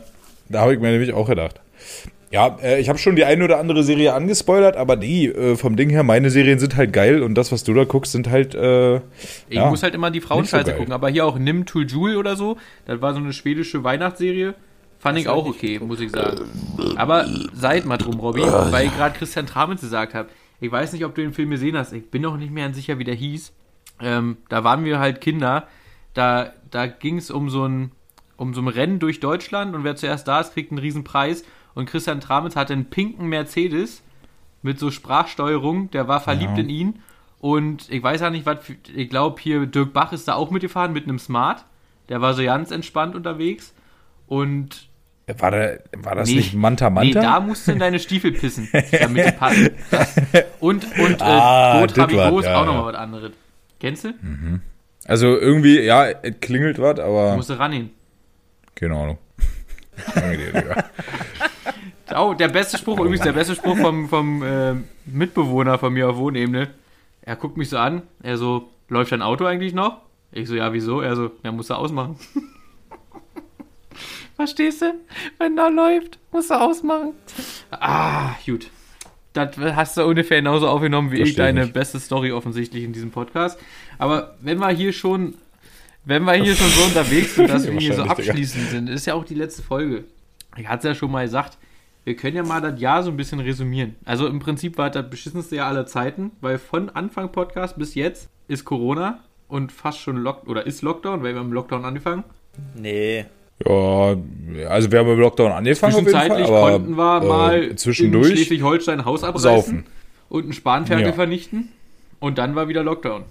da 0.49 0.59
habe 0.59 0.73
ich 0.73 0.79
mir 0.79 0.91
nämlich 0.91 1.13
auch 1.13 1.27
gedacht. 1.27 1.59
Ja, 2.35 2.57
äh, 2.61 2.81
ich 2.81 2.89
habe 2.89 2.99
schon 2.99 3.15
die 3.15 3.23
eine 3.23 3.45
oder 3.45 3.59
andere 3.59 3.81
Serie 3.81 4.13
angespoilert, 4.13 4.75
aber 4.75 4.97
die, 4.97 5.27
äh, 5.27 5.55
vom 5.55 5.77
Ding 5.77 5.89
her, 5.89 6.03
meine 6.03 6.29
Serien 6.29 6.59
sind 6.59 6.75
halt 6.75 6.91
geil 6.91 7.23
und 7.23 7.33
das, 7.35 7.53
was 7.53 7.63
du 7.63 7.73
da 7.73 7.85
guckst, 7.85 8.11
sind 8.11 8.29
halt, 8.29 8.53
äh, 8.53 8.97
Ich 9.47 9.55
Ja. 9.55 9.69
muss 9.69 9.83
halt 9.83 9.95
immer 9.95 10.11
die 10.11 10.19
Frauenscheiße 10.19 10.71
so 10.71 10.75
gucken, 10.75 10.91
aber 10.91 11.07
hier 11.07 11.25
auch 11.25 11.39
Nim 11.39 11.65
to 11.65 11.79
Jule 11.79 12.17
oder 12.17 12.35
so, 12.35 12.57
das 12.87 13.01
war 13.01 13.13
so 13.13 13.19
eine 13.19 13.31
schwedische 13.31 13.85
Weihnachtsserie. 13.85 14.53
Fand 14.99 15.17
ich 15.17 15.29
auch 15.29 15.45
okay, 15.45 15.79
muss 15.79 16.01
ich 16.01 16.11
sagen. 16.11 16.41
Aber 16.97 17.25
seid 17.53 17.85
mal 17.85 17.95
drum, 17.95 18.19
Robby, 18.19 18.41
weil 18.41 18.87
ich 18.87 18.93
gerade 18.93 19.17
Christian 19.17 19.45
Tramitz 19.45 19.79
gesagt 19.79 20.13
habe. 20.13 20.27
Ich 20.59 20.69
weiß 20.69 20.91
nicht, 20.91 21.05
ob 21.05 21.15
du 21.15 21.21
den 21.21 21.31
Film 21.31 21.51
gesehen 21.51 21.77
hast. 21.77 21.93
Ich 21.93 22.11
bin 22.11 22.21
noch 22.21 22.35
nicht 22.35 22.51
mehr 22.51 22.73
sicher, 22.73 22.99
wie 22.99 23.05
der 23.05 23.15
hieß. 23.15 23.53
Ähm, 24.01 24.37
da 24.49 24.65
waren 24.65 24.83
wir 24.83 24.99
halt 24.99 25.21
Kinder. 25.21 25.69
Da, 26.13 26.51
da 26.69 26.85
ging 26.87 27.17
es 27.17 27.31
um 27.31 27.49
so 27.49 27.65
ein 27.65 27.91
um 28.37 28.53
so 28.53 28.61
ein 28.61 28.67
Rennen 28.67 28.99
durch 28.99 29.21
Deutschland 29.21 29.73
und 29.75 29.85
wer 29.85 29.95
zuerst 29.95 30.27
da 30.27 30.41
ist, 30.41 30.51
kriegt 30.53 30.71
einen 30.71 30.79
riesen 30.79 31.05
Preis. 31.05 31.45
Und 31.75 31.85
Christian 31.87 32.21
Tramitz 32.21 32.55
hatte 32.55 32.73
einen 32.73 32.85
pinken 32.85 33.27
Mercedes 33.27 34.01
mit 34.63 34.79
so 34.79 34.89
Sprachsteuerung, 34.89 35.91
der 35.91 36.07
war 36.07 36.21
verliebt 36.21 36.53
Ja. 36.57 36.63
in 36.63 36.69
ihn. 36.69 36.99
Und 37.39 37.91
ich 37.91 38.01
weiß 38.01 38.21
ja 38.21 38.29
nicht, 38.31 38.45
was, 38.47 38.57
ich 38.95 39.09
glaube 39.09 39.39
hier 39.41 39.65
Dirk 39.67 39.93
Bach 39.93 40.11
ist 40.13 40.27
da 40.27 40.33
auch 40.33 40.49
mitgefahren 40.49 40.93
mit 40.93 41.03
einem 41.03 41.19
Smart. 41.19 41.63
Der 42.09 42.21
war 42.21 42.33
so 42.33 42.43
ganz 42.43 42.71
entspannt 42.71 43.13
unterwegs. 43.15 43.73
Und 44.27 44.87
war, 45.37 45.51
da, 45.51 45.73
war 45.97 46.15
das 46.15 46.29
Nee. 46.29 46.35
nicht 46.37 46.53
Manta 46.53 46.89
nee, 46.89 47.11
da 47.11 47.21
Manta? 47.21 47.39
musst 47.41 47.67
du 47.67 47.71
in 47.73 47.79
deine 47.79 47.99
Stiefel 47.99 48.31
pissen, 48.31 48.69
damit 48.71 49.27
die 49.27 49.31
passen. 49.33 49.69
Das. 49.91 50.15
Und, 50.59 50.85
und 50.99 51.21
äh, 51.21 51.23
Ah, 51.23 51.85
das 51.85 51.97
Habigo 51.97 52.19
war- 52.19 52.39
ist 52.39 52.45
ja, 52.45 52.61
auch 52.61 52.65
nochmal 52.65 52.81
ja. 52.83 52.93
was 52.93 52.95
anderes. 52.95 53.31
Kennst 53.79 54.03
du? 54.05 54.13
also 55.05 55.27
irgendwie, 55.37 55.79
ja, 55.81 56.05
es 56.09 56.39
klingelt 56.41 56.79
was, 56.79 56.99
aber 56.99 57.35
Musst 57.35 57.49
du 57.51 57.59
rangehen. 57.59 57.91
keine 58.73 58.95
Ahnung. 58.95 59.17
Keine 60.13 60.33
Idee, 60.35 60.51
Digga. 60.51 60.85
Oh, 62.17 62.33
der 62.33 62.47
beste 62.47 62.77
Spruch, 62.77 62.99
übrigens 62.99 63.21
der 63.21 63.33
beste 63.33 63.55
Spruch 63.55 63.77
vom, 63.77 64.07
vom 64.07 64.43
äh, 64.43 64.75
Mitbewohner 65.05 65.77
von 65.77 65.93
mir 65.93 66.09
auf 66.09 66.17
Wohnebene. 66.17 66.69
Er 67.21 67.35
guckt 67.35 67.57
mich 67.57 67.69
so 67.69 67.77
an, 67.77 68.03
er 68.23 68.37
so, 68.37 68.69
läuft 68.87 69.11
dein 69.11 69.21
Auto 69.21 69.45
eigentlich 69.45 69.73
noch? 69.73 70.01
Ich 70.31 70.47
so, 70.47 70.55
ja, 70.55 70.71
wieso? 70.73 71.01
Er 71.01 71.15
so, 71.15 71.31
ja, 71.43 71.51
musst 71.51 71.69
du 71.69 71.73
ausmachen. 71.73 72.17
Verstehst 74.35 74.81
du? 74.81 74.93
Wenn 75.37 75.55
da 75.55 75.69
läuft, 75.69 76.19
musst 76.31 76.49
du 76.49 76.55
ausmachen. 76.55 77.13
Ah, 77.71 78.35
gut. 78.45 78.69
Das 79.33 79.57
hast 79.57 79.97
du 79.97 80.05
ungefähr 80.05 80.37
genauso 80.37 80.67
aufgenommen 80.67 81.11
wie 81.11 81.15
ich 81.15 81.21
Versteh 81.21 81.31
ich 81.31 81.37
deine 81.37 81.61
nicht. 81.61 81.73
beste 81.73 81.99
Story 81.99 82.31
offensichtlich 82.31 82.83
in 82.83 82.93
diesem 82.93 83.11
Podcast. 83.11 83.59
Aber 83.97 84.35
wenn 84.41 84.59
wir 84.59 84.69
hier 84.69 84.93
schon, 84.93 85.35
wenn 86.05 86.23
wir 86.23 86.33
hier 86.33 86.55
schon 86.55 86.69
so 86.69 86.85
unterwegs 86.85 87.35
sind, 87.35 87.49
dass 87.49 87.65
wir 87.65 87.77
hier 87.77 87.95
so 87.95 88.03
abschließend 88.03 88.69
sind, 88.69 88.89
ist 88.89 89.05
ja 89.05 89.13
auch 89.13 89.25
die 89.25 89.35
letzte 89.35 89.63
Folge. 89.63 90.05
Ich 90.57 90.67
hatte 90.67 90.87
es 90.87 90.93
ja 90.93 90.95
schon 90.95 91.11
mal 91.11 91.25
gesagt, 91.25 91.57
wir 92.05 92.15
können 92.15 92.37
ja 92.37 92.43
mal 92.43 92.61
das 92.61 92.79
Jahr 92.79 93.03
so 93.03 93.11
ein 93.11 93.17
bisschen 93.17 93.39
resümieren. 93.41 93.95
Also 94.05 94.27
im 94.27 94.39
Prinzip 94.39 94.77
war 94.77 94.89
das 94.89 95.09
beschissenste 95.09 95.57
Jahr 95.57 95.67
aller 95.67 95.85
Zeiten, 95.85 96.31
weil 96.39 96.57
von 96.57 96.89
Anfang 96.89 97.31
Podcast 97.31 97.77
bis 97.77 97.95
jetzt 97.95 98.29
ist 98.47 98.63
Corona 98.63 99.19
und 99.47 99.71
fast 99.71 99.99
schon 99.99 100.17
Lock 100.17 100.47
oder 100.47 100.65
ist 100.65 100.81
Lockdown, 100.81 101.21
weil 101.23 101.33
wir 101.33 101.39
haben 101.41 101.51
Lockdown 101.51 101.83
angefangen. 101.83 102.23
Nee. 102.75 103.25
Ja, 103.65 104.15
also 104.69 104.91
wir 104.91 104.99
haben 104.99 105.09
im 105.09 105.19
Lockdown 105.19 105.51
angefangen 105.51 105.93
auf 105.95 105.99
jeden 106.01 106.11
Fall, 106.11 106.27
Zwischenzeitlich 106.27 106.47
aber 106.47 106.71
konnten 106.71 106.95
wir 106.95 107.21
mal 107.21 107.55
äh, 107.55 107.65
in 107.67 107.77
zwischendurch 107.77 108.27
Schleswig-Holstein 108.27 108.99
ein 108.99 109.05
Haus 109.05 109.23
abreißen 109.23 109.41
saufen. 109.49 109.83
und 110.29 110.43
einen 110.43 110.53
Spanferkel 110.53 111.07
Ja. 111.07 111.13
vernichten 111.13 111.69
und 112.19 112.37
dann 112.37 112.55
war 112.55 112.67
wieder 112.67 112.83
Lockdown. 112.83 113.23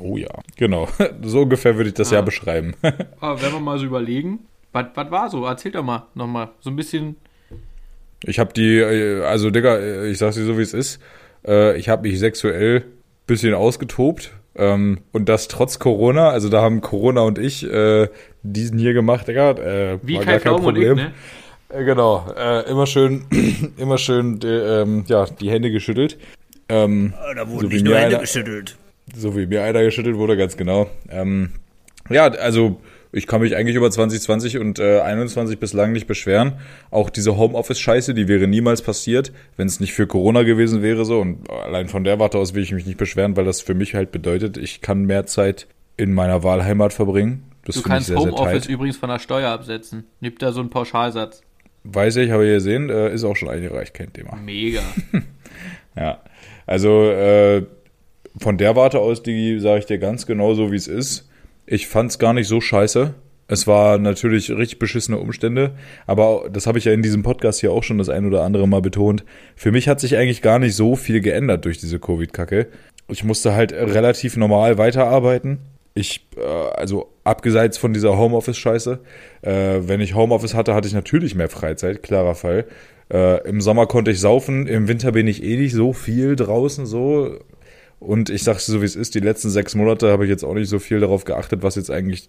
Oh 0.00 0.16
ja, 0.16 0.28
genau. 0.56 0.88
So 1.22 1.42
ungefähr 1.42 1.76
würde 1.76 1.88
ich 1.90 1.94
das 1.94 2.10
Ah. 2.10 2.16
Jahr 2.16 2.22
beschreiben. 2.24 2.74
Aber 3.20 3.40
wenn 3.40 3.52
wir 3.52 3.60
mal 3.60 3.78
so 3.78 3.86
überlegen, 3.86 4.40
was 4.72 4.86
was 4.94 5.10
war 5.10 5.30
so? 5.30 5.44
Erzähl 5.46 5.72
doch 5.72 5.82
mal 5.84 6.06
nochmal 6.14 6.50
so 6.60 6.70
ein 6.70 6.76
bisschen. 6.76 7.16
Ich 8.24 8.38
habe 8.38 8.52
die, 8.52 8.78
äh, 8.78 9.22
also 9.22 9.50
Digga, 9.50 9.76
äh, 9.76 10.10
ich 10.10 10.18
sag's 10.18 10.36
dir 10.36 10.44
so 10.44 10.58
wie 10.58 10.62
es 10.62 10.74
ist. 10.74 11.00
Äh, 11.46 11.78
Ich 11.78 11.88
habe 11.88 12.08
mich 12.08 12.18
sexuell 12.18 12.84
bisschen 13.26 13.54
ausgetobt. 13.54 14.32
Ähm, 14.56 14.98
und 15.12 15.28
das 15.28 15.46
trotz 15.48 15.78
Corona. 15.78 16.30
Also 16.30 16.48
da 16.48 16.62
haben 16.62 16.80
Corona 16.80 17.20
und 17.22 17.38
ich 17.38 17.66
diesen 18.42 18.78
hier 18.78 18.92
gemacht, 18.92 19.28
Digga. 19.28 19.98
Wie 20.02 20.16
war 20.16 20.24
Kai 20.24 20.40
Pflaume 20.40 20.66
und 20.66 20.76
ich, 20.76 20.94
ne? 20.94 21.12
Genau, 21.84 22.24
immer 22.66 22.86
schön, 22.86 23.26
immer 23.76 23.98
schön, 23.98 24.40
äh, 24.42 24.80
ähm, 24.82 25.04
ja, 25.06 25.26
die 25.26 25.50
Hände 25.50 25.70
geschüttelt. 25.70 26.16
Ähm, 26.70 27.12
Da 27.36 27.44
So 27.46 27.52
wurden 27.52 27.70
wie 27.70 27.74
nicht 27.74 27.82
mir 27.84 27.90
nur 27.90 27.98
Hände 27.98 28.16
einer- 28.16 28.20
geschüttelt. 28.20 28.76
so 29.14 29.36
wie 29.36 29.46
mir 29.46 29.62
einer 29.62 29.82
geschüttelt 29.82 30.16
wurde, 30.16 30.36
ganz 30.38 30.56
genau. 30.56 30.88
Ähm, 31.10 31.50
ja, 32.08 32.26
also 32.28 32.80
ich 33.12 33.26
kann 33.26 33.40
mich 33.40 33.56
eigentlich 33.56 33.76
über 33.76 33.90
2020 33.90 34.58
und 34.58 34.78
äh, 34.78 35.00
21 35.00 35.58
bislang 35.58 35.92
nicht 35.92 36.06
beschweren. 36.06 36.54
Auch 36.90 37.10
diese 37.10 37.36
Homeoffice-Scheiße, 37.36 38.14
die 38.14 38.28
wäre 38.28 38.46
niemals 38.46 38.82
passiert, 38.82 39.32
wenn 39.56 39.66
es 39.66 39.80
nicht 39.80 39.92
für 39.92 40.06
Corona 40.06 40.42
gewesen 40.42 40.82
wäre 40.82 41.04
so. 41.04 41.20
Und 41.20 41.50
allein 41.50 41.88
von 41.88 42.04
der 42.04 42.18
Warte 42.18 42.38
aus 42.38 42.54
will 42.54 42.62
ich 42.62 42.72
mich 42.72 42.86
nicht 42.86 42.98
beschweren, 42.98 43.36
weil 43.36 43.44
das 43.44 43.60
für 43.60 43.74
mich 43.74 43.94
halt 43.94 44.12
bedeutet, 44.12 44.56
ich 44.56 44.80
kann 44.80 45.04
mehr 45.04 45.26
Zeit 45.26 45.66
in 45.96 46.12
meiner 46.12 46.42
Wahlheimat 46.42 46.92
verbringen. 46.92 47.44
Das 47.64 47.76
Du 47.76 47.82
kannst 47.82 48.14
Homeoffice 48.14 48.66
übrigens 48.66 48.96
von 48.96 49.08
der 49.08 49.18
Steuer 49.18 49.50
absetzen. 49.50 50.04
Nimmt 50.20 50.40
da 50.42 50.52
so 50.52 50.60
einen 50.60 50.70
Pauschalsatz. 50.70 51.42
Weiß 51.84 52.16
ich, 52.16 52.30
habe 52.30 52.46
ich 52.46 52.52
gesehen, 52.54 52.90
äh, 52.90 53.12
ist 53.12 53.24
auch 53.24 53.36
schon 53.36 53.48
eingereicht, 53.48 53.94
kein 53.94 54.12
Thema. 54.12 54.36
Mega. 54.36 54.82
Ja, 55.96 56.22
also 56.64 57.10
äh, 57.10 57.64
von 58.38 58.56
der 58.56 58.76
Warte 58.76 59.00
aus, 59.00 59.22
die 59.22 59.58
sage 59.58 59.80
ich 59.80 59.86
dir 59.86 59.98
ganz 59.98 60.26
genau 60.26 60.54
so, 60.54 60.70
wie 60.70 60.76
es 60.76 60.86
ist. 60.86 61.28
Ich 61.70 61.86
fand's 61.86 62.18
gar 62.18 62.32
nicht 62.32 62.48
so 62.48 62.62
scheiße. 62.62 63.14
Es 63.46 63.66
war 63.66 63.98
natürlich 63.98 64.50
richtig 64.50 64.78
beschissene 64.78 65.18
Umstände, 65.18 65.72
aber 66.06 66.48
das 66.50 66.66
habe 66.66 66.78
ich 66.78 66.86
ja 66.86 66.92
in 66.92 67.02
diesem 67.02 67.22
Podcast 67.22 67.60
hier 67.60 67.72
auch 67.72 67.82
schon 67.82 67.98
das 67.98 68.08
ein 68.08 68.24
oder 68.24 68.42
andere 68.42 68.66
Mal 68.66 68.80
betont. 68.80 69.24
Für 69.54 69.70
mich 69.70 69.86
hat 69.86 70.00
sich 70.00 70.16
eigentlich 70.16 70.40
gar 70.40 70.58
nicht 70.58 70.74
so 70.74 70.96
viel 70.96 71.20
geändert 71.20 71.66
durch 71.66 71.76
diese 71.76 71.98
Covid-Kacke. 71.98 72.68
Ich 73.08 73.22
musste 73.22 73.54
halt 73.54 73.72
relativ 73.72 74.38
normal 74.38 74.78
weiterarbeiten. 74.78 75.58
Ich, 75.92 76.26
äh, 76.36 76.40
also 76.40 77.10
abgeseits 77.24 77.76
von 77.76 77.92
dieser 77.92 78.16
Homeoffice-Scheiße, 78.16 79.00
äh, 79.42 79.80
wenn 79.80 80.00
ich 80.00 80.14
Homeoffice 80.14 80.54
hatte, 80.54 80.74
hatte 80.74 80.88
ich 80.88 80.94
natürlich 80.94 81.34
mehr 81.34 81.50
Freizeit, 81.50 82.02
klarer 82.02 82.34
Fall. 82.34 82.64
Äh, 83.12 83.46
Im 83.46 83.60
Sommer 83.60 83.86
konnte 83.86 84.10
ich 84.10 84.20
saufen, 84.20 84.66
im 84.66 84.88
Winter 84.88 85.12
bin 85.12 85.26
ich 85.26 85.42
eh 85.42 85.56
nicht 85.56 85.74
so 85.74 85.92
viel 85.92 86.34
draußen 86.34 86.86
so. 86.86 87.38
Und 88.00 88.30
ich 88.30 88.44
sag's 88.44 88.66
so, 88.66 88.80
wie 88.80 88.86
es 88.86 88.96
ist, 88.96 89.14
die 89.14 89.20
letzten 89.20 89.50
sechs 89.50 89.74
Monate 89.74 90.10
habe 90.10 90.24
ich 90.24 90.30
jetzt 90.30 90.44
auch 90.44 90.54
nicht 90.54 90.68
so 90.68 90.78
viel 90.78 91.00
darauf 91.00 91.24
geachtet, 91.24 91.62
was 91.62 91.74
jetzt 91.74 91.90
eigentlich 91.90 92.28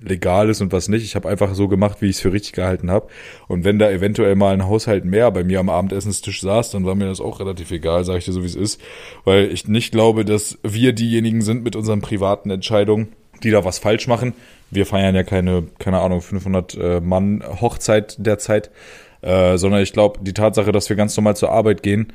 legal 0.00 0.48
ist 0.48 0.60
und 0.60 0.72
was 0.72 0.88
nicht. 0.88 1.04
Ich 1.04 1.16
habe 1.16 1.28
einfach 1.28 1.54
so 1.54 1.68
gemacht, 1.68 2.00
wie 2.00 2.06
ich 2.06 2.16
es 2.16 2.22
für 2.22 2.32
richtig 2.32 2.52
gehalten 2.52 2.90
habe. 2.90 3.08
Und 3.48 3.64
wenn 3.64 3.78
da 3.78 3.90
eventuell 3.90 4.36
mal 4.36 4.52
ein 4.52 4.66
Haushalt 4.66 5.04
mehr 5.04 5.30
bei 5.30 5.44
mir 5.44 5.60
am 5.60 5.68
Abendessenstisch 5.68 6.40
saß, 6.40 6.70
dann 6.70 6.84
war 6.84 6.94
mir 6.94 7.06
das 7.06 7.20
auch 7.20 7.40
relativ 7.40 7.70
egal, 7.70 8.04
sage 8.04 8.18
ich 8.18 8.24
dir 8.24 8.32
so, 8.32 8.42
wie 8.42 8.46
es 8.46 8.54
ist. 8.54 8.80
Weil 9.24 9.50
ich 9.50 9.66
nicht 9.66 9.90
glaube, 9.90 10.24
dass 10.24 10.58
wir 10.62 10.92
diejenigen 10.92 11.42
sind 11.42 11.64
mit 11.64 11.74
unseren 11.74 12.00
privaten 12.00 12.50
Entscheidungen, 12.50 13.08
die 13.42 13.50
da 13.50 13.64
was 13.64 13.78
falsch 13.78 14.06
machen. 14.06 14.34
Wir 14.70 14.86
feiern 14.86 15.14
ja 15.14 15.22
keine, 15.22 15.64
keine 15.78 16.00
Ahnung, 16.00 16.20
500 16.20 16.74
äh, 16.74 17.00
Mann 17.00 17.42
Hochzeit 17.60 18.16
derzeit, 18.18 18.70
äh, 19.22 19.56
sondern 19.56 19.82
ich 19.82 19.92
glaube, 19.92 20.20
die 20.22 20.34
Tatsache, 20.34 20.72
dass 20.72 20.88
wir 20.88 20.96
ganz 20.96 21.16
normal 21.16 21.36
zur 21.36 21.50
Arbeit 21.50 21.82
gehen 21.82 22.12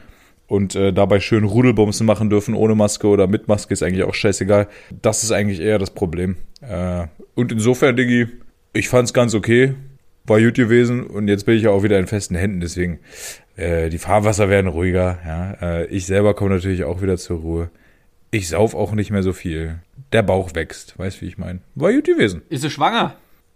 und 0.47 0.75
äh, 0.75 0.93
dabei 0.93 1.19
schön 1.19 1.43
Rudelbumsen 1.43 2.05
machen 2.05 2.29
dürfen, 2.29 2.53
ohne 2.53 2.75
Maske 2.75 3.07
oder 3.07 3.27
mit 3.27 3.47
Maske, 3.47 3.73
ist 3.73 3.83
eigentlich 3.83 4.03
auch 4.03 4.13
scheißegal. 4.13 4.67
Das 5.01 5.23
ist 5.23 5.31
eigentlich 5.31 5.59
eher 5.59 5.79
das 5.79 5.91
Problem. 5.91 6.37
Äh, 6.61 7.07
und 7.35 7.51
insofern, 7.51 7.95
Diggi, 7.95 8.27
ich 8.73 8.89
fand's 8.89 9.13
ganz 9.13 9.33
okay, 9.33 9.75
war 10.25 10.39
gut 10.39 10.55
gewesen 10.55 11.03
und 11.03 11.27
jetzt 11.27 11.45
bin 11.45 11.55
ich 11.55 11.63
ja 11.63 11.71
auch 11.71 11.83
wieder 11.83 11.99
in 11.99 12.07
festen 12.07 12.35
Händen, 12.35 12.61
deswegen 12.61 12.99
äh, 13.55 13.89
die 13.89 13.97
Fahrwasser 13.97 14.49
werden 14.49 14.67
ruhiger. 14.67 15.19
Ja? 15.25 15.51
Äh, 15.61 15.85
ich 15.87 16.05
selber 16.05 16.33
komme 16.33 16.55
natürlich 16.55 16.83
auch 16.83 17.01
wieder 17.01 17.17
zur 17.17 17.39
Ruhe. 17.39 17.69
Ich 18.31 18.49
sauf 18.49 18.73
auch 18.73 18.93
nicht 18.93 19.11
mehr 19.11 19.23
so 19.23 19.33
viel. 19.33 19.79
Der 20.11 20.23
Bauch 20.23 20.55
wächst, 20.55 20.97
weißt 20.97 21.21
wie 21.21 21.27
ich 21.27 21.37
meine. 21.37 21.59
War 21.75 21.93
gut 21.93 22.05
gewesen. 22.05 22.41
Ist 22.49 22.61
sie 22.61 22.69
schwanger? 22.69 23.15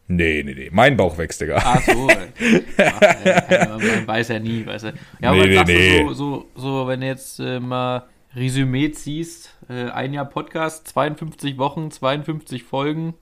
Nee, 0.10 0.42
nee, 0.46 0.54
nee. 0.54 0.70
Mein 0.72 0.96
Bauch 0.96 1.18
wächst, 1.18 1.42
Digga. 1.42 1.58
Ach 1.64 1.82
so. 1.82 2.08
Ach, 2.78 3.02
äh, 3.26 3.68
man 3.68 4.08
weiß 4.08 4.30
ja 4.30 4.40
nie, 4.40 4.66
weißt 4.66 4.86
du. 4.86 4.94
Ja, 5.22 5.32
aber 5.32 5.42
Nee, 5.42 5.48
nee, 5.48 5.56
sagst 5.56 5.74
nee. 5.74 6.00
du 6.04 6.14
so, 6.14 6.48
so, 6.56 6.62
so, 6.84 6.88
wenn 6.88 7.02
du 7.02 7.08
jetzt 7.08 7.40
äh, 7.40 7.60
mal 7.60 8.04
Resümee 8.36 8.92
ziehst, 8.92 9.54
äh, 9.70 9.90
ein 9.90 10.14
Jahr 10.14 10.26
Podcast, 10.26 10.88
52 10.88 11.58
Wochen, 11.58 11.92
52 11.92 12.64
Folgen. 12.64 13.16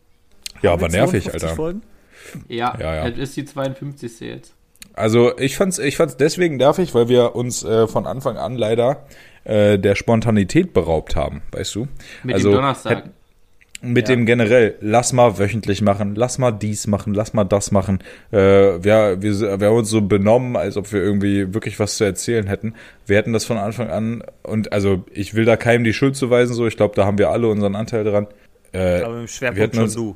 Ja, 0.61 0.73
aber 0.73 0.87
nervig, 0.89 1.23
52 1.23 1.33
Alter. 1.33 1.55
Folgen? 1.55 1.81
Ja, 2.47 2.77
Ja, 2.79 2.95
ja. 2.95 3.09
das 3.09 3.19
ist 3.19 3.37
die 3.37 3.45
52. 3.45 4.19
jetzt. 4.19 4.53
Also 4.93 5.37
ich 5.37 5.57
fand's, 5.57 5.79
ich 5.79 5.97
fand's 5.97 6.17
deswegen 6.17 6.55
nervig, 6.57 6.93
weil 6.93 7.09
wir 7.09 7.35
uns 7.35 7.63
äh, 7.63 7.87
von 7.87 8.05
Anfang 8.05 8.37
an 8.37 8.55
leider 8.55 9.05
äh, 9.43 9.77
der 9.79 9.95
Spontanität 9.95 10.71
beraubt 10.73 11.15
haben, 11.15 11.41
weißt 11.51 11.75
du? 11.75 11.87
Mit 12.23 12.35
also 12.35 12.49
dem 12.51 12.55
Donnerstag. 12.55 12.97
hätt- 13.05 13.09
mit 13.81 14.07
Ja. 14.09 14.15
dem 14.15 14.25
generell, 14.25 14.75
lass 14.81 15.13
mal 15.13 15.37
wöchentlich 15.37 15.81
machen, 15.81 16.15
lass 16.15 16.37
mal 16.37 16.51
dies 16.51 16.87
machen, 16.87 17.13
lass 17.13 17.33
mal 17.33 17.43
das 17.43 17.71
machen. 17.71 17.99
Äh, 18.31 18.37
wir, 18.37 19.17
wir, 19.21 19.59
wir 19.59 19.67
haben 19.67 19.77
uns 19.77 19.89
so 19.89 20.01
benommen, 20.01 20.55
als 20.55 20.77
ob 20.77 20.91
wir 20.91 21.01
irgendwie 21.01 21.53
wirklich 21.53 21.79
was 21.79 21.97
zu 21.97 22.03
erzählen 22.03 22.47
hätten. 22.47 22.73
Wir 23.05 23.17
hätten 23.17 23.33
das 23.33 23.45
von 23.45 23.57
Anfang 23.57 23.89
an 23.89 24.23
und 24.43 24.71
also 24.73 25.03
ich 25.11 25.35
will 25.35 25.45
da 25.45 25.55
keinem 25.57 25.83
die 25.83 25.93
Schuld 25.93 26.15
zuweisen, 26.15 26.53
so 26.55 26.65
ich 26.67 26.77
glaube, 26.77 26.95
da 26.95 27.05
haben 27.05 27.17
wir 27.17 27.29
alle 27.29 27.47
unseren 27.47 27.75
Anteil 27.75 28.03
dran. 28.03 28.27
Äh, 28.71 29.01
Aber 29.01 29.15
im 29.15 29.21
Wir 29.21 29.27
Schwerpunkt 29.27 29.75
schon 29.75 29.83
uns- 29.85 29.93
du. 29.95 30.15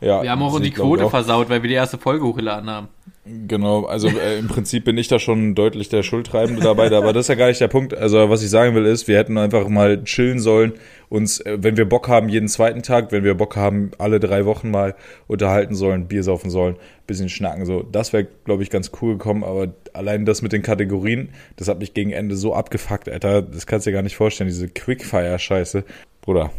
Ja, 0.00 0.22
Wir 0.22 0.30
haben 0.30 0.42
auch 0.42 0.58
die 0.60 0.70
Quote 0.70 1.04
auch. 1.04 1.10
versaut, 1.10 1.48
weil 1.50 1.62
wir 1.62 1.68
die 1.68 1.74
erste 1.74 1.98
Folge 1.98 2.24
hochgeladen 2.24 2.70
haben. 2.70 2.88
Genau, 3.46 3.84
also 3.84 4.08
äh, 4.08 4.38
im 4.38 4.48
Prinzip 4.48 4.84
bin 4.84 4.96
ich 4.96 5.06
da 5.06 5.18
schon 5.18 5.54
deutlich 5.54 5.90
der 5.90 6.02
Schuldtreibende 6.02 6.62
dabei, 6.62 6.86
aber 6.90 7.12
das 7.12 7.26
ist 7.26 7.28
ja 7.28 7.34
gar 7.34 7.48
nicht 7.48 7.60
der 7.60 7.68
Punkt. 7.68 7.94
Also 7.94 8.30
was 8.30 8.42
ich 8.42 8.48
sagen 8.48 8.74
will 8.74 8.86
ist, 8.86 9.08
wir 9.08 9.18
hätten 9.18 9.36
einfach 9.36 9.68
mal 9.68 10.02
chillen 10.04 10.40
sollen, 10.40 10.72
uns, 11.10 11.38
äh, 11.40 11.58
wenn 11.60 11.76
wir 11.76 11.86
Bock 11.86 12.08
haben, 12.08 12.30
jeden 12.30 12.48
zweiten 12.48 12.82
Tag, 12.82 13.12
wenn 13.12 13.22
wir 13.22 13.34
Bock 13.34 13.56
haben, 13.56 13.90
alle 13.98 14.20
drei 14.20 14.46
Wochen 14.46 14.70
mal 14.70 14.96
unterhalten 15.26 15.74
sollen, 15.74 16.08
Bier 16.08 16.22
saufen 16.22 16.48
sollen, 16.50 16.76
bisschen 17.06 17.28
schnacken 17.28 17.66
so. 17.66 17.82
Das 17.82 18.14
wäre, 18.14 18.26
glaube 18.46 18.62
ich, 18.62 18.70
ganz 18.70 18.90
cool 19.02 19.18
gekommen, 19.18 19.44
aber 19.44 19.68
allein 19.92 20.24
das 20.24 20.40
mit 20.40 20.52
den 20.52 20.62
Kategorien, 20.62 21.28
das 21.56 21.68
hat 21.68 21.78
mich 21.78 21.92
gegen 21.92 22.12
Ende 22.12 22.36
so 22.36 22.54
abgefuckt, 22.54 23.08
Alter, 23.08 23.42
das 23.42 23.66
kannst 23.66 23.86
du 23.86 23.90
dir 23.90 23.96
gar 23.96 24.02
nicht 24.02 24.16
vorstellen, 24.16 24.48
diese 24.48 24.68
Quickfire-Scheiße. 24.68 25.84
Bruder, 26.22 26.50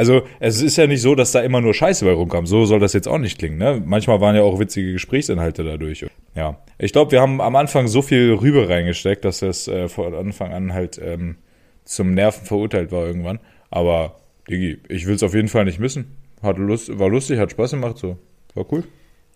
also 0.00 0.22
es 0.38 0.62
ist 0.62 0.78
ja 0.78 0.86
nicht 0.86 1.02
so, 1.02 1.14
dass 1.14 1.32
da 1.32 1.40
immer 1.40 1.60
nur 1.60 1.74
Scheiße 1.74 2.06
bei 2.06 2.12
rumkam. 2.12 2.46
So 2.46 2.64
soll 2.64 2.80
das 2.80 2.94
jetzt 2.94 3.06
auch 3.06 3.18
nicht 3.18 3.38
klingen. 3.38 3.58
Ne? 3.58 3.82
Manchmal 3.84 4.18
waren 4.22 4.34
ja 4.34 4.40
auch 4.40 4.58
witzige 4.58 4.94
Gesprächsinhalte 4.94 5.62
dadurch. 5.62 6.06
Ja, 6.34 6.56
ich 6.78 6.92
glaube, 6.92 7.12
wir 7.12 7.20
haben 7.20 7.42
am 7.42 7.54
Anfang 7.54 7.86
so 7.86 8.00
viel 8.00 8.32
Rübe 8.32 8.66
reingesteckt, 8.66 9.26
dass 9.26 9.40
das 9.40 9.68
äh, 9.68 9.88
von 9.88 10.14
Anfang 10.14 10.54
an 10.54 10.72
halt 10.72 10.98
ähm, 11.04 11.36
zum 11.84 12.14
Nerven 12.14 12.46
verurteilt 12.46 12.92
war 12.92 13.04
irgendwann. 13.04 13.40
Aber 13.68 14.16
Digi, 14.48 14.78
ich 14.88 15.06
will 15.06 15.16
es 15.16 15.22
auf 15.22 15.34
jeden 15.34 15.48
Fall 15.48 15.66
nicht 15.66 15.78
missen. 15.78 16.16
Hat 16.42 16.56
Lust, 16.56 16.98
war 16.98 17.10
lustig, 17.10 17.38
hat 17.38 17.50
Spaß 17.50 17.72
gemacht, 17.72 17.98
so 17.98 18.16
war 18.54 18.64
cool. 18.72 18.84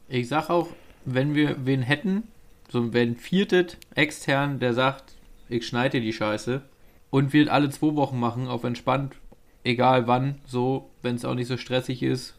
Ich 0.09 0.29
sag 0.29 0.49
auch, 0.49 0.69
wenn 1.05 1.35
wir 1.35 1.57
wen 1.67 1.83
hätten, 1.83 2.23
so 2.71 2.95
wenn 2.95 3.17
viertet 3.17 3.77
extern, 3.95 4.61
der 4.61 4.73
sagt, 4.73 5.13
ich 5.51 5.67
schneide 5.67 6.01
die 6.01 6.15
Scheiße 6.15 6.63
und 7.11 7.35
wir 7.35 7.53
alle 7.53 7.69
zwei 7.69 7.95
Wochen 7.97 8.19
machen, 8.19 8.49
auf 8.49 8.65
entspannt, 8.65 9.15
egal 9.65 10.07
wann, 10.07 10.37
so, 10.47 10.91
wenn 11.03 11.17
es 11.17 11.25
auch 11.25 11.35
nicht 11.35 11.49
so 11.49 11.57
stressig 11.57 12.03
ist, 12.03 12.35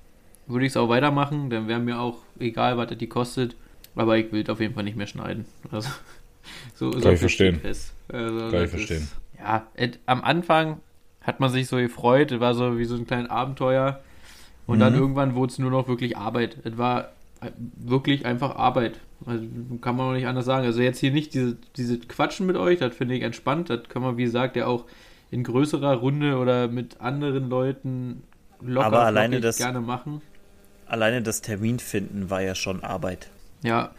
würde 0.47 0.65
ich 0.65 0.71
es 0.73 0.77
auch 0.77 0.89
weitermachen, 0.89 1.49
dann 1.49 1.67
wäre 1.67 1.79
mir 1.79 1.99
auch 1.99 2.19
egal, 2.39 2.77
was 2.77 2.89
das 2.89 2.97
die 2.97 3.07
kostet, 3.09 3.55
aber 3.95 4.17
ich 4.17 4.31
will 4.31 4.49
auf 4.49 4.59
jeden 4.59 4.75
Fall 4.75 4.83
nicht 4.83 4.97
mehr 4.97 5.07
schneiden. 5.07 5.45
Also, 5.71 5.89
so 6.75 6.99
Kann 6.99 6.99
so 6.99 7.13
ich 7.13 7.19
verstehen. 7.19 7.61
Also, 8.09 8.51
Kann 8.51 8.63
ich 8.63 8.69
verstehen. 8.69 9.03
Ist, 9.03 9.15
ja, 9.39 9.67
et, 9.75 9.99
am 10.05 10.23
Anfang 10.23 10.81
hat 11.21 11.39
man 11.39 11.49
sich 11.51 11.67
so 11.67 11.77
gefreut, 11.77 12.31
es 12.31 12.39
war 12.39 12.53
so 12.53 12.77
wie 12.77 12.85
so 12.85 12.95
ein 12.95 13.07
kleines 13.07 13.29
Abenteuer 13.29 14.01
und 14.67 14.79
dann 14.79 14.93
Mhm. 14.93 14.99
irgendwann 14.99 15.35
wurde 15.35 15.51
es 15.51 15.59
nur 15.59 15.71
noch 15.71 15.87
wirklich 15.87 16.17
Arbeit. 16.17 16.57
Es 16.63 16.77
war 16.77 17.11
wirklich 17.77 18.25
einfach 18.25 18.55
Arbeit. 18.55 18.99
Also 19.25 19.45
kann 19.81 19.95
man 19.95 20.07
auch 20.09 20.13
nicht 20.13 20.27
anders 20.27 20.45
sagen. 20.45 20.65
Also 20.65 20.81
jetzt 20.81 20.99
hier 20.99 21.11
nicht 21.11 21.33
diese, 21.33 21.57
diese 21.77 21.99
Quatschen 21.99 22.45
mit 22.47 22.55
euch, 22.57 22.79
das 22.79 22.95
finde 22.95 23.15
ich 23.15 23.23
entspannt. 23.23 23.69
Das 23.69 23.87
kann 23.89 24.01
man, 24.01 24.17
wie 24.17 24.23
gesagt, 24.23 24.55
ja 24.55 24.67
auch 24.67 24.85
in 25.31 25.43
größerer 25.43 25.95
Runde 25.95 26.37
oder 26.37 26.67
mit 26.67 27.01
anderen 27.01 27.49
Leuten 27.49 28.23
locker 28.61 28.85
Aber 28.87 29.03
alleine 29.05 29.41
das- 29.41 29.57
gerne 29.57 29.81
machen. 29.81 30.21
Alleine 30.87 31.21
das 31.23 31.41
Termin 31.41 31.79
finden 31.79 32.29
war 32.29 32.41
ja 32.41 32.53
schon 32.53 32.83
Arbeit. 32.83 33.29
Ja. 33.63 33.91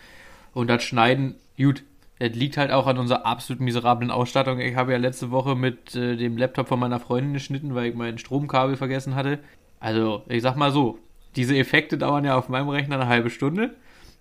Und 0.54 0.68
das 0.68 0.84
Schneiden, 0.84 1.34
gut, 1.58 1.82
es 2.18 2.34
liegt 2.34 2.56
halt 2.56 2.70
auch 2.70 2.86
an 2.86 2.96
unserer 2.98 3.26
absolut 3.26 3.60
miserablen 3.60 4.10
Ausstattung. 4.10 4.60
Ich 4.60 4.76
habe 4.76 4.92
ja 4.92 4.98
letzte 4.98 5.30
Woche 5.30 5.54
mit 5.56 5.94
äh, 5.96 6.16
dem 6.16 6.36
Laptop 6.38 6.68
von 6.68 6.78
meiner 6.78 7.00
Freundin 7.00 7.34
geschnitten, 7.34 7.74
weil 7.74 7.90
ich 7.90 7.94
mein 7.96 8.18
Stromkabel 8.18 8.76
vergessen 8.76 9.14
hatte. 9.16 9.40
Also, 9.80 10.22
ich 10.28 10.42
sag 10.42 10.56
mal 10.56 10.70
so, 10.70 10.98
diese 11.34 11.56
Effekte 11.58 11.98
dauern 11.98 12.24
ja 12.24 12.36
auf 12.38 12.48
meinem 12.48 12.68
Rechner 12.70 12.94
eine 12.96 13.08
halbe 13.08 13.28
Stunde. 13.30 13.74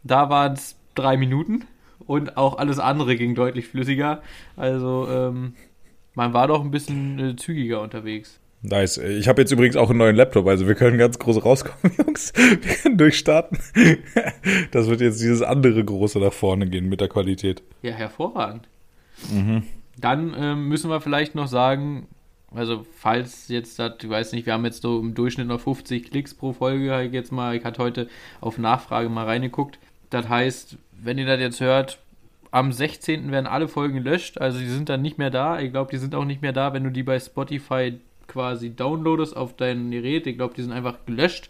Da 0.04 0.30
waren 0.30 0.54
es 0.54 0.76
drei 0.96 1.16
Minuten 1.18 1.66
und 2.06 2.36
auch 2.36 2.58
alles 2.58 2.80
andere 2.80 3.16
ging 3.16 3.36
deutlich 3.36 3.68
flüssiger. 3.68 4.22
Also, 4.58 5.08
ähm, 5.10 5.54
man 6.16 6.34
war 6.34 6.48
doch 6.48 6.62
ein 6.62 6.72
bisschen 6.72 7.20
äh, 7.20 7.36
zügiger 7.36 7.82
unterwegs. 7.82 8.40
Nice. 8.62 8.98
Ich 8.98 9.28
habe 9.28 9.42
jetzt 9.42 9.52
übrigens 9.52 9.76
auch 9.76 9.90
einen 9.90 10.00
neuen 10.00 10.16
Laptop, 10.16 10.48
also 10.48 10.68
wir 10.68 10.76
können 10.76 10.98
ganz 10.98 11.20
groß 11.20 11.46
rauskommen, 11.46 11.96
Jungs. 11.98 12.34
Wir 12.36 12.76
können 12.76 12.98
durchstarten. 12.98 13.60
Das 14.72 14.88
wird 14.88 15.02
jetzt 15.02 15.22
dieses 15.22 15.42
andere 15.42 15.84
große 15.84 16.20
nach 16.20 16.34
vorne 16.34 16.68
gehen 16.68 16.88
mit 16.90 17.02
der 17.02 17.08
Qualität. 17.08 17.64
Ja, 17.82 17.92
hervorragend. 17.92 18.68
Dann 19.98 20.36
ähm, 20.38 20.68
müssen 20.68 20.90
wir 20.90 21.02
vielleicht 21.02 21.36
noch 21.36 21.48
sagen, 21.48 22.08
also 22.54 22.86
falls 22.98 23.48
jetzt 23.48 23.80
das, 23.80 23.94
ich 24.02 24.10
weiß 24.10 24.34
nicht, 24.34 24.46
wir 24.46 24.54
haben 24.54 24.66
jetzt 24.66 24.82
so 24.82 25.00
im 25.00 25.14
Durchschnitt 25.14 25.48
noch 25.48 25.60
50 25.60 26.12
Klicks 26.12 26.34
pro 26.34 26.54
Folge, 26.54 27.02
ich 27.04 27.12
jetzt 27.14 27.32
mal, 27.32 27.56
ich 27.56 27.64
hatte 27.64 27.82
heute 27.82 28.08
auf 28.42 28.58
Nachfrage 28.58 29.10
mal 29.10 29.26
reingeguckt. 29.26 29.80
Das 30.10 30.30
heißt, 30.30 30.78
wenn 30.92 31.18
ihr 31.18 31.26
das 31.26 31.40
jetzt 31.40 31.60
hört, 31.60 32.00
am 32.56 32.72
16. 32.72 33.34
werden 33.34 33.48
alle 33.48 33.68
Folgen 33.68 33.96
gelöscht, 33.96 34.38
also 34.38 34.60
die 34.60 34.70
sind 34.70 34.88
dann 34.88 35.02
nicht 35.02 35.18
mehr 35.18 35.30
da. 35.30 35.60
Ich 35.60 35.72
glaube, 35.72 35.92
die 35.92 35.98
sind 35.98 36.16
auch 36.16 36.24
nicht 36.24 36.42
mehr 36.42 36.54
da, 36.54 36.72
wenn 36.72 36.86
du 36.86 36.90
die 36.90 37.04
bei 37.04 37.20
Spotify 37.20 38.00
quasi 38.28 38.74
downloadest 38.74 39.36
auf 39.36 39.58
dein 39.58 39.92
Gerät. 39.92 40.26
Ich 40.26 40.38
glaube, 40.38 40.54
die 40.54 40.62
sind 40.62 40.72
einfach 40.72 41.00
gelöscht. 41.06 41.50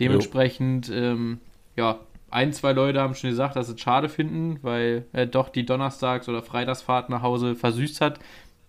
Dementsprechend, 0.00 0.90
ähm, 0.90 1.40
ja, 1.76 1.98
ein, 2.30 2.54
zwei 2.54 2.72
Leute 2.72 3.02
haben 3.02 3.14
schon 3.14 3.28
gesagt, 3.28 3.54
dass 3.54 3.66
sie 3.66 3.74
es 3.74 3.80
schade 3.82 4.08
finden, 4.08 4.58
weil 4.62 5.04
er 5.12 5.26
doch 5.26 5.50
die 5.50 5.66
Donnerstags- 5.66 6.26
oder 6.26 6.40
Freitagsfahrt 6.40 7.10
nach 7.10 7.20
Hause 7.20 7.54
versüßt 7.54 8.00
hat. 8.00 8.18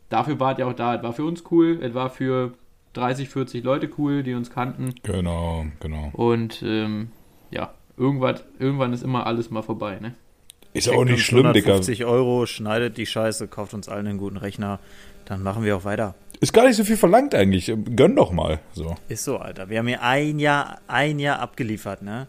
Dafür 0.10 0.42
war 0.42 0.52
es 0.52 0.58
ja 0.58 0.66
auch 0.66 0.74
da. 0.74 0.96
Es 0.96 1.04
war 1.04 1.14
für 1.14 1.24
uns 1.24 1.46
cool, 1.52 1.80
es 1.82 1.94
war 1.94 2.10
für 2.10 2.54
30, 2.94 3.30
40 3.30 3.64
Leute 3.64 3.90
cool, 3.98 4.24
die 4.24 4.34
uns 4.34 4.52
kannten. 4.52 4.94
Genau, 5.04 5.66
genau. 5.80 6.10
Und 6.12 6.62
ähm, 6.64 7.12
ja, 7.50 7.74
irgendwann, 7.96 8.42
irgendwann 8.60 8.92
ist 8.92 9.04
immer 9.04 9.26
alles 9.26 9.52
mal 9.52 9.62
vorbei, 9.62 10.00
ne? 10.02 10.16
Ist 10.78 10.90
auch 10.90 11.04
nicht 11.06 11.24
schlimm, 11.26 11.54
Digga. 11.54 11.74
150 11.74 12.06
Euro, 12.06 12.46
schneidet 12.46 12.98
die 12.98 13.06
Scheiße, 13.06 13.48
kauft 13.48 13.74
uns 13.74 13.90
allen 13.90 14.08
einen 14.08 14.18
guten 14.18 14.38
Rechner, 14.38 14.80
dann 15.26 15.44
machen 15.44 15.64
wir 15.64 15.76
auch 15.76 15.84
weiter. 15.86 16.16
Ist 16.40 16.54
gar 16.54 16.68
nicht 16.68 16.76
so 16.76 16.84
viel 16.84 16.98
verlangt 16.98 17.34
eigentlich. 17.34 17.72
Gönn 17.96 18.16
doch 18.16 18.32
mal. 18.32 18.60
So. 18.74 18.96
Ist 19.08 19.24
so, 19.24 19.38
Alter. 19.38 19.70
Wir 19.70 19.80
haben 19.80 19.88
hier 19.88 20.04
ein 20.04 20.38
Jahr, 20.40 20.80
ein 20.88 21.18
Jahr 21.20 21.40
abgeliefert, 21.40 22.04
ne? 22.04 22.28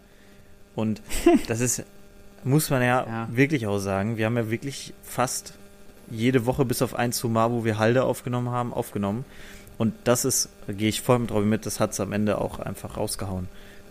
Und 0.74 1.02
das 1.46 1.60
ist, 1.60 1.84
muss 2.44 2.70
man 2.70 2.82
ja, 2.82 3.04
Ja. 3.06 3.28
wirklich 3.30 3.66
auch 3.66 3.78
sagen, 3.78 4.16
wir 4.16 4.26
haben 4.26 4.36
ja 4.36 4.50
wirklich 4.50 4.94
fast 5.02 5.54
jede 6.10 6.46
Woche 6.46 6.64
bis 6.64 6.80
auf 6.80 6.94
ein, 6.94 7.12
Mal, 7.24 7.50
wo 7.52 7.64
wir 7.64 7.78
Halde 7.78 8.04
aufgenommen 8.04 8.48
haben, 8.50 8.72
aufgenommen. 8.72 9.26
Und 9.76 9.92
das 10.04 10.24
ist, 10.24 10.48
da 10.66 10.72
gehe 10.72 10.88
ich 10.88 11.02
voll 11.02 11.18
mit 11.18 11.30
drauf 11.30 11.44
mit, 11.44 11.66
das 11.66 11.78
hat 11.78 11.92
es 11.92 12.00
am 12.00 12.12
Ende 12.12 12.38
auch 12.40 12.58
einfach 12.58 12.96
rausgehauen. 12.96 13.48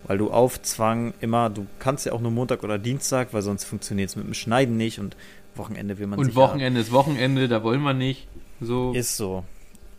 Weil 0.07 0.17
du 0.17 0.31
auf 0.31 0.61
Zwang 0.61 1.13
immer, 1.19 1.49
du 1.49 1.67
kannst 1.79 2.05
ja 2.05 2.13
auch 2.13 2.21
nur 2.21 2.31
Montag 2.31 2.63
oder 2.63 2.77
Dienstag, 2.77 3.33
weil 3.33 3.41
sonst 3.41 3.65
funktioniert 3.65 4.09
es 4.09 4.15
mit 4.15 4.25
dem 4.25 4.33
Schneiden 4.33 4.77
nicht 4.77 4.99
und 4.99 5.17
Wochenende 5.55 5.99
will 5.99 6.07
man 6.07 6.19
sich 6.19 6.29
Und 6.29 6.35
Wochenende 6.35 6.79
ist 6.79 6.91
Wochenende, 6.91 7.47
da 7.47 7.63
wollen 7.63 7.81
wir 7.81 7.93
nicht. 7.93 8.27
So. 8.61 8.93
ist 8.93 9.17
so, 9.17 9.43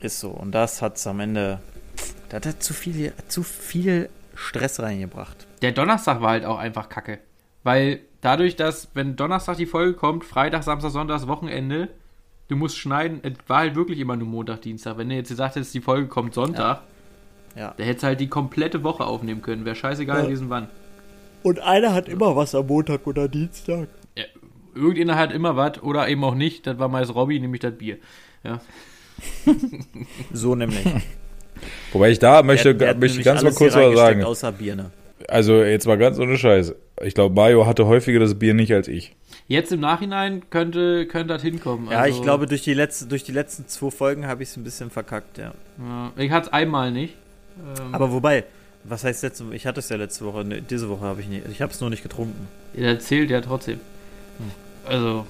ist 0.00 0.18
so. 0.18 0.30
Und 0.30 0.52
das 0.52 0.82
hat 0.82 0.96
es 0.96 1.06
am 1.06 1.20
Ende, 1.20 1.60
das 2.28 2.46
hat 2.46 2.62
zu 2.62 2.74
viel, 2.74 3.12
zu 3.28 3.42
viel 3.42 4.08
Stress 4.34 4.80
reingebracht. 4.80 5.46
Der 5.62 5.72
Donnerstag 5.72 6.20
war 6.20 6.30
halt 6.30 6.44
auch 6.44 6.58
einfach 6.58 6.88
kacke. 6.88 7.18
Weil 7.62 8.00
dadurch, 8.20 8.56
dass, 8.56 8.88
wenn 8.94 9.16
Donnerstag 9.16 9.56
die 9.56 9.66
Folge 9.66 9.94
kommt, 9.94 10.24
Freitag, 10.24 10.62
Samstag, 10.62 10.90
Sonntag, 10.90 11.26
Wochenende, 11.26 11.88
du 12.48 12.56
musst 12.56 12.78
schneiden, 12.78 13.20
es 13.22 13.34
war 13.48 13.58
halt 13.58 13.74
wirklich 13.74 13.98
immer 13.98 14.16
nur 14.16 14.28
Montag, 14.28 14.62
Dienstag. 14.62 14.96
Wenn 14.96 15.08
du 15.08 15.16
jetzt 15.16 15.28
gesagt 15.28 15.56
hättest, 15.56 15.74
die 15.74 15.80
Folge 15.80 16.08
kommt 16.08 16.34
Sonntag, 16.34 16.78
Ja. 16.78 16.84
Da 17.58 17.74
hättest 17.84 18.02
du 18.02 18.06
halt 18.08 18.20
die 18.20 18.28
komplette 18.28 18.82
Woche 18.84 19.04
aufnehmen 19.04 19.42
können. 19.42 19.64
Wäre 19.64 19.76
scheißegal 19.76 20.18
Ja. 20.20 20.24
gewesen, 20.24 20.48
wann. 20.50 20.68
Und 21.42 21.60
einer 21.60 21.92
hat 21.94 22.08
immer 22.08 22.34
was 22.36 22.54
am 22.54 22.66
Montag 22.66 23.06
oder 23.06 23.28
Dienstag. 23.28 23.88
Ja, 24.16 24.24
irgendeiner 24.74 25.16
hat 25.16 25.32
immer 25.32 25.56
was 25.56 25.82
oder 25.82 26.08
eben 26.08 26.24
auch 26.24 26.34
nicht. 26.34 26.66
Das 26.66 26.78
war 26.78 26.88
meist 26.88 27.14
Robby, 27.14 27.38
nämlich 27.40 27.60
das 27.60 27.74
Bier. 27.76 27.98
Ja. 28.44 28.60
So 30.32 30.54
nämlich. 30.54 30.84
Wobei 31.92 32.10
ich 32.10 32.18
da 32.18 32.42
möchte, 32.42 32.74
Der- 32.74 32.94
der 32.94 33.00
möchte 33.00 33.22
ganz 33.22 33.42
mal 33.42 33.52
kurz 33.52 33.74
was 33.74 33.94
sagen. 33.96 34.22
Außer 34.24 34.52
Birne. 34.52 34.90
Also 35.26 35.62
jetzt 35.62 35.86
mal 35.86 35.98
ganz 35.98 36.18
ohne 36.18 36.38
Scheiß. 36.38 36.74
Ich 37.02 37.14
glaube, 37.14 37.34
Mario 37.34 37.66
hatte 37.66 37.86
häufiger 37.86 38.20
das 38.20 38.38
Bier 38.38 38.54
nicht 38.54 38.72
als 38.72 38.86
ich. 38.88 39.16
Jetzt 39.48 39.72
im 39.72 39.80
Nachhinein 39.80 40.48
könnte, 40.50 41.06
könnte 41.06 41.34
das 41.34 41.42
hinkommen. 41.42 41.90
Ja, 41.90 41.98
Also, 42.00 42.16
ich 42.16 42.22
glaube, 42.22 42.46
durch 42.46 42.62
die, 42.62 42.74
letzte, 42.74 43.06
durch 43.06 43.24
die 43.24 43.32
letzten 43.32 43.66
zwei 43.66 43.90
Folgen 43.90 44.26
habe 44.26 44.42
ich 44.42 44.50
es 44.50 44.56
ein 44.56 44.62
bisschen 44.64 44.90
verkackt, 44.90 45.38
ja. 45.38 45.52
ja, 45.78 46.12
Ich 46.16 46.30
hatte 46.30 46.46
es 46.48 46.52
einmal 46.52 46.92
nicht. 46.92 47.14
Ähm, 47.78 47.94
Aber 47.94 48.12
wobei, 48.12 48.44
Was 48.84 49.04
heißt 49.04 49.22
letzte 49.22 49.46
Woche? 49.46 49.56
Ich 49.56 49.66
hatte 49.66 49.80
es 49.80 49.88
ja 49.88 49.96
letzte 49.96 50.24
Woche. 50.24 50.44
Ne, 50.44 50.62
diese 50.62 50.88
Woche 50.88 51.04
habe 51.04 51.20
ich 51.20 51.28
nicht. 51.28 51.46
Ich 51.50 51.60
habe 51.60 51.72
es 51.72 51.80
nur 51.80 51.90
nicht 51.90 52.02
getrunken. 52.02 52.48
Der 52.74 52.98
zählt 53.00 53.30
ja 53.30 53.40
trotzdem. 53.40 53.80
Also, 54.86 55.26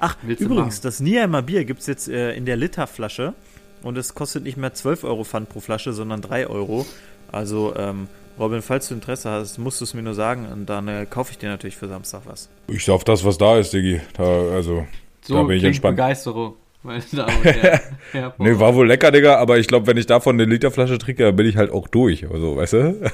Ach, 0.00 0.16
übrigens, 0.26 0.80
das 0.80 0.98
Nieheimer 0.98 1.42
Bier 1.42 1.64
gibt 1.64 1.80
es 1.80 1.86
jetzt 1.86 2.08
äh, 2.08 2.32
in 2.34 2.44
der 2.44 2.56
Literflasche. 2.56 3.34
Und 3.82 3.98
es 3.98 4.14
kostet 4.14 4.44
nicht 4.44 4.56
mehr 4.56 4.72
12 4.72 5.04
Euro 5.04 5.24
Pfand 5.24 5.48
pro 5.48 5.60
Flasche, 5.60 5.92
sondern 5.92 6.20
3 6.22 6.46
Euro. 6.48 6.86
Also, 7.30 7.74
ähm, 7.76 8.08
Robin, 8.38 8.62
falls 8.62 8.88
du 8.88 8.94
Interesse 8.94 9.30
hast, 9.30 9.58
musst 9.58 9.80
du 9.80 9.84
es 9.84 9.94
mir 9.94 10.02
nur 10.02 10.14
sagen. 10.14 10.46
Und 10.46 10.66
dann 10.66 10.88
äh, 10.88 11.06
kaufe 11.08 11.32
ich 11.32 11.38
dir 11.38 11.48
natürlich 11.50 11.76
für 11.76 11.88
Samstag 11.88 12.22
was. 12.24 12.48
Ich 12.68 12.84
sauf 12.84 13.04
das, 13.04 13.24
was 13.24 13.38
da 13.38 13.58
ist, 13.58 13.72
Diggi. 13.72 14.00
Da, 14.14 14.24
also, 14.24 14.86
so 15.20 15.34
da 15.34 15.42
bin 15.42 15.56
ich 15.58 15.64
entspannt. 15.64 15.96
Begeisterung. 15.96 16.54
Meine 16.82 17.02
Damen 17.12 17.36
und 17.36 17.44
Herren. 17.44 17.80
Ja, 18.12 18.34
Nee, 18.38 18.58
war 18.58 18.74
wohl 18.74 18.86
lecker, 18.88 19.10
Digga, 19.10 19.36
aber 19.36 19.58
ich 19.58 19.68
glaube, 19.68 19.86
wenn 19.86 19.96
ich 19.96 20.06
davon 20.06 20.36
eine 20.36 20.44
Literflasche 20.44 20.98
trinke, 20.98 21.22
dann 21.24 21.36
bin 21.36 21.46
ich 21.46 21.56
halt 21.56 21.70
auch 21.70 21.88
durch. 21.88 22.28
Also, 22.30 22.56
weißt 22.56 22.72
du? 22.74 23.00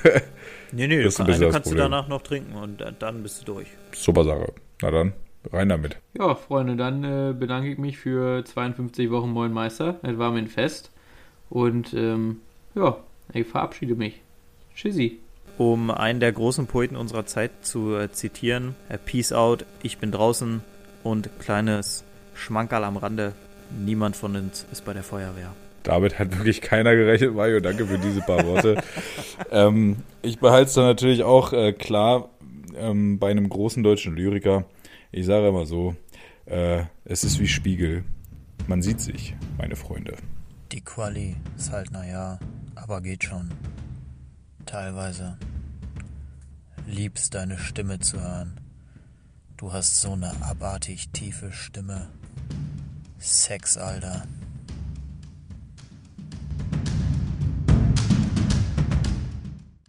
Nee, 0.73 0.87
nee, 0.87 1.03
Das 1.03 1.15
ist 1.15 1.19
du, 1.19 1.23
ein 1.23 1.27
kann, 1.27 1.27
bisschen 1.27 1.45
eine 1.45 1.53
kannst 1.53 1.71
du 1.71 1.77
danach 1.77 2.09
noch 2.09 2.23
trinken 2.23 2.55
und 2.55 2.85
dann 2.99 3.23
bist 3.23 3.41
du 3.41 3.53
durch. 3.53 3.69
Super 3.93 4.25
Sache. 4.25 4.53
Na 4.83 4.91
dann, 4.91 5.13
rein 5.51 5.69
damit. 5.71 5.97
Ja, 6.19 6.35
Freunde, 6.35 6.77
dann 6.77 7.05
äh, 7.05 7.33
bedanke 7.33 7.71
ich 7.71 7.79
mich 7.79 7.97
für 7.97 8.45
52 8.45 9.11
Wochen 9.11 9.31
Moin 9.31 9.53
Meister. 9.53 9.97
Es 10.03 10.19
war 10.19 10.31
mir 10.31 10.39
ein 10.41 10.49
Fest. 10.49 10.91
Und 11.49 11.95
ähm, 11.95 12.41
ja, 12.75 12.99
ich 13.33 13.47
verabschiede 13.47 13.95
mich. 13.95 14.21
Tschüssi. 14.75 15.21
Um 15.57 15.91
einen 15.91 16.21
der 16.21 16.33
großen 16.33 16.67
Poeten 16.67 16.97
unserer 16.97 17.25
Zeit 17.27 17.51
zu 17.63 17.97
äh, 17.97 18.13
zitieren, 18.13 18.75
äh, 18.89 18.99
Peace 18.99 19.33
out, 19.33 19.65
ich 19.83 19.99
bin 19.99 20.13
draußen 20.13 20.63
und 21.03 21.31
kleines 21.41 22.05
Schmankerl 22.35 22.85
am 22.85 22.97
Rande, 22.99 23.33
niemand 23.71 24.17
von 24.17 24.37
uns 24.37 24.67
ist 24.73 24.85
bei 24.85 24.93
der 24.93 25.03
Feuerwehr. 25.03 25.55
Damit 25.83 26.19
hat 26.19 26.37
wirklich 26.37 26.61
keiner 26.61 26.95
gerechnet, 26.95 27.35
Mario. 27.35 27.61
Danke 27.61 27.87
für 27.87 27.99
diese 27.99 28.21
paar 28.21 28.45
Worte. 28.45 28.83
ähm, 29.51 29.97
ich 30.23 30.39
behalte 30.39 30.69
es 30.69 30.75
dann 30.75 30.85
natürlich 30.85 31.23
auch 31.23 31.53
äh, 31.53 31.73
klar 31.73 32.29
ähm, 32.77 33.19
bei 33.19 33.31
einem 33.31 33.49
großen 33.49 33.83
deutschen 33.83 34.15
Lyriker. 34.15 34.65
Ich 35.13 35.27
sage 35.27 35.49
immer 35.49 35.67
so, 35.67 35.97
äh, 36.47 36.83
es 37.05 37.25
ist 37.25 37.41
wie 37.41 37.49
Spiegel. 37.49 38.05
Man 38.67 38.83
sieht 38.83 39.01
sich, 39.01 39.35
meine 39.57 39.77
Freunde. 39.77 40.17
Die 40.73 40.83
Quali 40.83 41.37
ist 41.57 41.73
halt 41.73 41.91
naja, 41.91 42.39
aber 42.75 43.01
geht 43.01 43.25
schon. 43.25 43.51
Teilweise. 44.67 45.39
Liebst 46.87 47.35
deine 47.35 47.59
Stimme 47.59 48.01
zu 48.01 48.21
hören. 48.21 48.61
Du 49.57 49.73
hast 49.73 50.01
so 50.01 50.13
eine 50.13 50.33
abartig 50.43 51.11
tiefe 51.11 51.53
Stimme. 51.53 52.09
Sex, 53.19 53.77
Alter. 53.77 54.23